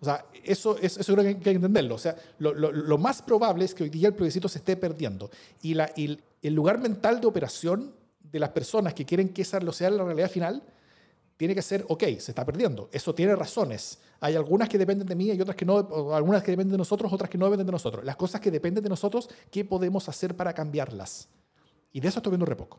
O 0.00 0.04
sea, 0.04 0.26
eso, 0.42 0.76
eso, 0.78 1.00
eso 1.00 1.12
creo 1.12 1.22
que 1.22 1.28
hay 1.28 1.36
que 1.36 1.50
entenderlo. 1.50 1.94
O 1.94 1.98
sea, 1.98 2.16
lo, 2.38 2.52
lo, 2.52 2.72
lo, 2.72 2.98
más 2.98 3.22
probable 3.22 3.64
es 3.64 3.72
que 3.72 3.84
hoy 3.84 3.88
día 3.88 4.08
el 4.08 4.14
plebiscito 4.14 4.48
se 4.48 4.58
esté 4.58 4.76
perdiendo. 4.76 5.30
Y, 5.62 5.74
la, 5.74 5.92
y 5.94 6.18
el 6.42 6.54
lugar 6.54 6.80
mental 6.80 7.20
de 7.20 7.28
operación 7.28 7.94
de 8.20 8.40
las 8.40 8.50
personas 8.50 8.94
que 8.94 9.04
quieren 9.04 9.28
que 9.28 9.42
esa 9.42 9.60
lo 9.60 9.72
sea 9.72 9.90
la 9.90 10.04
realidad 10.04 10.30
final 10.30 10.62
tiene 11.42 11.56
que 11.56 11.62
ser, 11.62 11.84
ok, 11.88 12.04
se 12.20 12.30
está 12.30 12.46
perdiendo. 12.46 12.88
Eso 12.92 13.16
tiene 13.16 13.34
razones. 13.34 13.98
Hay 14.20 14.36
algunas 14.36 14.68
que 14.68 14.78
dependen 14.78 15.08
de 15.08 15.16
mí 15.16 15.28
y 15.28 15.40
otras 15.40 15.56
que 15.56 15.64
no, 15.64 16.14
algunas 16.14 16.40
que 16.40 16.52
dependen 16.52 16.70
de 16.70 16.78
nosotros, 16.78 17.12
otras 17.12 17.28
que 17.28 17.36
no 17.36 17.46
dependen 17.46 17.66
de 17.66 17.72
nosotros. 17.72 18.04
Las 18.04 18.14
cosas 18.14 18.40
que 18.40 18.48
dependen 18.48 18.84
de 18.84 18.88
nosotros, 18.88 19.28
¿qué 19.50 19.64
podemos 19.64 20.08
hacer 20.08 20.36
para 20.36 20.52
cambiarlas? 20.52 21.28
Y 21.92 21.98
de 21.98 22.06
eso 22.06 22.20
estoy 22.20 22.30
viendo 22.30 22.46
re 22.46 22.54
poco. 22.54 22.78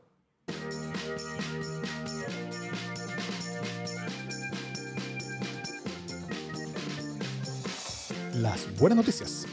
Las 8.36 8.80
buenas 8.80 8.96
noticias. 8.96 9.46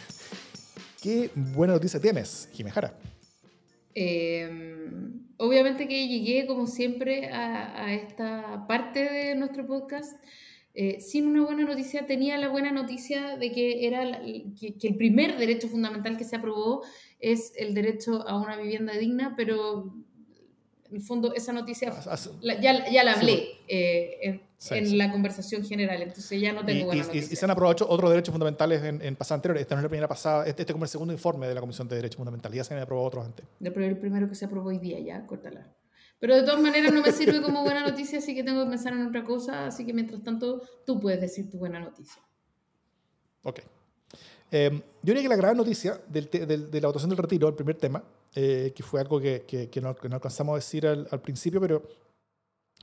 ¿Qué 1.02 1.30
buena 1.34 1.74
noticia 1.74 2.00
tienes, 2.00 2.48
Jimejara? 2.50 2.94
Eh, 3.98 4.50
obviamente 5.38 5.88
que 5.88 6.06
llegué, 6.06 6.46
como 6.46 6.66
siempre, 6.66 7.30
a, 7.32 7.94
esta 7.94 8.66
parte 8.68 9.02
de 9.02 9.34
nuestro 9.34 9.66
podcast 9.66 10.22
eh, 10.74 11.00
sin 11.00 11.26
una 11.26 11.42
buena 11.44 11.64
noticia. 11.64 12.06
Tenía 12.06 12.36
la 12.36 12.48
buena 12.48 12.70
noticia 12.72 13.38
de 13.38 13.50
que, 13.50 13.86
era 13.86 14.20
que, 14.60 14.76
el 14.88 14.96
primer 14.96 15.38
derecho 15.38 15.68
fundamental 15.68 16.18
que 16.18 16.24
se 16.24 16.36
aprobó 16.36 16.84
es 17.18 17.54
el 17.56 17.72
derecho 17.72 18.28
a 18.28 18.38
una 18.38 18.56
vivienda 18.56 18.92
digna, 18.92 19.34
pero 19.34 19.94
en 20.88 20.96
el 20.96 21.02
fondo 21.02 21.34
esa 21.34 21.52
noticia 21.52 21.92
ya, 22.60 22.90
ya 22.90 23.04
la 23.04 23.12
hablé 23.12 23.60
eh, 23.68 24.40
en, 24.70 24.98
la 24.98 25.10
conversación 25.10 25.64
general, 25.64 26.02
entonces 26.02 26.40
ya 26.40 26.52
no 26.52 26.64
tengo 26.64 26.86
buena 26.86 27.04
y, 27.12 27.18
y, 27.18 27.22
se 27.22 27.44
han 27.44 27.50
aprobado 27.50 27.86
otros 27.88 28.10
derechos 28.10 28.32
fundamentales 28.32 28.82
en, 28.82 29.02
en 29.02 29.16
pasadas 29.16 29.38
anteriores. 29.38 29.62
Esta 29.62 29.74
no 29.74 29.80
es 29.80 29.84
la 29.84 29.88
primera 29.88 30.08
pasada, 30.08 30.46
este, 30.46 30.62
este 30.62 30.72
es 30.72 30.74
como 30.74 30.84
el 30.84 30.90
segundo 30.90 31.12
informe 31.12 31.46
de 31.46 31.54
la 31.54 31.60
Comisión 31.60 31.88
de 31.88 31.96
Derechos 31.96 32.16
Fundamentales, 32.16 32.56
ya 32.56 32.64
se 32.64 32.74
han 32.74 32.80
aprobado 32.80 33.06
otros 33.06 33.26
antes. 33.26 33.46
El 33.60 33.72
primero 33.98 34.28
que 34.28 34.34
se 34.34 34.44
aprobó 34.46 34.68
hoy 34.68 34.78
día, 34.78 34.98
ya, 35.00 35.26
córtala. 35.26 35.74
Pero 36.18 36.34
de 36.34 36.42
todas 36.42 36.60
maneras 36.60 36.92
no 36.92 37.02
me 37.02 37.12
sirve 37.12 37.42
como 37.42 37.62
buena 37.62 37.86
noticia, 37.86 38.18
así 38.18 38.34
que 38.34 38.42
tengo 38.42 38.64
que 38.64 38.70
pensar 38.70 38.94
en 38.94 39.06
otra 39.06 39.22
cosa, 39.22 39.66
así 39.66 39.84
que 39.84 39.92
mientras 39.92 40.22
tanto 40.22 40.62
tú 40.86 40.98
puedes 40.98 41.20
decir 41.20 41.50
tu 41.50 41.58
buena 41.58 41.78
noticia. 41.78 42.22
Ok. 43.42 43.60
Eh, 44.50 44.70
yo 45.02 45.12
diría 45.12 45.22
que 45.22 45.28
la 45.28 45.36
gran 45.36 45.56
noticia 45.56 46.00
del, 46.08 46.30
de 46.30 46.80
la 46.80 46.88
votación 46.88 47.10
del 47.10 47.18
retiro, 47.18 47.48
el 47.48 47.54
primer 47.54 47.76
tema, 47.76 48.02
eh, 48.38 48.74
que 48.76 48.82
fue 48.82 49.00
algo 49.00 49.18
que, 49.18 49.80
no, 49.80 49.88
alcanzamos 49.88 50.52
a 50.52 50.56
decir 50.56 50.86
al, 50.86 51.20
principio, 51.22 51.58
pero, 51.58 51.82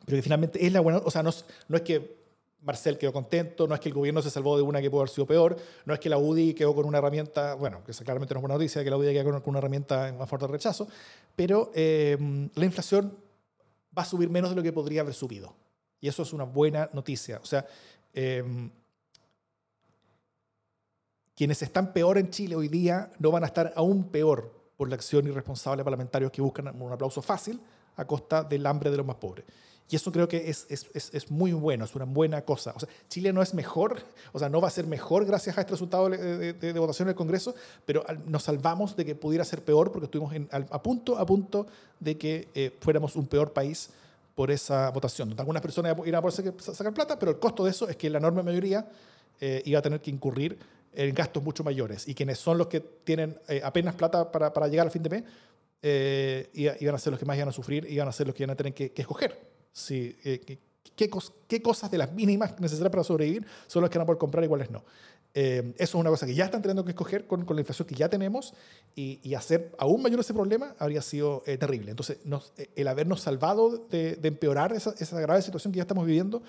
pero 0.04 0.18
que 0.18 0.24
finalmente 0.24 0.66
es 0.66 0.74
la 0.74 0.80
buena, 0.80 0.98
o 0.98 1.12
sea, 1.12 1.22
no, 1.22 1.30
es 1.30 1.82
que 1.84 2.24
Marcel 2.62 2.98
quedó 2.98 3.14
contento, 3.14 3.68
no 3.68 3.76
es 3.76 3.80
que 3.80 3.90
el 3.90 3.94
gobierno 3.94 4.24
se 4.24 4.32
salvó 4.32 4.58
de 4.58 4.64
una 4.64 4.82
que 4.82 4.90
pudo 4.90 5.02
haber 5.02 5.12
sido 5.12 5.28
peor, 5.28 5.56
no 5.86 5.94
es 5.94 6.00
que 6.00 6.10
la 6.10 6.18
UDI 6.18 6.56
quedó 6.56 6.74
con 6.74 6.88
una 6.88 6.98
herramienta, 6.98 7.54
bueno, 7.54 7.84
que 7.84 7.92
esa 7.92 8.04
claramente 8.04 8.34
no 8.34 8.40
es 8.40 8.42
buena 8.42 8.56
noticia, 8.56 8.84
que 8.84 8.90
la 8.90 8.98
UDI 8.98 9.14
quedó 9.14 9.44
con, 9.44 9.52
una 9.52 9.60
herramienta 9.60 10.08
a 10.08 10.26
favor 10.26 10.40
del 10.40 10.50
rechazo, 10.54 10.88
pero 11.36 11.72
eh, 11.76 12.18
la 12.56 12.66
inflación 12.66 13.16
va 13.96 14.02
a 14.02 14.06
subir 14.06 14.32
menos 14.32 14.50
de 14.50 14.56
lo 14.56 14.64
que 14.64 14.74
podría 14.74 15.02
haber 15.02 15.14
subido. 15.14 15.54
Y 16.02 16.08
eso 16.08 16.24
es 16.24 16.34
una 16.34 16.46
buena 16.46 16.90
noticia. 16.94 17.40
O 17.44 17.46
sea, 17.46 17.68
eh, 18.12 18.44
quienes 21.36 21.62
están 21.62 21.94
peor 21.94 22.18
en 22.18 22.32
Chile 22.32 22.56
hoy 22.56 22.70
día 22.70 23.12
no 23.20 23.30
van 23.30 23.44
a 23.44 23.48
estar 23.48 23.72
aún 23.76 24.10
peor 24.10 24.63
por 24.78 24.90
la 24.90 24.96
acción 24.96 25.28
irresponsable 25.28 25.82
de 25.82 25.84
parlamentarios 25.84 26.32
que 26.32 26.42
buscan 26.42 26.82
un 26.82 26.92
aplauso 26.92 27.22
fácil 27.22 27.60
a 27.96 28.06
costa 28.06 28.44
del 28.44 28.66
hambre 28.66 28.90
de 28.90 28.98
los 28.98 29.06
más 29.06 29.18
pobres. 29.18 29.46
Y 29.90 29.96
eso 29.96 30.12
creo 30.12 30.28
que 30.28 30.50
es, 30.50 30.66
es, 30.70 30.88
es, 31.14 31.30
muy 31.30 31.52
bueno, 31.52 31.86
es 31.86 31.94
una 31.94 32.06
buena 32.06 32.42
cosa. 32.42 32.74
O 32.76 32.80
sea, 32.80 32.90
Chile 33.10 33.34
no 33.34 33.42
es 33.42 33.54
mejor, 33.54 34.00
o 34.32 34.40
sea, 34.40 34.50
no 34.50 34.62
va 34.62 34.70
a 34.70 34.72
ser 34.72 34.88
mejor 34.88 35.26
gracias 35.26 35.58
a 35.58 35.62
este 35.62 35.72
resultado 35.72 36.10
de, 36.10 36.80
votación 36.80 37.08
en 37.08 37.10
el 37.10 37.16
Congreso, 37.16 37.54
pero 37.86 38.04
nos 38.26 38.44
salvamos 38.44 38.96
de 38.96 39.06
que 39.06 39.14
pudiera 39.14 39.44
ser 39.46 39.64
peor 39.64 39.92
porque 39.92 40.06
estuvimos 40.06 40.34
a 40.52 40.82
punto, 40.82 41.18
a 41.18 41.26
punto 41.26 41.68
de 42.00 42.18
que 42.18 42.48
eh, 42.56 42.76
fuéramos 42.80 43.16
un 43.16 43.28
peor 43.28 43.52
país 43.52 43.90
por 44.34 44.50
esa 44.50 44.90
votación. 44.90 45.36
Algunas 45.38 45.62
personas 45.62 45.96
iban 46.06 46.16
a 46.16 46.22
poder 46.22 46.54
sacar 46.60 46.94
plata, 46.94 47.20
pero 47.20 47.32
el 47.32 47.40
costo 47.40 47.66
de 47.66 47.72
eso 47.72 47.88
es 47.88 47.96
que 47.96 48.10
la 48.10 48.18
enorme 48.18 48.42
mayoría 48.42 48.88
eh, 49.40 49.62
iba 49.66 49.80
a 49.80 49.82
tener 49.82 50.02
que 50.02 50.10
incurrir 50.10 50.58
en 50.96 51.14
gastos 51.14 51.44
mucho 51.44 51.64
mayores. 51.64 52.08
Y 52.08 52.16
quienes 52.16 52.40
son 52.40 52.58
los 52.58 52.68
que 52.68 52.80
tienen 52.80 53.38
eh, 53.48 53.62
apenas 53.64 53.96
plata 53.96 54.32
para, 54.32 54.54
para, 54.54 54.68
llegar 54.68 54.88
al 54.88 54.92
fin 54.92 55.04
de 55.04 55.10
mes, 55.10 55.24
eh, 55.82 56.50
iban 56.54 56.96
a 56.96 57.00
ser 57.00 57.12
los 57.12 57.20
que 57.20 57.26
más 57.26 57.36
iban 57.36 57.50
a 57.50 57.52
sufrir, 57.52 57.86
iban 57.90 58.08
a 58.08 58.12
ser 58.12 58.28
los 58.28 58.36
que 58.36 58.44
iban 58.44 58.52
a 58.52 58.56
tener 58.56 58.74
que, 58.74 58.94
escoger. 58.96 59.38
Si, 59.72 60.16
eh, 60.24 60.40
qué, 60.96 61.10
qué, 61.48 61.62
cosas 61.62 61.92
de 61.92 61.98
las 61.98 62.14
mínimas 62.14 62.60
necesarias 62.60 62.92
para 62.92 63.04
sobrevivir 63.04 63.46
son 63.68 63.82
las 63.82 63.90
que 63.90 63.98
van 63.98 64.04
a 64.04 64.06
poder 64.06 64.20
comprar 64.20 64.44
y 64.44 64.48
cuáles 64.48 64.70
no. 64.70 64.84
eso 65.34 65.74
es 65.78 65.96
una 65.96 66.12
cosa 66.12 66.28
que 66.28 66.36
ya 66.36 66.46
están 66.46 66.62
teniendo 66.62 66.86
que 66.86 66.92
escoger 66.92 67.26
con, 67.26 67.44
con 67.44 67.56
la 67.56 67.62
inflación 67.62 67.88
que 67.88 67.96
ya 67.96 68.08
tenemos 68.08 68.54
y, 68.96 69.20
y, 69.24 69.34
hacer 69.34 69.74
aún 69.80 70.02
mayor 70.04 70.20
ese 70.20 70.34
problema 70.34 70.76
habría 70.78 71.02
sido 71.02 71.42
terrible. 71.46 71.90
Entonces, 71.90 72.20
nos, 72.24 72.54
el 72.76 72.88
habernos 72.88 73.22
salvado 73.22 73.88
de, 73.90 74.16
de 74.16 74.28
empeorar 74.28 74.74
esa, 74.74 74.94
esa, 75.00 75.20
grave 75.20 75.42
situación 75.42 75.74
que 75.74 75.78
ya 75.78 75.84
estamos 75.84 76.06
viviendo, 76.06 76.44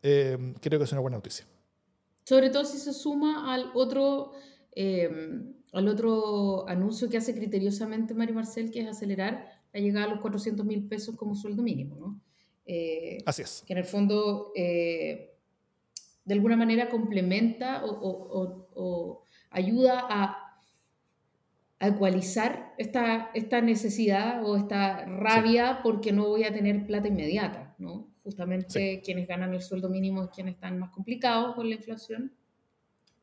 creo 0.00 0.78
que 0.78 0.84
es 0.84 0.92
una 0.92 1.00
buena 1.00 1.16
noticia. 1.16 1.44
Sobre 2.30 2.50
todo 2.50 2.64
si 2.64 2.78
se 2.78 2.92
suma 2.92 3.52
al 3.52 3.72
otro, 3.74 4.30
em, 4.70 5.52
al 5.72 5.88
otro 5.88 6.64
anuncio 6.68 7.10
que 7.10 7.16
hace 7.16 7.34
criteriosamente 7.34 8.14
Mario 8.14 8.36
Marcel, 8.36 8.70
que 8.70 8.82
es 8.82 8.86
acelerar 8.86 9.48
la 9.72 9.80
llegada 9.80 10.06
a 10.06 10.10
los 10.10 10.20
400 10.20 10.64
mil 10.64 10.86
pesos 10.86 11.16
como 11.16 11.34
sueldo 11.34 11.64
mínimo. 11.64 11.96
¿no? 11.96 12.20
Eh, 12.66 13.18
Así 13.26 13.42
es. 13.42 13.64
Que 13.66 13.72
en 13.72 13.80
el 13.80 13.84
fondo, 13.84 14.52
eh, 14.54 15.34
de 16.24 16.34
alguna 16.34 16.54
manera, 16.54 16.88
complementa 16.88 17.84
o, 17.84 17.90
o, 17.90 18.68
o, 18.76 19.22
ayuda 19.50 20.06
a 20.08 20.62
ecualizar 21.80 22.74
esta, 22.78 23.32
esta 23.34 23.60
necesidad 23.60 24.44
o 24.44 24.56
esta 24.56 25.04
rabia 25.04 25.80
porque 25.82 26.12
no 26.12 26.28
voy 26.28 26.44
a 26.44 26.52
tener 26.52 26.86
plata 26.86 27.08
inmediata, 27.08 27.74
¿no? 27.78 28.09
Justamente 28.30 29.02
quienes 29.04 29.26
ganan 29.26 29.52
el 29.52 29.60
sueldo 29.60 29.88
mínimo 29.88 30.22
es 30.22 30.30
quienes 30.30 30.54
están 30.54 30.78
más 30.78 30.90
complicados 30.90 31.56
con 31.56 31.68
la 31.68 31.74
inflación. 31.74 32.32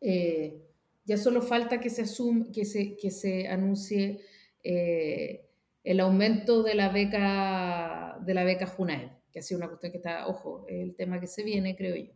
Eh, 0.02 0.68
ya 1.06 1.16
solo 1.16 1.42
falta 1.42 1.80
que 1.80 1.90
se, 1.90 2.02
asume, 2.02 2.52
que 2.52 2.66
se, 2.66 2.98
que 2.98 3.10
se 3.10 3.48
anuncie 3.48 4.20
eh, 4.66 5.48
el 5.86 6.02
aumento 6.02 6.62
de 6.62 6.76
la 6.76 6.90
beca 6.90 8.20
de 8.20 8.34
la 8.34 8.44
beca 8.44 8.68
Junaed, 8.68 9.12
que 9.32 9.40
ha 9.40 9.42
sido 9.42 9.60
una 9.60 9.70
cuestión 9.70 9.94
que 9.94 10.00
está, 10.00 10.28
ojo, 10.28 10.66
el 10.68 10.94
tema 10.94 11.22
que 11.22 11.28
se 11.28 11.42
viene, 11.42 11.78
creo 11.78 11.96
yo. 11.96 12.12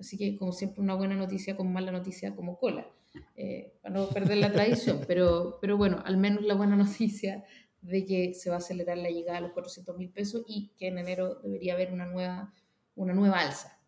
Así 0.00 0.18
que, 0.18 0.36
como 0.36 0.50
siempre, 0.50 0.82
una 0.82 0.96
buena 0.96 1.14
noticia 1.14 1.56
con 1.56 1.72
mala 1.72 1.92
noticia 1.92 2.34
como 2.34 2.58
cola, 2.58 2.90
eh, 3.36 3.74
para 3.80 3.94
no 3.94 4.08
perder 4.08 4.38
la 4.38 4.50
tradición. 4.50 5.02
Pero, 5.06 5.58
pero 5.60 5.76
bueno, 5.76 6.02
al 6.04 6.16
menos 6.16 6.42
la 6.42 6.54
buena 6.54 6.74
noticia 6.74 7.44
de 7.86 8.04
que 8.04 8.34
se 8.34 8.50
va 8.50 8.56
a 8.56 8.58
acelerar 8.58 8.98
la 8.98 9.10
llegada 9.10 9.38
a 9.38 9.40
los 9.40 9.52
400 9.52 9.96
mil 9.96 10.10
pesos 10.10 10.44
y 10.46 10.68
que 10.76 10.88
en 10.88 10.98
enero 10.98 11.36
debería 11.36 11.72
haber 11.74 11.92
una 11.92 12.06
nueva, 12.06 12.52
una 12.94 13.14
nueva 13.14 13.40
alza. 13.40 13.78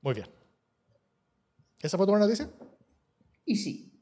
Muy 0.00 0.14
bien. 0.14 0.28
¿Esa 1.80 1.96
fue 1.96 2.06
tu 2.06 2.12
buena 2.12 2.26
noticia? 2.26 2.50
Y 3.44 3.56
sí. 3.56 3.92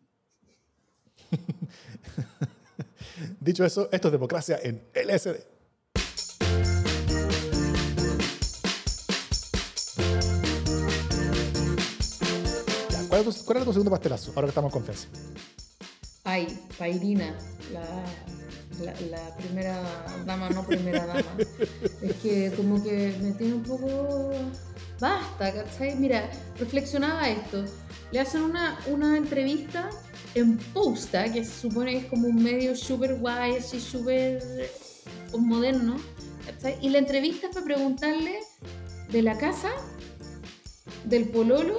Dicho 3.41 3.65
eso, 3.65 3.89
esto 3.93 4.09
es 4.09 4.13
democracia 4.13 4.59
en 4.63 4.83
LSD. 4.95 5.37
¿Cuál, 13.09 13.57
era 13.57 13.65
tu 13.65 13.73
segundo 13.73 13.91
pastelazo? 13.91 14.33
Ahora 14.35 14.47
que 14.47 14.51
estamos 14.51 14.71
en 14.71 14.73
confianza. 14.73 15.09
Ay, 16.29 16.59
Pairina, 16.77 17.39
la, 17.73 18.05
la, 19.11 19.37
primera 19.37 19.81
dama, 20.27 20.51
no 20.51 20.67
primera 20.67 21.07
dama. 21.07 21.37
es 22.03 22.15
que 22.17 22.53
como 22.57 22.83
que 22.83 23.17
me 23.23 23.31
tiene 23.31 23.55
un 23.55 23.63
poco... 23.63 24.33
Basta, 24.99 25.53
¿cachai? 25.55 25.95
Mira, 25.95 26.29
reflexionaba 26.59 27.29
esto. 27.29 27.65
Le 28.11 28.19
hacen 28.19 28.43
una, 28.43 28.77
una 28.89 29.17
entrevista 29.17 29.89
en 30.35 30.59
Posta, 30.75 31.33
que 31.33 31.45
se 31.45 31.61
supone 31.61 31.93
que 31.93 31.99
es 31.99 32.07
como 32.07 32.27
un 32.27 32.43
medio 32.43 32.75
súper 32.75 33.15
guay, 33.21 33.59
así 33.59 33.79
súper 33.79 34.43
moderno, 35.39 35.95
¿cachai? 36.45 36.77
Y 36.83 36.89
la 36.89 36.99
entrevista 36.99 37.47
es 37.47 37.55
para 37.55 37.67
preguntarle 37.67 38.41
de 39.11 39.23
la 39.23 39.39
casa, 39.39 39.71
del 41.05 41.29
pololo 41.29 41.79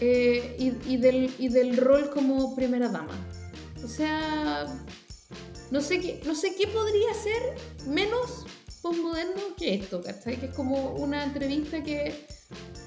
eh, 0.00 0.54
y, 0.86 0.96
del, 0.98 1.34
y 1.36 1.48
del 1.48 1.76
rol 1.76 2.10
como 2.10 2.54
primera 2.54 2.88
dama. 2.88 3.29
O 3.84 3.88
sea, 3.88 4.66
no 5.70 5.80
sé 5.80 6.00
qué, 6.00 6.20
no 6.26 6.34
sé 6.34 6.54
qué 6.54 6.66
podría 6.66 7.14
ser 7.14 7.56
menos 7.86 8.46
postmoderno 8.82 9.54
que 9.56 9.74
esto, 9.74 10.02
¿cachai? 10.02 10.38
Que 10.38 10.46
es 10.46 10.54
como 10.54 10.94
una 10.94 11.24
entrevista 11.24 11.82
que 11.82 12.26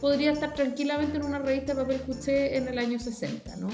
podría 0.02 0.32
estar 0.32 0.54
tranquilamente 0.54 1.18
en 1.18 1.24
una 1.24 1.40
revista 1.40 1.74
de 1.74 1.82
papel 1.82 1.96
escuché 1.98 2.58
en 2.58 2.68
el 2.68 2.78
año 2.78 3.00
60, 3.00 3.56
¿no? 3.58 3.70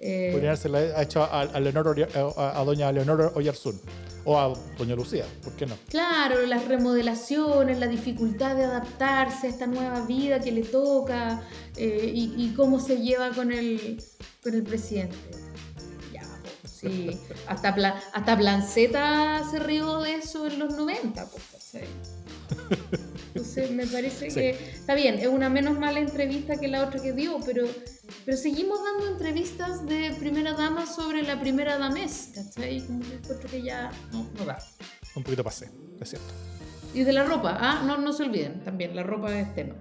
Eh, 0.00 0.30
podría 0.32 0.50
haberse 0.50 0.68
hecho 1.02 1.22
a, 1.22 1.42
a, 1.42 2.60
a, 2.60 2.64
doña 2.64 2.90
Leonor 2.90 3.32
Oyarzún 3.34 3.78
o 4.24 4.38
a 4.38 4.52
doña 4.78 4.94
Lucía, 4.94 5.26
¿por 5.44 5.52
qué 5.54 5.66
no? 5.66 5.76
Claro, 5.88 6.44
las 6.46 6.66
remodelaciones, 6.66 7.78
la 7.78 7.86
dificultad 7.86 8.56
de 8.56 8.64
adaptarse 8.64 9.46
a 9.46 9.50
esta 9.50 9.66
nueva 9.66 10.00
vida 10.06 10.40
que 10.40 10.52
le 10.52 10.62
toca 10.62 11.42
eh, 11.76 12.10
y, 12.14 12.52
cómo 12.56 12.80
se 12.80 12.96
lleva 12.96 13.30
con 13.30 13.52
el, 13.52 14.02
con 14.42 14.54
el 14.54 14.62
presidente. 14.62 15.16
Sí, 16.80 17.10
hasta, 17.46 17.68
hasta 18.14 18.38
Planceta 18.38 19.42
se 19.50 19.58
rió 19.58 20.00
de 20.00 20.14
eso 20.14 20.46
en 20.46 20.58
los 20.58 20.74
90, 20.74 21.26
pues, 21.26 21.44
entonces 23.34 23.70
me 23.70 23.86
parece 23.86 24.28
que 24.28 24.50
está 24.50 24.94
bien, 24.94 25.18
es 25.18 25.28
una 25.28 25.48
menos 25.48 25.78
mala 25.78 26.00
entrevista 26.00 26.58
que 26.58 26.68
la 26.68 26.84
otra 26.84 27.00
que 27.00 27.12
dio, 27.12 27.38
pero, 27.44 27.66
pero 28.24 28.36
seguimos 28.36 28.80
dando 28.82 29.12
entrevistas 29.12 29.86
de 29.86 30.12
primera 30.18 30.54
dama 30.54 30.86
sobre 30.86 31.22
la 31.22 31.40
primera 31.40 31.78
damés, 31.78 32.30
¿cachai? 32.34 32.80
Como 32.86 33.00
que 33.00 33.14
encuentro 33.14 33.48
que 33.50 33.62
ya 33.62 33.92
no, 34.12 34.26
no 34.36 34.44
da. 34.44 34.58
Un 35.14 35.22
poquito 35.22 35.44
pasé, 35.44 35.70
es 36.00 36.08
cierto. 36.08 36.32
Y 36.92 37.04
de 37.04 37.12
la 37.12 37.24
ropa, 37.24 37.56
ah, 37.60 37.82
no, 37.86 37.98
no 37.98 38.12
se 38.12 38.24
olviden 38.24 38.64
también, 38.64 38.96
la 38.96 39.02
ropa 39.02 39.38
es 39.38 39.54
tema. 39.54 39.76